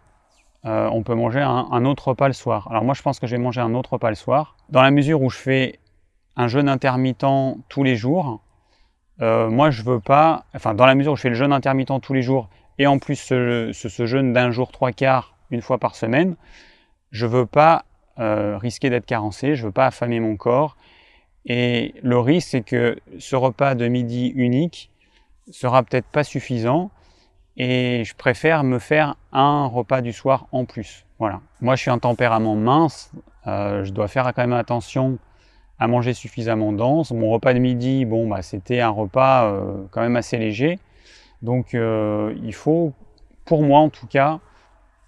euh, 0.64 0.88
on 0.92 1.02
peut 1.02 1.14
manger 1.14 1.40
un, 1.40 1.84
autre 1.84 2.08
repas 2.08 2.28
le 2.28 2.34
soir. 2.34 2.68
Alors 2.70 2.84
moi 2.84 2.94
je 2.94 3.02
pense 3.02 3.18
que 3.18 3.26
je 3.26 3.34
vais 3.34 3.42
manger 3.42 3.60
un 3.60 3.74
autre 3.74 3.94
repas 3.94 4.10
le 4.10 4.14
soir. 4.14 4.56
Dans 4.68 4.82
la 4.82 4.92
mesure 4.92 5.20
où 5.22 5.28
je 5.28 5.38
fais 5.38 5.80
un 6.36 6.46
jeûne 6.46 6.68
intermittent 6.68 7.26
tous 7.68 7.82
les 7.82 7.96
jours, 7.96 8.42
euh, 9.20 9.50
moi 9.50 9.70
je 9.70 9.82
veux 9.82 9.98
pas, 9.98 10.44
enfin 10.54 10.74
dans 10.74 10.86
la 10.86 10.94
mesure 10.94 11.12
où 11.12 11.16
je 11.16 11.22
fais 11.22 11.30
le 11.30 11.34
jeûne 11.34 11.52
intermittent 11.52 12.00
tous 12.00 12.14
les 12.14 12.22
jours 12.22 12.48
et 12.78 12.86
en 12.86 12.98
plus 12.98 13.16
ce, 13.16 13.72
jeûne 14.04 14.32
d'un 14.32 14.50
jour 14.50 14.72
trois 14.72 14.92
quarts 14.92 15.34
une 15.50 15.62
fois 15.62 15.78
par 15.78 15.94
semaine, 15.94 16.36
je 17.10 17.26
veux 17.26 17.46
pas 17.46 17.84
euh, 18.18 18.58
risquer 18.58 18.90
d'être 18.90 19.06
carencé, 19.06 19.54
je 19.54 19.66
veux 19.66 19.72
pas 19.72 19.86
affamer 19.86 20.20
mon 20.20 20.36
corps. 20.36 20.76
Et 21.44 21.94
le 22.02 22.18
risque 22.18 22.48
c'est 22.50 22.62
que 22.62 22.96
ce 23.18 23.36
repas 23.36 23.74
de 23.74 23.88
midi 23.88 24.32
unique 24.34 24.90
sera 25.50 25.82
peut-être 25.82 26.06
pas 26.06 26.24
suffisant 26.24 26.90
et 27.56 28.04
je 28.04 28.14
préfère 28.14 28.64
me 28.64 28.78
faire 28.78 29.16
un 29.32 29.66
repas 29.66 30.00
du 30.00 30.12
soir 30.12 30.46
en 30.52 30.64
plus. 30.64 31.04
Voilà. 31.18 31.40
Moi, 31.60 31.76
je 31.76 31.82
suis 31.82 31.90
un 31.90 31.98
tempérament 31.98 32.56
mince, 32.56 33.12
euh, 33.46 33.84
je 33.84 33.92
dois 33.92 34.08
faire 34.08 34.24
quand 34.34 34.42
même 34.42 34.52
attention 34.52 35.18
à 35.78 35.86
manger 35.86 36.14
suffisamment 36.14 36.72
dense. 36.72 37.10
Mon 37.10 37.30
repas 37.30 37.54
de 37.54 37.58
midi, 37.58 38.04
bon, 38.04 38.28
bah, 38.28 38.42
c'était 38.42 38.80
un 38.80 38.90
repas 38.90 39.46
euh, 39.46 39.84
quand 39.90 40.00
même 40.00 40.16
assez 40.16 40.38
léger. 40.38 40.78
Donc, 41.42 41.74
euh, 41.74 42.34
il 42.42 42.54
faut, 42.54 42.92
pour 43.44 43.62
moi 43.62 43.80
en 43.80 43.88
tout 43.88 44.06
cas, 44.06 44.40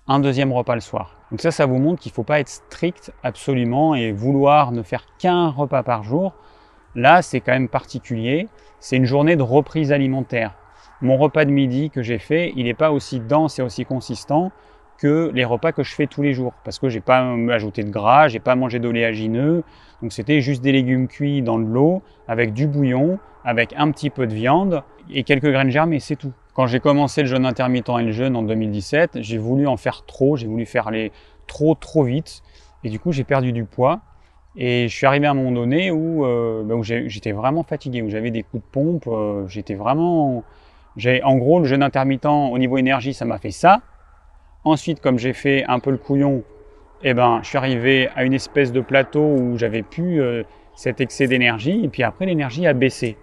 un 0.06 0.20
deuxième 0.20 0.52
repas 0.52 0.74
le 0.74 0.80
soir. 0.80 1.16
Donc 1.30 1.40
ça, 1.40 1.50
ça 1.50 1.66
vous 1.66 1.78
montre 1.78 2.00
qu'il 2.00 2.10
ne 2.10 2.14
faut 2.14 2.24
pas 2.24 2.40
être 2.40 2.48
strict 2.48 3.12
absolument 3.22 3.94
et 3.94 4.12
vouloir 4.12 4.72
ne 4.72 4.82
faire 4.82 5.06
qu'un 5.18 5.48
repas 5.48 5.82
par 5.82 6.02
jour. 6.02 6.34
Là, 6.94 7.22
c'est 7.22 7.40
quand 7.40 7.52
même 7.52 7.68
particulier. 7.68 8.48
C'est 8.78 8.96
une 8.96 9.06
journée 9.06 9.36
de 9.36 9.42
reprise 9.42 9.90
alimentaire 9.90 10.54
mon 11.04 11.16
repas 11.16 11.44
de 11.44 11.50
midi 11.50 11.90
que 11.90 12.02
j'ai 12.02 12.18
fait, 12.18 12.52
il 12.56 12.64
n'est 12.64 12.74
pas 12.74 12.90
aussi 12.90 13.20
dense 13.20 13.58
et 13.58 13.62
aussi 13.62 13.84
consistant 13.84 14.50
que 14.98 15.30
les 15.34 15.44
repas 15.44 15.72
que 15.72 15.82
je 15.82 15.94
fais 15.94 16.06
tous 16.06 16.22
les 16.22 16.32
jours. 16.32 16.54
Parce 16.64 16.78
que 16.78 16.88
j'ai 16.88 17.00
pas 17.00 17.20
ajouté 17.50 17.82
de 17.82 17.90
gras, 17.90 18.28
j'ai 18.28 18.38
pas 18.38 18.54
mangé 18.54 18.78
d'oléagineux. 18.78 19.64
Donc 20.04 20.12
c'était 20.12 20.42
juste 20.42 20.60
des 20.60 20.70
légumes 20.70 21.08
cuits 21.08 21.40
dans 21.40 21.58
de 21.58 21.64
l'eau, 21.64 22.02
avec 22.28 22.52
du 22.52 22.66
bouillon, 22.66 23.18
avec 23.42 23.72
un 23.74 23.90
petit 23.90 24.10
peu 24.10 24.26
de 24.26 24.34
viande 24.34 24.82
et 25.10 25.22
quelques 25.22 25.50
graines 25.50 25.70
germées, 25.70 25.98
c'est 25.98 26.14
tout. 26.14 26.34
Quand 26.52 26.66
j'ai 26.66 26.78
commencé 26.78 27.22
le 27.22 27.26
jeûne 27.26 27.46
intermittent 27.46 27.88
et 27.88 28.02
le 28.02 28.12
jeûne 28.12 28.36
en 28.36 28.42
2017, 28.42 29.22
j'ai 29.22 29.38
voulu 29.38 29.66
en 29.66 29.78
faire 29.78 30.04
trop, 30.04 30.36
j'ai 30.36 30.46
voulu 30.46 30.66
faire 30.66 30.90
les 30.90 31.10
trop 31.46 31.74
trop 31.74 32.02
vite. 32.02 32.42
Et 32.84 32.90
du 32.90 33.00
coup, 33.00 33.12
j'ai 33.12 33.24
perdu 33.24 33.52
du 33.52 33.64
poids. 33.64 34.00
Et 34.56 34.88
je 34.88 34.94
suis 34.94 35.06
arrivé 35.06 35.26
à 35.26 35.30
un 35.30 35.34
moment 35.34 35.52
donné 35.52 35.90
où, 35.90 36.26
euh, 36.26 36.62
bah, 36.64 36.74
j'étais 36.82 37.32
vraiment 37.32 37.62
fatigué, 37.62 38.02
où 38.02 38.10
j'avais 38.10 38.30
des 38.30 38.42
coups 38.42 38.62
de 38.62 38.68
pompe, 38.70 39.06
euh, 39.06 39.48
j'étais 39.48 39.74
vraiment 39.74 40.44
en 41.22 41.36
gros, 41.38 41.60
le 41.60 41.64
jeûne 41.64 41.82
intermittent 41.82 42.26
au 42.26 42.58
niveau 42.58 42.76
énergie, 42.76 43.14
ça 43.14 43.24
m'a 43.24 43.38
fait 43.38 43.52
ça. 43.52 43.80
Ensuite, 44.64 45.00
comme 45.00 45.18
j'ai 45.18 45.32
fait 45.32 45.64
un 45.66 45.78
peu 45.78 45.90
le 45.90 45.96
couillon, 45.96 46.42
eh 47.06 47.12
ben, 47.12 47.40
je 47.42 47.48
suis 47.48 47.58
arrivé 47.58 48.08
à 48.16 48.24
une 48.24 48.32
espèce 48.32 48.72
de 48.72 48.80
plateau 48.80 49.20
où 49.20 49.58
j'avais 49.58 49.82
plus 49.82 50.22
euh, 50.22 50.42
cet 50.74 51.02
excès 51.02 51.26
d'énergie. 51.26 51.84
Et 51.84 51.88
puis 51.88 52.02
après, 52.02 52.24
l'énergie 52.24 52.66
a 52.66 52.72
baissé. 52.72 53.18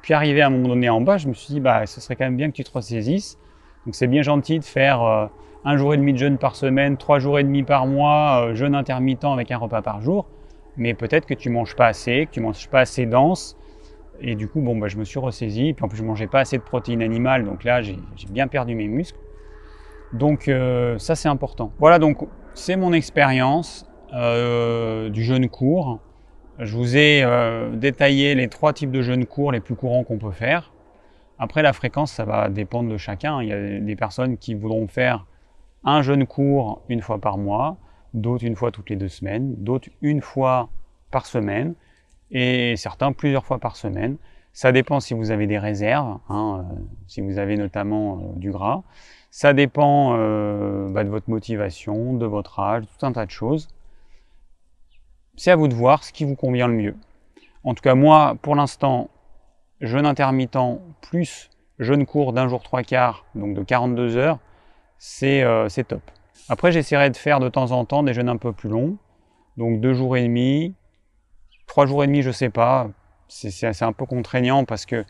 Puis 0.00 0.14
arrivé 0.14 0.40
à 0.40 0.46
un 0.46 0.50
moment 0.50 0.68
donné 0.68 0.88
en 0.88 1.02
bas, 1.02 1.18
je 1.18 1.28
me 1.28 1.34
suis 1.34 1.52
dit, 1.52 1.60
bah, 1.60 1.84
ce 1.84 2.00
serait 2.00 2.16
quand 2.16 2.24
même 2.24 2.36
bien 2.36 2.50
que 2.50 2.56
tu 2.56 2.64
te 2.64 2.72
ressaisisses. 2.72 3.38
Donc 3.84 3.94
c'est 3.94 4.06
bien 4.06 4.22
gentil 4.22 4.58
de 4.58 4.64
faire 4.64 5.02
euh, 5.02 5.26
un 5.66 5.76
jour 5.76 5.92
et 5.92 5.98
demi 5.98 6.14
de 6.14 6.18
jeûne 6.18 6.38
par 6.38 6.56
semaine, 6.56 6.96
trois 6.96 7.18
jours 7.18 7.38
et 7.38 7.44
demi 7.44 7.62
par 7.62 7.86
mois, 7.86 8.46
euh, 8.46 8.54
jeûne 8.54 8.74
intermittent 8.74 9.24
avec 9.24 9.50
un 9.50 9.58
repas 9.58 9.82
par 9.82 10.00
jour. 10.00 10.26
Mais 10.78 10.94
peut-être 10.94 11.26
que 11.26 11.34
tu 11.34 11.50
manges 11.50 11.76
pas 11.76 11.88
assez, 11.88 12.24
que 12.26 12.30
tu 12.30 12.40
manges 12.40 12.68
pas 12.68 12.80
assez 12.80 13.04
dense, 13.04 13.58
et 14.20 14.34
du 14.34 14.48
coup, 14.48 14.62
bon, 14.62 14.78
bah, 14.78 14.88
je 14.88 14.96
me 14.96 15.04
suis 15.04 15.18
ressaisi. 15.18 15.74
Puis 15.74 15.84
en 15.84 15.88
plus, 15.88 15.98
je 15.98 16.04
mangeais 16.04 16.26
pas 16.26 16.40
assez 16.40 16.56
de 16.56 16.62
protéines 16.62 17.02
animales. 17.02 17.44
Donc 17.44 17.64
là, 17.64 17.82
j'ai 17.82 17.98
bien 18.30 18.48
perdu 18.48 18.74
mes 18.74 18.88
muscles. 18.88 19.18
Donc 20.14 20.50
ça, 20.98 21.14
c'est 21.14 21.28
important. 21.28 21.72
Voilà, 21.78 21.98
donc 21.98 22.26
c'est 22.56 22.76
mon 22.76 22.92
expérience 22.92 23.86
euh, 24.14 25.10
du 25.10 25.22
jeûne 25.22 25.48
court. 25.48 26.00
Je 26.58 26.74
vous 26.74 26.96
ai 26.96 27.22
euh, 27.22 27.76
détaillé 27.76 28.34
les 28.34 28.48
trois 28.48 28.72
types 28.72 28.90
de 28.90 29.02
jeûne 29.02 29.26
court 29.26 29.52
les 29.52 29.60
plus 29.60 29.74
courants 29.74 30.04
qu'on 30.04 30.18
peut 30.18 30.32
faire. 30.32 30.72
Après, 31.38 31.62
la 31.62 31.74
fréquence, 31.74 32.12
ça 32.12 32.24
va 32.24 32.48
dépendre 32.48 32.90
de 32.90 32.96
chacun. 32.96 33.42
Il 33.42 33.48
y 33.48 33.52
a 33.52 33.78
des 33.78 33.94
personnes 33.96 34.38
qui 34.38 34.54
voudront 34.54 34.88
faire 34.88 35.26
un 35.84 36.00
jeûne 36.00 36.26
court 36.26 36.82
une 36.88 37.02
fois 37.02 37.20
par 37.20 37.36
mois, 37.36 37.76
d'autres 38.14 38.44
une 38.44 38.56
fois 38.56 38.70
toutes 38.72 38.88
les 38.88 38.96
deux 38.96 39.08
semaines, 39.08 39.54
d'autres 39.58 39.90
une 40.00 40.22
fois 40.22 40.70
par 41.10 41.26
semaine 41.26 41.74
et 42.30 42.74
certains 42.76 43.12
plusieurs 43.12 43.44
fois 43.44 43.58
par 43.58 43.76
semaine. 43.76 44.16
Ça 44.54 44.72
dépend 44.72 45.00
si 45.00 45.12
vous 45.12 45.30
avez 45.30 45.46
des 45.46 45.58
réserves, 45.58 46.18
hein, 46.30 46.64
euh, 46.70 46.74
si 47.06 47.20
vous 47.20 47.38
avez 47.38 47.58
notamment 47.58 48.32
du 48.36 48.50
gras. 48.50 48.82
Ça 49.36 49.52
dépend 49.52 50.16
euh, 50.16 50.88
bah, 50.88 51.04
de 51.04 51.10
votre 51.10 51.28
motivation, 51.28 52.14
de 52.14 52.24
votre 52.24 52.58
âge, 52.58 52.84
tout 52.86 53.04
un 53.04 53.12
tas 53.12 53.26
de 53.26 53.30
choses. 53.30 53.68
C'est 55.36 55.50
à 55.50 55.56
vous 55.56 55.68
de 55.68 55.74
voir 55.74 56.04
ce 56.04 56.10
qui 56.10 56.24
vous 56.24 56.36
convient 56.36 56.68
le 56.68 56.72
mieux. 56.72 56.96
En 57.62 57.74
tout 57.74 57.82
cas, 57.82 57.94
moi, 57.94 58.38
pour 58.40 58.54
l'instant, 58.54 59.10
jeûne 59.82 60.06
intermittent 60.06 60.56
plus 61.02 61.50
jeûne 61.78 62.06
court 62.06 62.32
d'un 62.32 62.48
jour 62.48 62.62
trois 62.62 62.82
quarts, 62.82 63.26
donc 63.34 63.54
de 63.54 63.62
42 63.62 64.16
heures, 64.16 64.38
c'est 64.96 65.44
top. 65.86 66.00
Après, 66.48 66.72
j'essaierai 66.72 67.10
de 67.10 67.16
faire 67.18 67.38
de 67.38 67.50
temps 67.50 67.72
en 67.72 67.84
temps 67.84 68.02
des 68.02 68.14
jeûnes 68.14 68.30
un 68.30 68.38
peu 68.38 68.54
plus 68.54 68.70
longs, 68.70 68.96
donc 69.58 69.82
deux 69.82 69.92
jours 69.92 70.16
et 70.16 70.22
demi, 70.22 70.74
Trois 71.66 71.84
jours 71.84 72.02
et 72.04 72.06
demi, 72.06 72.22
je 72.22 72.30
sais 72.30 72.48
pas. 72.48 72.88
C'est 73.28 73.82
un 73.82 73.92
peu 73.92 74.06
contraignant 74.06 74.64
parce 74.64 74.86
que 74.86 75.04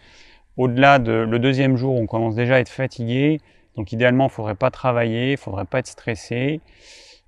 au-delà 0.56 0.98
de 0.98 1.12
le 1.12 1.38
deuxième 1.38 1.76
jour, 1.76 1.94
on 1.94 2.06
commence 2.06 2.34
déjà 2.34 2.56
à 2.56 2.58
être 2.58 2.70
fatigué. 2.70 3.40
Donc 3.76 3.92
idéalement, 3.92 4.26
il 4.26 4.30
faudrait 4.30 4.54
pas 4.54 4.70
travailler, 4.70 5.32
il 5.32 5.36
faudrait 5.36 5.64
pas 5.64 5.80
être 5.80 5.86
stressé. 5.86 6.60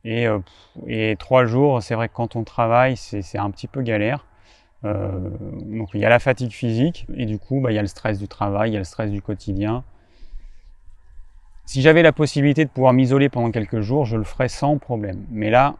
Et, 0.04 0.26
euh, 0.26 0.38
et 0.87 1.16
trois 1.18 1.44
jours, 1.44 1.82
c'est 1.82 1.94
vrai 1.94 2.08
que 2.08 2.14
quand 2.14 2.37
on 2.37 2.44
travaille, 2.44 2.96
c'est 2.96 3.38
un 3.38 3.50
petit 3.50 3.66
peu 3.66 3.82
galère. 3.82 4.26
Euh, 4.84 5.30
donc 5.64 5.90
il 5.94 6.00
y 6.00 6.04
a 6.04 6.08
la 6.08 6.20
fatigue 6.20 6.52
physique 6.52 7.06
et 7.14 7.26
du 7.26 7.38
coup, 7.38 7.61
bah, 7.61 7.72
il 7.72 7.74
y 7.74 7.78
a 7.78 7.82
le 7.82 7.88
stress 7.88 8.18
du 8.18 8.28
travail, 8.28 8.70
il 8.70 8.74
y 8.74 8.76
a 8.76 8.80
le 8.80 8.84
stress 8.84 9.11
du 9.11 9.20
quotidien. 9.22 9.84
Si 11.66 11.82
j'avais 11.82 12.02
la 12.02 12.12
possibilité 12.12 12.64
de 12.64 12.70
pouvoir 12.70 12.92
m'isoler 12.92 13.28
pendant 13.28 13.50
quelques 13.50 13.80
jours, 13.80 14.06
je 14.06 14.16
le 14.16 14.24
ferais 14.24 14.48
sans 14.48 14.78
problème. 14.78 15.26
Mais 15.30 15.50
là, 15.50 15.74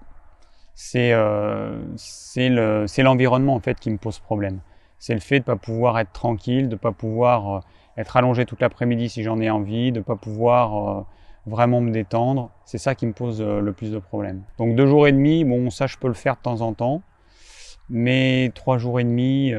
euh, 0.97 1.81
c'est 1.97 3.03
l'environnement 3.03 3.55
en 3.55 3.61
fait 3.61 3.79
qui 3.81 3.91
me 3.91 3.99
pose 3.99 4.19
problème. 4.19 4.61
C'est 4.99 5.15
le 5.15 5.21
fait 5.21 5.37
de 5.37 5.43
ne 5.43 5.47
pas 5.47 5.57
pouvoir 5.57 5.99
être 5.99 6.13
tranquille, 6.13 6.69
de 6.69 6.75
ne 6.75 6.79
pas 6.79 6.93
pouvoir 6.93 7.57
euh, 7.57 7.61
être 7.99 8.17
allongé 8.17 8.47
toute 8.47 8.61
l'après-midi 8.61 9.09
si 9.09 9.23
j'en 9.23 9.41
ai 9.41 9.51
envie, 9.51 9.93
de 9.93 9.99
ne 9.99 10.05
pas 10.05 10.17
pouvoir 10.17 10.99
euh, 10.99 11.03
vraiment 11.47 11.81
me 11.81 11.91
détendre. 11.91 12.51
C'est 12.65 12.79
ça 12.79 12.95
qui 12.95 13.07
me 13.07 13.13
pose 13.13 13.43
le 13.43 13.73
plus 13.73 13.91
de 13.91 13.99
problèmes. 13.99 14.43
Donc 14.59 14.75
deux 14.77 14.87
jours 14.87 15.07
et 15.07 15.13
demi, 15.13 15.45
bon 15.45 15.71
ça 15.71 15.87
je 15.87 15.97
peux 15.97 16.09
le 16.09 16.15
faire 16.15 16.37
de 16.37 16.41
temps 16.41 16.61
en 16.61 16.73
temps, 16.73 17.03
mais 17.91 18.51
trois 18.55 18.79
jours 18.79 19.01
et 19.01 19.05
demi, 19.05 19.53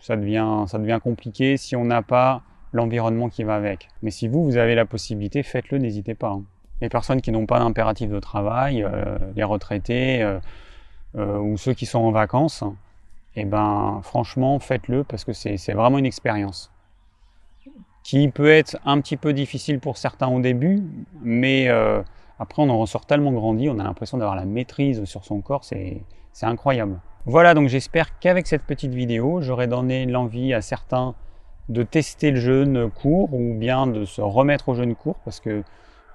ça, 0.00 0.16
devient, 0.16 0.64
ça 0.66 0.78
devient 0.78 1.00
compliqué 1.02 1.56
si 1.56 1.76
on 1.76 1.84
n'a 1.84 2.02
pas 2.02 2.42
l'environnement 2.72 3.28
qui 3.28 3.44
va 3.44 3.54
avec. 3.54 3.88
Mais 4.02 4.10
si 4.10 4.28
vous, 4.28 4.44
vous 4.44 4.56
avez 4.56 4.74
la 4.74 4.84
possibilité, 4.84 5.42
faites-le, 5.42 5.78
n'hésitez 5.78 6.14
pas. 6.14 6.30
Hein 6.30 6.44
les 6.82 6.88
personnes 6.88 7.22
qui 7.22 7.30
n'ont 7.30 7.46
pas 7.46 7.60
d'impératif 7.60 8.10
de 8.10 8.18
travail, 8.18 8.82
euh, 8.82 9.16
les 9.36 9.44
retraités 9.44 10.20
euh, 10.20 10.40
euh, 11.16 11.38
ou 11.38 11.56
ceux 11.56 11.74
qui 11.74 11.86
sont 11.86 12.00
en 12.00 12.10
vacances, 12.10 12.64
eh 13.36 13.44
ben 13.44 14.00
franchement 14.02 14.58
faites-le 14.58 15.04
parce 15.04 15.24
que 15.24 15.32
c'est 15.32 15.72
vraiment 15.72 15.98
une 15.98 16.06
expérience 16.06 16.70
qui 18.02 18.28
peut 18.28 18.50
être 18.50 18.78
un 18.84 19.00
petit 19.00 19.16
peu 19.16 19.32
difficile 19.32 19.78
pour 19.78 19.96
certains 19.96 20.28
au 20.28 20.40
début, 20.40 20.82
mais 21.22 21.68
après 22.38 22.62
on 22.62 22.68
en 22.68 22.78
ressort 22.78 23.06
tellement 23.06 23.32
grandi, 23.32 23.68
on 23.68 23.78
a 23.78 23.84
l'impression 23.84 24.18
d'avoir 24.18 24.36
la 24.36 24.44
maîtrise 24.44 25.04
sur 25.04 25.24
son 25.24 25.40
corps, 25.40 25.64
c'est 25.64 26.02
incroyable. 26.42 26.98
Voilà, 27.26 27.54
donc 27.54 27.68
j'espère 27.68 28.18
qu'avec 28.18 28.48
cette 28.48 28.64
petite 28.64 28.92
vidéo, 28.92 29.40
j'aurai 29.40 29.68
donné 29.68 30.06
l'envie 30.06 30.52
à 30.52 30.60
certains 30.60 31.14
de 31.68 31.84
tester 31.84 32.32
le 32.32 32.40
jeûne 32.40 32.90
court 32.90 33.32
ou 33.32 33.54
bien 33.54 33.86
de 33.86 34.04
se 34.04 34.20
remettre 34.20 34.68
au 34.70 34.74
jeûne 34.74 34.96
court 34.96 35.16
parce 35.24 35.38
que 35.38 35.62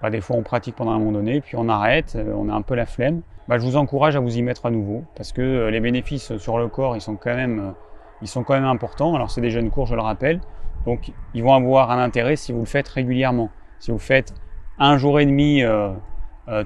bah, 0.01 0.09
des 0.09 0.21
fois, 0.21 0.35
on 0.35 0.43
pratique 0.43 0.75
pendant 0.75 0.91
un 0.91 0.99
moment 0.99 1.13
donné, 1.13 1.41
puis 1.41 1.55
on 1.57 1.69
arrête, 1.69 2.15
euh, 2.15 2.33
on 2.35 2.49
a 2.49 2.53
un 2.53 2.61
peu 2.61 2.75
la 2.75 2.85
flemme. 2.85 3.21
Bah, 3.47 3.57
je 3.57 3.63
vous 3.63 3.77
encourage 3.77 4.15
à 4.15 4.19
vous 4.19 4.37
y 4.37 4.43
mettre 4.43 4.65
à 4.65 4.69
nouveau, 4.69 5.03
parce 5.15 5.31
que 5.31 5.41
euh, 5.41 5.71
les 5.71 5.79
bénéfices 5.79 6.37
sur 6.37 6.57
le 6.59 6.67
corps, 6.67 6.95
ils 6.95 7.01
sont 7.01 7.15
quand 7.15 7.33
même, 7.33 7.59
euh, 7.59 7.71
ils 8.21 8.27
sont 8.27 8.43
quand 8.43 8.53
même 8.53 8.65
importants. 8.65 9.15
Alors, 9.15 9.31
c'est 9.31 9.41
des 9.41 9.49
jeunes 9.49 9.71
cours, 9.71 9.87
je 9.87 9.95
le 9.95 10.01
rappelle, 10.01 10.39
donc 10.87 11.11
ils 11.35 11.43
vont 11.43 11.53
avoir 11.53 11.91
un 11.91 12.01
intérêt 12.01 12.35
si 12.35 12.51
vous 12.51 12.61
le 12.61 12.65
faites 12.65 12.87
régulièrement. 12.87 13.51
Si 13.77 13.91
vous 13.91 13.99
faites 13.99 14.33
un 14.79 14.97
jour 14.97 15.19
et 15.19 15.27
demi 15.27 15.61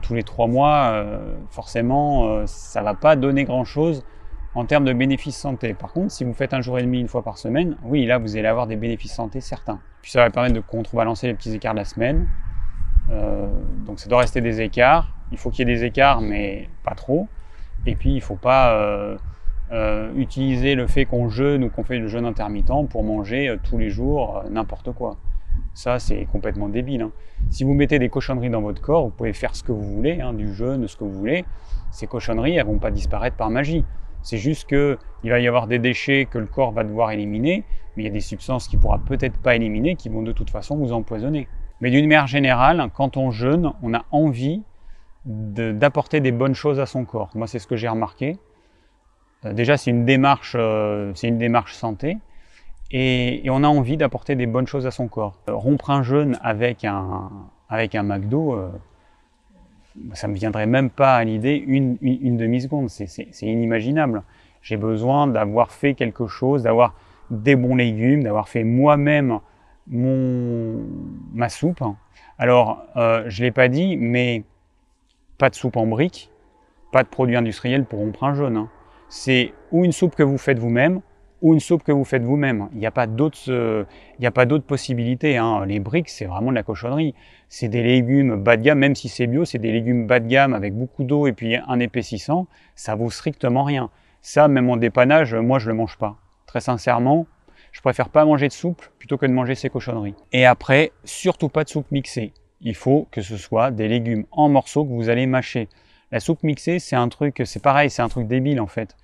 tous 0.02 0.14
les 0.14 0.24
trois 0.24 0.48
mois, 0.48 1.04
forcément, 1.50 2.46
ça 2.46 2.82
va 2.82 2.94
pas 2.94 3.18
donner 3.18 3.44
grand-chose 3.44 4.06
en 4.54 4.66
termes 4.66 4.86
de 4.86 4.94
bénéfices 4.94 5.38
santé. 5.38 5.74
Par 5.74 5.94
contre, 5.94 6.12
si 6.12 6.24
vous 6.24 6.34
faites 6.34 6.54
un 6.54 6.62
jour 6.62 6.78
et 6.78 6.84
demi 6.84 7.00
une 7.00 7.08
fois 7.08 7.24
par 7.24 7.38
semaine, 7.38 7.78
oui, 7.84 8.06
là, 8.06 8.18
vous 8.18 8.38
allez 8.38 8.48
avoir 8.48 8.68
des 8.68 8.76
bénéfices 8.76 9.14
santé 9.14 9.42
certains. 9.42 9.80
Puis 10.02 10.12
ça 10.12 10.22
va 10.22 10.30
permettre 10.30 10.56
de 10.56 10.62
contrebalancer 10.62 11.28
les 11.28 11.34
petits 11.34 11.54
écarts 11.54 11.74
de 11.74 11.80
la 11.80 11.86
semaine. 11.86 12.28
Euh, 13.12 13.48
donc 13.86 14.00
ça 14.00 14.10
doit 14.10 14.20
rester 14.20 14.42
des 14.42 14.62
écarts. 14.62 15.10
Il 15.32 15.38
faut 15.38 15.50
qu'il 15.50 15.68
y 15.68 15.72
ait 15.72 15.74
des 15.74 15.84
écarts, 15.84 16.22
mais 16.22 16.70
pas 16.84 16.96
trop. 16.96 17.28
Et 17.86 17.96
puis 17.96 18.12
il 18.12 18.16
ne 18.16 18.22
faut 18.22 18.36
pas 18.36 19.18
euh, 19.72 19.92
euh, 19.92 20.12
utiliser 20.16 20.76
le 20.76 20.88
fait 20.88 21.06
qu'on 21.06 21.30
jeûne 21.30 21.64
ou 21.64 21.70
qu'on 21.70 21.84
fait 21.84 21.98
le 21.98 22.08
jeûne 22.08 22.26
intermittent 22.26 22.90
pour 22.90 23.04
manger 23.04 23.56
tous 23.64 23.78
les 23.78 23.90
jours 23.90 24.44
n'importe 24.50 24.92
quoi. 24.92 25.18
Ça, 25.74 26.00
c'est 26.00 26.26
complètement 26.26 26.70
débile. 26.70 27.04
Hein. 27.04 27.12
Si 27.50 27.64
vous 27.64 27.74
mettez 27.74 28.00
des 28.00 28.10
cochonneries 28.10 28.50
dans 28.50 28.62
votre 28.62 28.82
corps, 28.82 29.06
vous 29.06 29.12
pouvez 29.12 29.34
faire 29.34 29.56
ce 29.56 29.64
que 29.64 29.72
vous 29.72 29.96
voulez, 29.96 30.22
hein, 30.22 30.34
du 30.34 30.54
jeûne, 30.54 30.88
ce 30.88 30.96
que 30.96 31.04
vous 31.04 31.14
voulez. 31.14 31.46
Ces 31.92 32.08
cochonneries, 32.08 32.56
elles 32.56 32.66
vont 32.66 32.80
pas 32.80 32.92
disparaître 32.92 33.38
par 33.38 33.50
magie. 33.50 33.86
C'est 34.22 34.38
juste 34.38 34.68
qu'il 34.68 34.98
va 35.30 35.40
y 35.40 35.48
avoir 35.48 35.68
des 35.68 35.80
déchets 35.80 36.28
que 36.30 36.38
le 36.38 36.46
corps 36.46 36.72
va 36.72 36.84
devoir 36.84 37.12
éliminer, 37.12 37.64
mais 37.96 38.04
il 38.04 38.06
y 38.06 38.10
a 38.10 38.14
des 38.14 38.20
substances 38.20 38.68
qu'il 38.68 38.80
pourra 38.80 39.00
peut-être 39.00 39.38
pas 39.40 39.56
éliminer, 39.56 39.96
qui 39.96 40.10
vont 40.10 40.22
de 40.22 40.32
toute 40.32 40.50
façon 40.50 40.78
vous 40.78 40.94
empoisonner. 40.94 41.48
Mais 41.80 41.90
d'une 41.90 42.08
manière 42.08 42.28
générale, 42.28 42.90
quand 42.94 43.18
on 43.18 43.32
jeûne, 43.32 43.74
on 43.82 43.94
a 43.94 44.06
envie 44.12 44.64
d'apporter 45.26 46.20
des 46.20 46.32
bonnes 46.32 46.56
choses 46.56 46.80
à 46.80 46.86
son 46.86 47.06
corps. 47.06 47.30
Moi, 47.36 47.48
c'est 47.48 47.60
ce 47.60 47.68
que 47.68 47.76
j'ai 47.76 47.88
remarqué. 47.88 48.38
Euh, 49.46 49.54
déjà, 49.54 49.78
c'est 49.78 49.92
une 49.92 50.06
démarche, 50.06 50.56
euh, 50.58 51.12
c'est 51.16 51.28
une 51.28 51.38
démarche 51.38 51.74
santé, 51.74 52.18
et, 52.92 53.44
on 53.50 53.64
a 53.64 53.68
envie 53.68 53.98
d'apporter 53.98 54.36
des 54.36 54.48
bonnes 54.48 54.68
choses 54.68 54.86
à 54.86 54.92
son 54.92 55.08
corps. 55.08 55.40
Euh, 55.50 55.56
rompre 55.56 55.90
un 55.90 56.04
jeûne 56.04 56.38
avec 56.42 56.84
un 56.86 57.30
avec 57.70 57.96
un 57.96 58.04
McDo, 58.04 58.60
ça 60.12 60.28
me 60.28 60.36
viendrait 60.36 60.66
même 60.66 60.90
pas 60.90 61.16
à 61.16 61.24
l'idée 61.24 61.56
une, 61.56 61.98
une, 62.02 62.36
demi-seconde. 62.36 62.90
C'est 62.90 63.30
inimaginable. 63.44 64.24
J'ai 64.62 64.76
besoin 64.76 65.26
d'avoir 65.28 65.72
fait 65.72 65.94
quelque 65.94 66.28
chose, 66.28 66.64
d'avoir 66.64 66.96
des 67.30 67.56
bons 67.56 67.76
légumes, 67.76 68.24
d'avoir 68.24 68.50
fait 68.50 68.66
moi-même 68.66 69.40
mon 69.88 70.82
ma 71.34 71.48
soupe. 71.48 71.82
Alors, 72.38 72.84
je 72.98 73.42
l'ai 73.42 73.52
pas 73.52 73.70
dit, 73.70 73.96
mais 73.96 74.44
pas 75.38 75.50
de 75.50 75.56
soupe 75.56 75.78
en 75.78 75.88
brique, 75.88 76.30
pas 76.92 77.04
de 77.04 77.08
produits 77.08 77.38
industriels 77.38 77.86
pour 77.86 78.00
rompre 78.00 78.26
un 78.26 78.34
jaune. 78.34 78.58
Hein. 78.58 78.70
C'est 79.14 79.54
ou 79.74 79.84
une 79.84 79.92
soupe 79.92 80.16
que 80.16 80.24
vous 80.24 80.38
faites 80.38 80.58
vous-même, 80.58 81.02
ou 81.42 81.54
une 81.54 81.60
soupe 81.60 81.84
que 81.84 81.92
vous 81.92 82.06
faites 82.06 82.24
vous-même. 82.24 82.70
Il 82.72 82.80
n'y 82.80 82.86
a 82.86 82.92
pas 82.92 83.08
d'autres, 83.08 83.50
euh, 83.50 83.84
possibilités. 84.66 85.36
Hein. 85.36 85.66
Les 85.66 85.82
briques, 85.82 86.08
c'est 86.08 86.24
vraiment 86.24 86.50
de 86.50 86.56
la 86.56 86.64
cochonnerie. 86.64 87.14
C'est 87.50 87.68
des 87.68 87.84
légumes 87.84 88.42
bas 88.42 88.56
de 88.56 88.62
gamme, 88.62 88.80
même 88.80 88.96
si 88.96 89.10
c'est 89.10 89.28
bio, 89.28 89.44
c'est 89.44 89.58
des 89.58 89.74
légumes 89.74 90.08
bas 90.08 90.22
de 90.22 90.28
gamme 90.28 90.54
avec 90.54 90.74
beaucoup 90.74 91.04
d'eau 91.04 91.28
et 91.28 91.34
puis 91.34 91.58
un 91.58 91.80
épaississant. 91.82 92.48
Ça 92.76 92.96
vaut 92.96 93.10
strictement 93.10 93.66
rien. 93.66 93.90
Ça, 94.22 94.48
même 94.48 94.70
en 94.70 94.78
dépannage, 94.78 95.36
moi, 95.36 95.60
je 95.60 95.68
le 95.68 95.74
mange 95.74 95.98
pas. 95.98 96.16
Très 96.46 96.62
sincèrement, 96.62 97.28
je 97.74 97.82
préfère 97.82 98.08
pas 98.08 98.24
manger 98.24 98.48
de 98.48 98.54
soupe 98.54 98.82
plutôt 98.98 99.18
que 99.18 99.26
de 99.26 99.34
manger 99.34 99.56
ces 99.56 99.70
cochonneries. 99.70 100.16
Et 100.32 100.46
après, 100.46 100.94
surtout 101.04 101.50
pas 101.50 101.66
de 101.66 101.70
soupe 101.70 101.92
mixée. 101.92 102.32
Il 102.62 102.76
faut 102.76 103.10
que 103.12 103.22
ce 103.22 103.36
soit 103.36 103.72
des 103.72 103.90
légumes 103.90 104.24
en 104.32 104.48
morceaux 104.48 104.86
que 104.86 104.94
vous 104.94 105.10
allez 105.10 105.26
mâcher. 105.26 105.68
La 106.12 106.20
soupe 106.20 106.44
mixée, 106.44 106.80
c'est 106.80 106.98
un 106.98 107.08
truc, 107.08 107.42
c'est 107.46 107.62
pareil, 107.62 107.90
c'est 107.90 108.02
un 108.02 108.10
truc 108.10 108.28
débile 108.28 108.60
en 108.60 108.68
fait. 108.68 108.96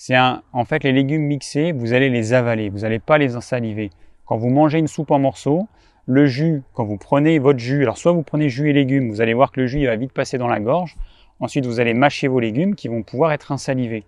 C'est 0.00 0.16
en 0.16 0.64
fait, 0.64 0.84
les 0.84 0.92
légumes 0.92 1.24
mixés, 1.24 1.72
vous 1.72 1.92
allez 1.92 2.08
les 2.08 2.32
avaler, 2.32 2.68
vous 2.68 2.78
n'allez 2.78 3.00
pas 3.00 3.18
les 3.18 3.34
ensaliver. 3.34 3.90
Quand 4.26 4.36
vous 4.36 4.48
mangez 4.48 4.78
une 4.78 4.86
soupe 4.86 5.10
en 5.10 5.18
morceaux, 5.18 5.66
le 6.06 6.24
jus, 6.24 6.62
quand 6.72 6.84
vous 6.84 6.96
prenez 6.96 7.40
votre 7.40 7.58
jus, 7.58 7.82
alors 7.82 7.98
soit 7.98 8.12
vous 8.12 8.22
prenez 8.22 8.48
jus 8.48 8.70
et 8.70 8.72
légumes, 8.72 9.10
vous 9.10 9.20
allez 9.20 9.34
voir 9.34 9.50
que 9.50 9.60
le 9.60 9.66
jus 9.66 9.84
va 9.86 9.96
vite 9.96 10.12
passer 10.12 10.38
dans 10.38 10.46
la 10.46 10.60
gorge. 10.60 10.94
Ensuite, 11.40 11.66
vous 11.66 11.80
allez 11.80 11.94
mâcher 11.94 12.28
vos 12.28 12.38
légumes 12.38 12.76
qui 12.76 12.86
vont 12.86 13.02
pouvoir 13.02 13.32
être 13.32 13.50
insalivés. 13.50 14.04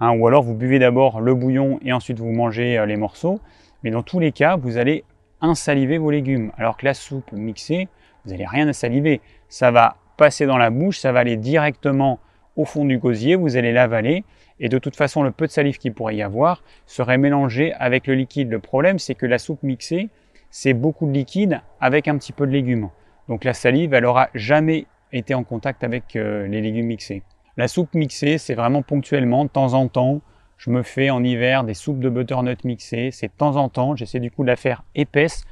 Hein, 0.00 0.12
ou 0.12 0.26
alors 0.26 0.42
vous 0.42 0.54
buvez 0.54 0.78
d'abord 0.78 1.20
le 1.20 1.34
bouillon 1.34 1.78
et 1.84 1.92
ensuite 1.92 2.18
vous 2.18 2.32
mangez 2.32 2.78
euh, 2.78 2.86
les 2.86 2.96
morceaux. 2.96 3.40
Mais 3.82 3.90
dans 3.90 4.02
tous 4.02 4.20
les 4.20 4.32
cas, 4.32 4.56
vous 4.56 4.78
allez 4.78 5.04
insaliver 5.42 5.98
vos 5.98 6.10
légumes. 6.10 6.50
Alors 6.56 6.78
que 6.78 6.86
la 6.86 6.94
soupe 6.94 7.30
mixée, 7.32 7.88
vous 8.24 8.30
n'allez 8.30 8.46
rien 8.46 8.66
insaliver. 8.66 9.20
Ça 9.50 9.70
va 9.70 9.96
passer 10.16 10.46
dans 10.46 10.56
la 10.56 10.70
bouche, 10.70 10.98
ça 10.98 11.12
va 11.12 11.20
aller 11.20 11.36
directement 11.36 12.20
au 12.56 12.64
fond 12.64 12.86
du 12.86 12.96
gosier, 12.96 13.36
vous 13.36 13.58
allez 13.58 13.72
l'avaler 13.72 14.24
et 14.60 14.68
de 14.68 14.78
toute 14.78 14.94
façon, 14.94 15.22
le 15.22 15.30
peu 15.30 15.46
de 15.46 15.50
salive 15.50 15.78
qu'il 15.78 15.94
pourrait 15.94 16.16
y 16.16 16.22
avoir 16.22 16.62
serait 16.86 17.18
mélangé 17.18 17.72
avec 17.74 18.06
le 18.06 18.14
liquide. 18.14 18.50
Le 18.50 18.58
problème, 18.58 18.98
c'est 18.98 19.14
que 19.14 19.26
la 19.26 19.38
soupe 19.38 19.62
mixée, 19.62 20.10
c'est 20.50 20.74
beaucoup 20.74 21.06
de 21.06 21.12
liquide 21.12 21.62
avec 21.80 22.08
un 22.08 22.18
petit 22.18 22.32
peu 22.32 22.46
de 22.46 22.52
légumes. 22.52 22.90
Donc 23.28 23.44
la 23.44 23.54
salive, 23.54 23.94
elle 23.94 24.04
aura 24.04 24.28
jamais 24.34 24.86
été 25.12 25.34
en 25.34 25.44
contact 25.44 25.82
avec 25.82 26.14
euh, 26.14 26.46
les 26.46 26.60
légumes 26.60 26.86
mixés. 26.86 27.22
La 27.56 27.68
soupe 27.68 27.94
mixée, 27.94 28.38
c'est 28.38 28.54
vraiment 28.54 28.82
ponctuellement, 28.82 29.44
de 29.44 29.50
temps 29.50 29.74
en 29.74 29.88
temps. 29.88 30.20
Je 30.58 30.70
me 30.70 30.82
fais 30.82 31.08
en 31.08 31.24
hiver 31.24 31.64
des 31.64 31.74
soupes 31.74 32.00
de 32.00 32.10
butternut 32.10 32.62
mixées. 32.64 33.10
C'est 33.12 33.28
de 33.28 33.32
temps 33.32 33.56
en 33.56 33.70
temps. 33.70 33.96
J'essaie 33.96 34.20
du 34.20 34.30
coup 34.30 34.42
de 34.42 34.48
la 34.48 34.56
faire 34.56 34.84
épaisse 34.94 35.44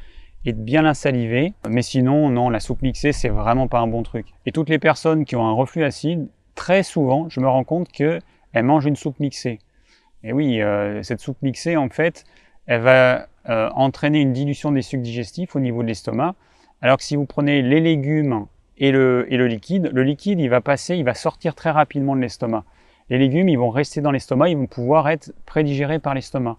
et 0.45 0.53
de 0.53 0.61
bien 0.61 0.83
la 0.83 0.95
saliver. 0.95 1.55
Mais 1.69 1.83
sinon, 1.83 2.29
non, 2.29 2.51
la 2.51 2.61
soupe 2.61 2.83
mixée, 2.83 3.13
c'est 3.13 3.31
vraiment 3.31 3.69
pas 3.69 3.81
un 3.81 3.87
bon 3.87 4.03
truc. 4.03 4.27
Et 4.45 4.53
toutes 4.53 4.69
les 4.69 4.79
personnes 4.79 5.25
qui 5.25 5.35
ont 5.35 5.47
un 5.47 5.53
reflux 5.53 5.83
acide, 5.83 6.29
très 6.55 6.83
souvent, 6.83 7.29
je 7.31 7.41
me 7.41 7.49
rends 7.49 7.65
compte 7.65 7.91
que 7.91 8.21
elle 8.53 8.65
mange 8.65 8.87
une 8.87 8.97
soupe 8.97 9.21
mixée. 9.21 9.59
Et 10.25 10.33
oui, 10.33 10.61
euh, 10.61 11.03
cette 11.03 11.21
soupe 11.21 11.41
mixée, 11.43 11.77
en 11.77 11.89
fait, 11.89 12.25
elle 12.67 12.81
va 12.81 13.29
euh, 13.49 13.71
entraîner 13.75 14.21
une 14.21 14.33
dilution 14.33 14.73
des 14.73 14.83
sucs 14.83 15.03
digestifs 15.03 15.57
au 15.57 15.61
niveau 15.61 15.83
de 15.83 15.89
l'estomac. 15.89 16.35
Alors 16.83 16.99
que 16.99 17.03
si 17.03 17.17
vous 17.17 17.25
prenez 17.25 17.63
les 17.63 17.81
légumes 17.81 18.47
et 18.77 18.91
le, 18.93 19.27
et 19.31 19.37
le 19.37 19.47
liquide, 19.47 19.91
le 19.93 20.03
liquide, 20.03 20.41
il 20.41 20.49
va 20.49 20.61
passer, 20.61 20.97
il 20.97 21.05
va 21.05 21.15
sortir 21.15 21.55
très 21.55 21.71
rapidement 21.71 22.15
de 22.15 22.21
l'estomac. 22.21 22.65
Les 23.11 23.19
légumes, 23.19 23.49
ils 23.49 23.59
vont 23.59 23.71
rester 23.71 24.01
dans 24.01 24.11
l'estomac, 24.11 24.51
ils 24.51 24.57
vont 24.57 24.67
pouvoir 24.67 25.09
être 25.09 25.33
prédigérés 25.47 25.99
par 25.99 26.15
l'estomac. 26.15 26.57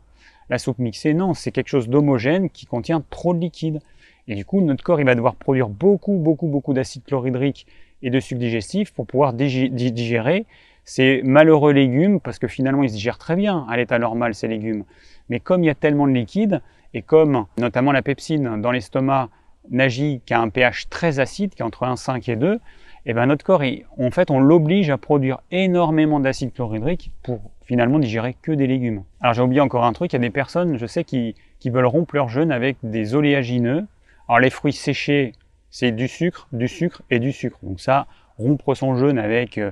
La 0.49 0.57
soupe 0.57 0.79
mixée, 0.79 1.13
non, 1.13 1.35
c'est 1.35 1.51
quelque 1.51 1.67
chose 1.67 1.89
d'homogène 1.89 2.49
qui 2.49 2.65
contient 2.65 3.03
trop 3.09 3.33
de 3.33 3.39
liquide. 3.39 3.79
Et 4.27 4.35
du 4.35 4.45
coup, 4.45 4.61
notre 4.61 4.83
corps, 4.83 4.99
il 4.99 5.05
va 5.05 5.15
devoir 5.15 5.35
produire 5.35 5.69
beaucoup, 5.69 6.13
beaucoup, 6.13 6.47
beaucoup 6.47 6.73
d'acide 6.73 7.03
chlorhydrique 7.03 7.67
et 8.01 8.09
de 8.09 8.19
sucs 8.19 8.39
digestifs 8.39 8.91
pour 8.93 9.05
pouvoir 9.05 9.33
digérer 9.33 10.45
ces 10.89 11.21
malheureux 11.23 11.71
légumes, 11.71 12.19
parce 12.19 12.39
que 12.39 12.47
finalement 12.47 12.81
ils 12.81 12.89
se 12.89 12.95
digèrent 12.95 13.19
très 13.19 13.35
bien 13.35 13.63
à 13.69 13.77
l'état 13.77 13.99
normal 13.99 14.33
ces 14.33 14.47
légumes. 14.47 14.85
Mais 15.29 15.39
comme 15.39 15.63
il 15.63 15.67
y 15.67 15.69
a 15.69 15.75
tellement 15.75 16.07
de 16.07 16.13
liquide, 16.13 16.61
et 16.95 17.03
comme 17.03 17.45
notamment 17.59 17.91
la 17.91 18.01
pepsine 18.01 18.59
dans 18.59 18.71
l'estomac 18.71 19.29
n'agit 19.69 20.21
qu'à 20.25 20.39
un 20.39 20.49
pH 20.49 20.89
très 20.89 21.19
acide, 21.19 21.53
qui 21.53 21.61
est 21.61 21.65
entre 21.65 21.83
1,5 21.83 22.31
et 22.31 22.35
2, 22.35 22.55
et 22.55 22.59
eh 23.05 23.13
ben 23.13 23.27
notre 23.27 23.45
corps, 23.45 23.61
en 23.99 24.09
fait, 24.09 24.31
on 24.31 24.39
l'oblige 24.39 24.89
à 24.89 24.97
produire 24.97 25.41
énormément 25.51 26.19
d'acide 26.19 26.53
chlorhydrique 26.53 27.11
pour 27.21 27.51
finalement 27.63 27.99
digérer 27.99 28.35
que 28.41 28.51
des 28.51 28.65
légumes. 28.65 29.03
Alors 29.21 29.35
j'ai 29.35 29.43
oublié 29.43 29.61
encore 29.61 29.85
un 29.85 29.93
truc, 29.93 30.11
il 30.11 30.15
y 30.15 30.17
a 30.17 30.19
des 30.19 30.31
personnes, 30.31 30.79
je 30.79 30.87
sais, 30.87 31.03
qui, 31.03 31.35
qui 31.59 31.69
veulent 31.69 31.85
rompre 31.85 32.15
leur 32.15 32.29
jeûne 32.29 32.51
avec 32.51 32.77
des 32.81 33.13
oléagineux. 33.13 33.85
Alors 34.27 34.39
les 34.39 34.49
fruits 34.49 34.73
séchés, 34.73 35.33
c'est 35.69 35.91
du 35.91 36.07
sucre, 36.07 36.47
du 36.51 36.67
sucre 36.67 37.03
et 37.11 37.19
du 37.19 37.31
sucre. 37.31 37.59
Donc 37.61 37.79
ça, 37.79 38.07
rompre 38.39 38.73
son 38.73 38.95
jeûne 38.95 39.19
avec 39.19 39.59
euh, 39.59 39.71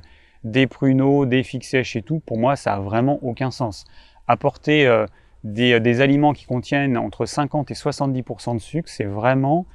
des 0.52 0.68
pruneaux, 0.68 1.26
des 1.26 1.44
figues 1.44 1.64
sèches 1.64 1.96
et 1.96 2.02
tout, 2.02 2.20
pour 2.26 2.38
moi, 2.38 2.56
ça 2.56 2.76
a 2.76 2.80
vraiment 2.80 3.20
aucun 3.22 3.52
sens. 3.52 3.86
Apporter 4.28 4.88
euh, 4.88 5.06
euh, 5.46 5.80
des, 5.80 6.02
aliments 6.02 6.34
qui 6.34 6.46
contiennent 6.46 6.98
entre 6.98 7.26
50 7.26 7.72
et 7.72 7.74
70% 7.74 8.56
de 8.56 8.60
sucre, 8.60 8.90
c'est 8.90 9.06
vraiment 9.06 9.66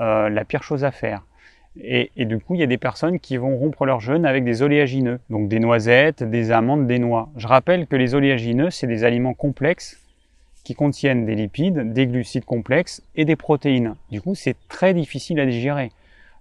euh, 0.00 0.28
la 0.28 0.44
pire 0.44 0.62
chose 0.62 0.84
à 0.84 0.90
faire. 0.90 1.24
Et, 1.76 2.10
du 2.16 2.38
coup, 2.38 2.54
il 2.54 2.60
y 2.60 2.62
a 2.62 2.68
des 2.68 2.78
personnes 2.78 3.18
qui 3.18 3.36
vont 3.36 3.56
rompre 3.56 3.84
leur 3.84 3.98
jeûne 3.98 4.26
avec 4.26 4.44
des 4.44 4.62
oléagineux, 4.62 5.18
donc 5.28 5.48
des 5.48 5.58
noisettes, 5.58 6.22
des 6.22 6.52
amandes, 6.52 6.86
des 6.86 7.00
noix. 7.00 7.30
Je 7.36 7.48
rappelle 7.48 7.88
que 7.88 7.96
les 7.96 8.14
oléagineux, 8.14 8.70
c'est 8.70 8.86
des 8.86 9.02
aliments 9.02 9.34
complexes 9.34 10.00
qui 10.62 10.74
contiennent 10.74 11.26
des 11.26 11.34
lipides, 11.34 11.92
des 11.92 12.06
glucides 12.06 12.44
complexes 12.44 13.02
et 13.16 13.24
des 13.24 13.34
protéines. 13.34 13.96
Du 14.12 14.20
coup, 14.20 14.36
c'est 14.36 14.56
très 14.68 14.94
difficile 14.94 15.40
à 15.40 15.46
digérer. 15.46 15.90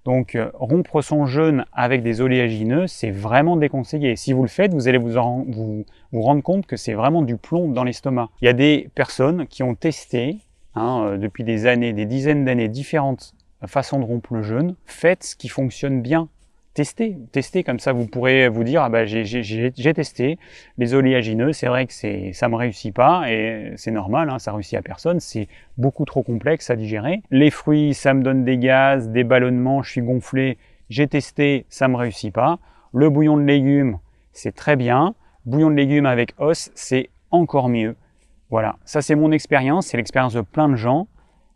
Donc 0.06 0.36
euh, 0.36 0.50
rompre 0.54 1.02
son 1.02 1.26
jeûne 1.26 1.66
avec 1.72 2.04
des 2.04 2.22
oléagineux, 2.22 2.88
c'est 2.88 3.12
vraiment 3.12 3.56
déconseillé. 3.56 4.16
Si 4.16 4.34
vous 4.34 4.42
le 4.42 4.50
faites, 4.50 4.74
vous 4.74 4.88
allez 4.88 4.98
vous, 4.98 5.86
rendre 6.13 6.44
compte 6.44 6.66
que 6.66 6.76
c'est 6.76 6.94
vraiment 6.94 7.22
du 7.22 7.38
plomb 7.38 7.70
dans 7.70 7.84
l'estomac. 7.84 8.30
Il 8.42 8.46
y 8.46 8.50
a 8.50 8.54
des 8.54 8.89
personnes 8.96 9.48
qui 9.48 9.63
ont 9.63 9.76
testé 9.76 10.39
hein, 10.76 11.06
euh, 11.06 11.18
depuis 11.18 11.44
des 11.44 11.68
années, 11.68 11.94
des 11.94 12.06
dizaines 12.06 12.44
d'années, 12.44 12.68
différentes 12.68 13.34
façons 13.66 14.00
de 14.00 14.06
rompre 14.06 14.34
le 14.34 14.42
jeûne. 14.42 14.76
Faites 14.86 15.24
ce 15.24 15.36
qui 15.38 15.48
fonctionne 15.48 16.02
bien 16.02 16.28
testez, 16.73 17.17
testez 17.31 17.63
comme 17.63 17.79
ça 17.79 17.93
vous 17.93 18.07
pourrez 18.07 18.49
vous 18.49 18.63
dire 18.63 18.83
ah 18.83 18.89
bah 18.89 19.05
j'ai 19.05 19.93
testé 19.93 20.38
les 20.77 20.93
oléagineux, 20.93 21.53
c'est 21.53 21.67
vrai 21.67 21.86
que 21.86 21.93
c'est 21.93 22.33
ça 22.33 22.49
me 22.49 22.55
réussit 22.55 22.93
pas 22.93 23.29
et 23.31 23.73
c'est 23.75 23.91
normal, 23.91 24.29
hein, 24.29 24.39
ça 24.39 24.51
réussit 24.51 24.77
à 24.77 24.81
personne, 24.81 25.19
c'est 25.19 25.47
beaucoup 25.77 26.05
trop 26.05 26.23
complexe 26.23 26.69
à 26.69 26.75
digérer. 26.75 27.21
Les 27.31 27.51
fruits, 27.51 27.93
ça 27.93 28.13
me 28.13 28.23
donne 28.23 28.43
des 28.43 28.57
gaz, 28.57 29.09
des 29.09 29.24
ballonnements, 29.24 29.84
je 29.84 29.91
suis 29.91 30.01
gonflé, 30.01 30.57
j'ai 30.89 31.07
testé, 31.07 31.65
ça 31.69 31.88
me 31.88 31.95
réussit 31.95 32.34
pas. 32.34 32.59
Le 32.93 33.09
bouillon 33.09 33.38
de 33.38 33.43
légumes, 33.43 33.99
c'est 34.32 34.53
très 34.53 34.76
bien. 34.76 35.15
Bouillon 35.45 35.69
de 35.69 35.76
légumes 35.76 36.05
avec 36.05 36.34
os, 36.38 36.71
c'est 36.76 37.09
encore 37.32 37.69
mieux. 37.69 37.95
Voilà, 38.49 38.78
ça 38.86 39.01
c'est 39.01 39.15
mon 39.15 39.32
expérience, 39.32 39.88
c'est 39.88 39.97
l'expérience 39.97 40.34
de 40.34 40.41
plein 40.41 40.69
de 40.69 40.76
gens 40.76 41.07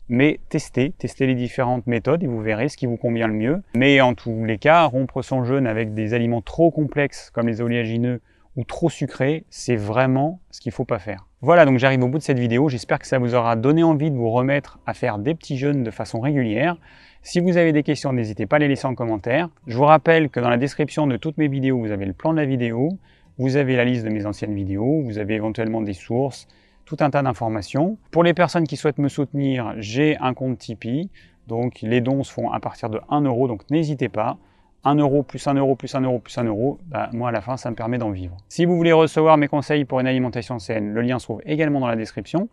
mais 0.08 0.40
testez, 0.48 0.92
testez 0.96 1.26
les 1.26 1.34
différentes 1.34 1.86
méthodes 1.86 2.22
et 2.22 2.26
vous 2.26 2.40
verrez 2.40 2.68
ce 2.68 2.76
qui 2.76 2.86
vous 2.86 2.96
convient 2.96 3.28
le 3.28 3.34
mieux. 3.34 3.62
Mais 3.74 4.00
en 4.00 4.14
tous 4.14 4.44
les 4.44 4.58
cas, 4.58 4.84
rompre 4.84 5.22
son 5.22 5.44
jeûne 5.44 5.66
avec 5.66 5.94
des 5.94 6.14
aliments 6.14 6.42
trop 6.42 6.70
complexes 6.70 7.30
comme 7.30 7.46
les 7.46 7.60
oléagineux 7.60 8.20
ou 8.56 8.64
trop 8.64 8.90
sucrés, 8.90 9.44
c'est 9.50 9.76
vraiment 9.76 10.40
ce 10.50 10.60
qu'il 10.60 10.70
ne 10.70 10.74
faut 10.74 10.84
pas 10.84 10.98
faire. 10.98 11.28
Voilà, 11.40 11.64
donc 11.64 11.78
j'arrive 11.78 12.02
au 12.02 12.08
bout 12.08 12.18
de 12.18 12.24
cette 12.24 12.40
vidéo. 12.40 12.68
J'espère 12.68 12.98
que 12.98 13.06
ça 13.06 13.20
vous 13.20 13.36
aura 13.36 13.54
donné 13.54 13.84
envie 13.84 14.10
de 14.10 14.16
vous 14.16 14.30
remettre 14.30 14.80
à 14.84 14.94
faire 14.94 15.18
des 15.18 15.36
petits 15.36 15.56
jeûnes 15.56 15.84
de 15.84 15.90
façon 15.92 16.18
régulière. 16.18 16.76
Si 17.22 17.38
vous 17.38 17.56
avez 17.56 17.72
des 17.72 17.84
questions, 17.84 18.12
n'hésitez 18.12 18.46
pas 18.46 18.56
à 18.56 18.58
les 18.58 18.66
laisser 18.66 18.86
en 18.86 18.96
commentaire. 18.96 19.48
Je 19.68 19.76
vous 19.76 19.84
rappelle 19.84 20.28
que 20.28 20.40
dans 20.40 20.50
la 20.50 20.56
description 20.56 21.06
de 21.06 21.16
toutes 21.16 21.38
mes 21.38 21.46
vidéos, 21.46 21.78
vous 21.78 21.92
avez 21.92 22.06
le 22.06 22.12
plan 22.12 22.32
de 22.32 22.38
la 22.38 22.46
vidéo, 22.46 22.98
vous 23.38 23.56
avez 23.56 23.76
la 23.76 23.84
liste 23.84 24.04
de 24.04 24.10
mes 24.10 24.26
anciennes 24.26 24.54
vidéos, 24.54 25.02
vous 25.02 25.18
avez 25.18 25.34
éventuellement 25.34 25.80
des 25.80 25.92
sources, 25.92 26.48
tout 26.88 26.96
un 27.00 27.10
tas 27.10 27.22
d'informations. 27.22 27.98
Pour 28.10 28.24
les 28.24 28.32
personnes 28.32 28.66
qui 28.66 28.78
souhaitent 28.78 28.98
me 28.98 29.08
soutenir, 29.08 29.74
j'ai 29.76 30.16
un 30.18 30.32
compte 30.32 30.58
Tipeee. 30.58 31.10
Donc 31.46 31.80
les 31.82 32.00
dons 32.00 32.22
se 32.24 32.32
font 32.32 32.50
à 32.50 32.60
partir 32.60 32.88
de 32.88 32.98
1 33.10 33.20
euro, 33.22 33.46
donc 33.46 33.62
n'hésitez 33.70 34.08
pas. 34.08 34.38
1 34.84 34.94
euro 34.94 35.22
plus 35.22 35.46
1 35.46 35.54
euro 35.54 35.76
plus 35.76 35.94
1 35.94 36.00
euro 36.00 36.18
plus 36.18 36.38
1 36.38 36.44
euro, 36.44 36.78
bah, 36.86 37.10
moi 37.12 37.28
à 37.28 37.32
la 37.32 37.40
fin 37.40 37.56
ça 37.56 37.70
me 37.70 37.74
permet 37.74 37.98
d'en 37.98 38.10
vivre. 38.10 38.36
Si 38.48 38.64
vous 38.64 38.76
voulez 38.76 38.92
recevoir 38.92 39.36
mes 39.36 39.48
conseils 39.48 39.84
pour 39.84 40.00
une 40.00 40.06
alimentation 40.06 40.58
saine, 40.58 40.94
le 40.94 41.02
lien 41.02 41.18
se 41.18 41.26
trouve 41.26 41.42
également 41.44 41.80
dans 41.80 41.88
la 41.88 41.96
description. 41.96 42.48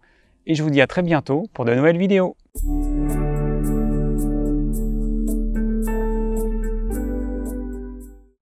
Et 0.48 0.54
je 0.54 0.64
vous 0.64 0.70
dis 0.70 0.82
à 0.82 0.88
très 0.88 1.02
bientôt 1.02 1.48
pour 1.54 1.64
de 1.66 1.74
nouvelles 1.74 1.98
vidéos. 1.98 2.36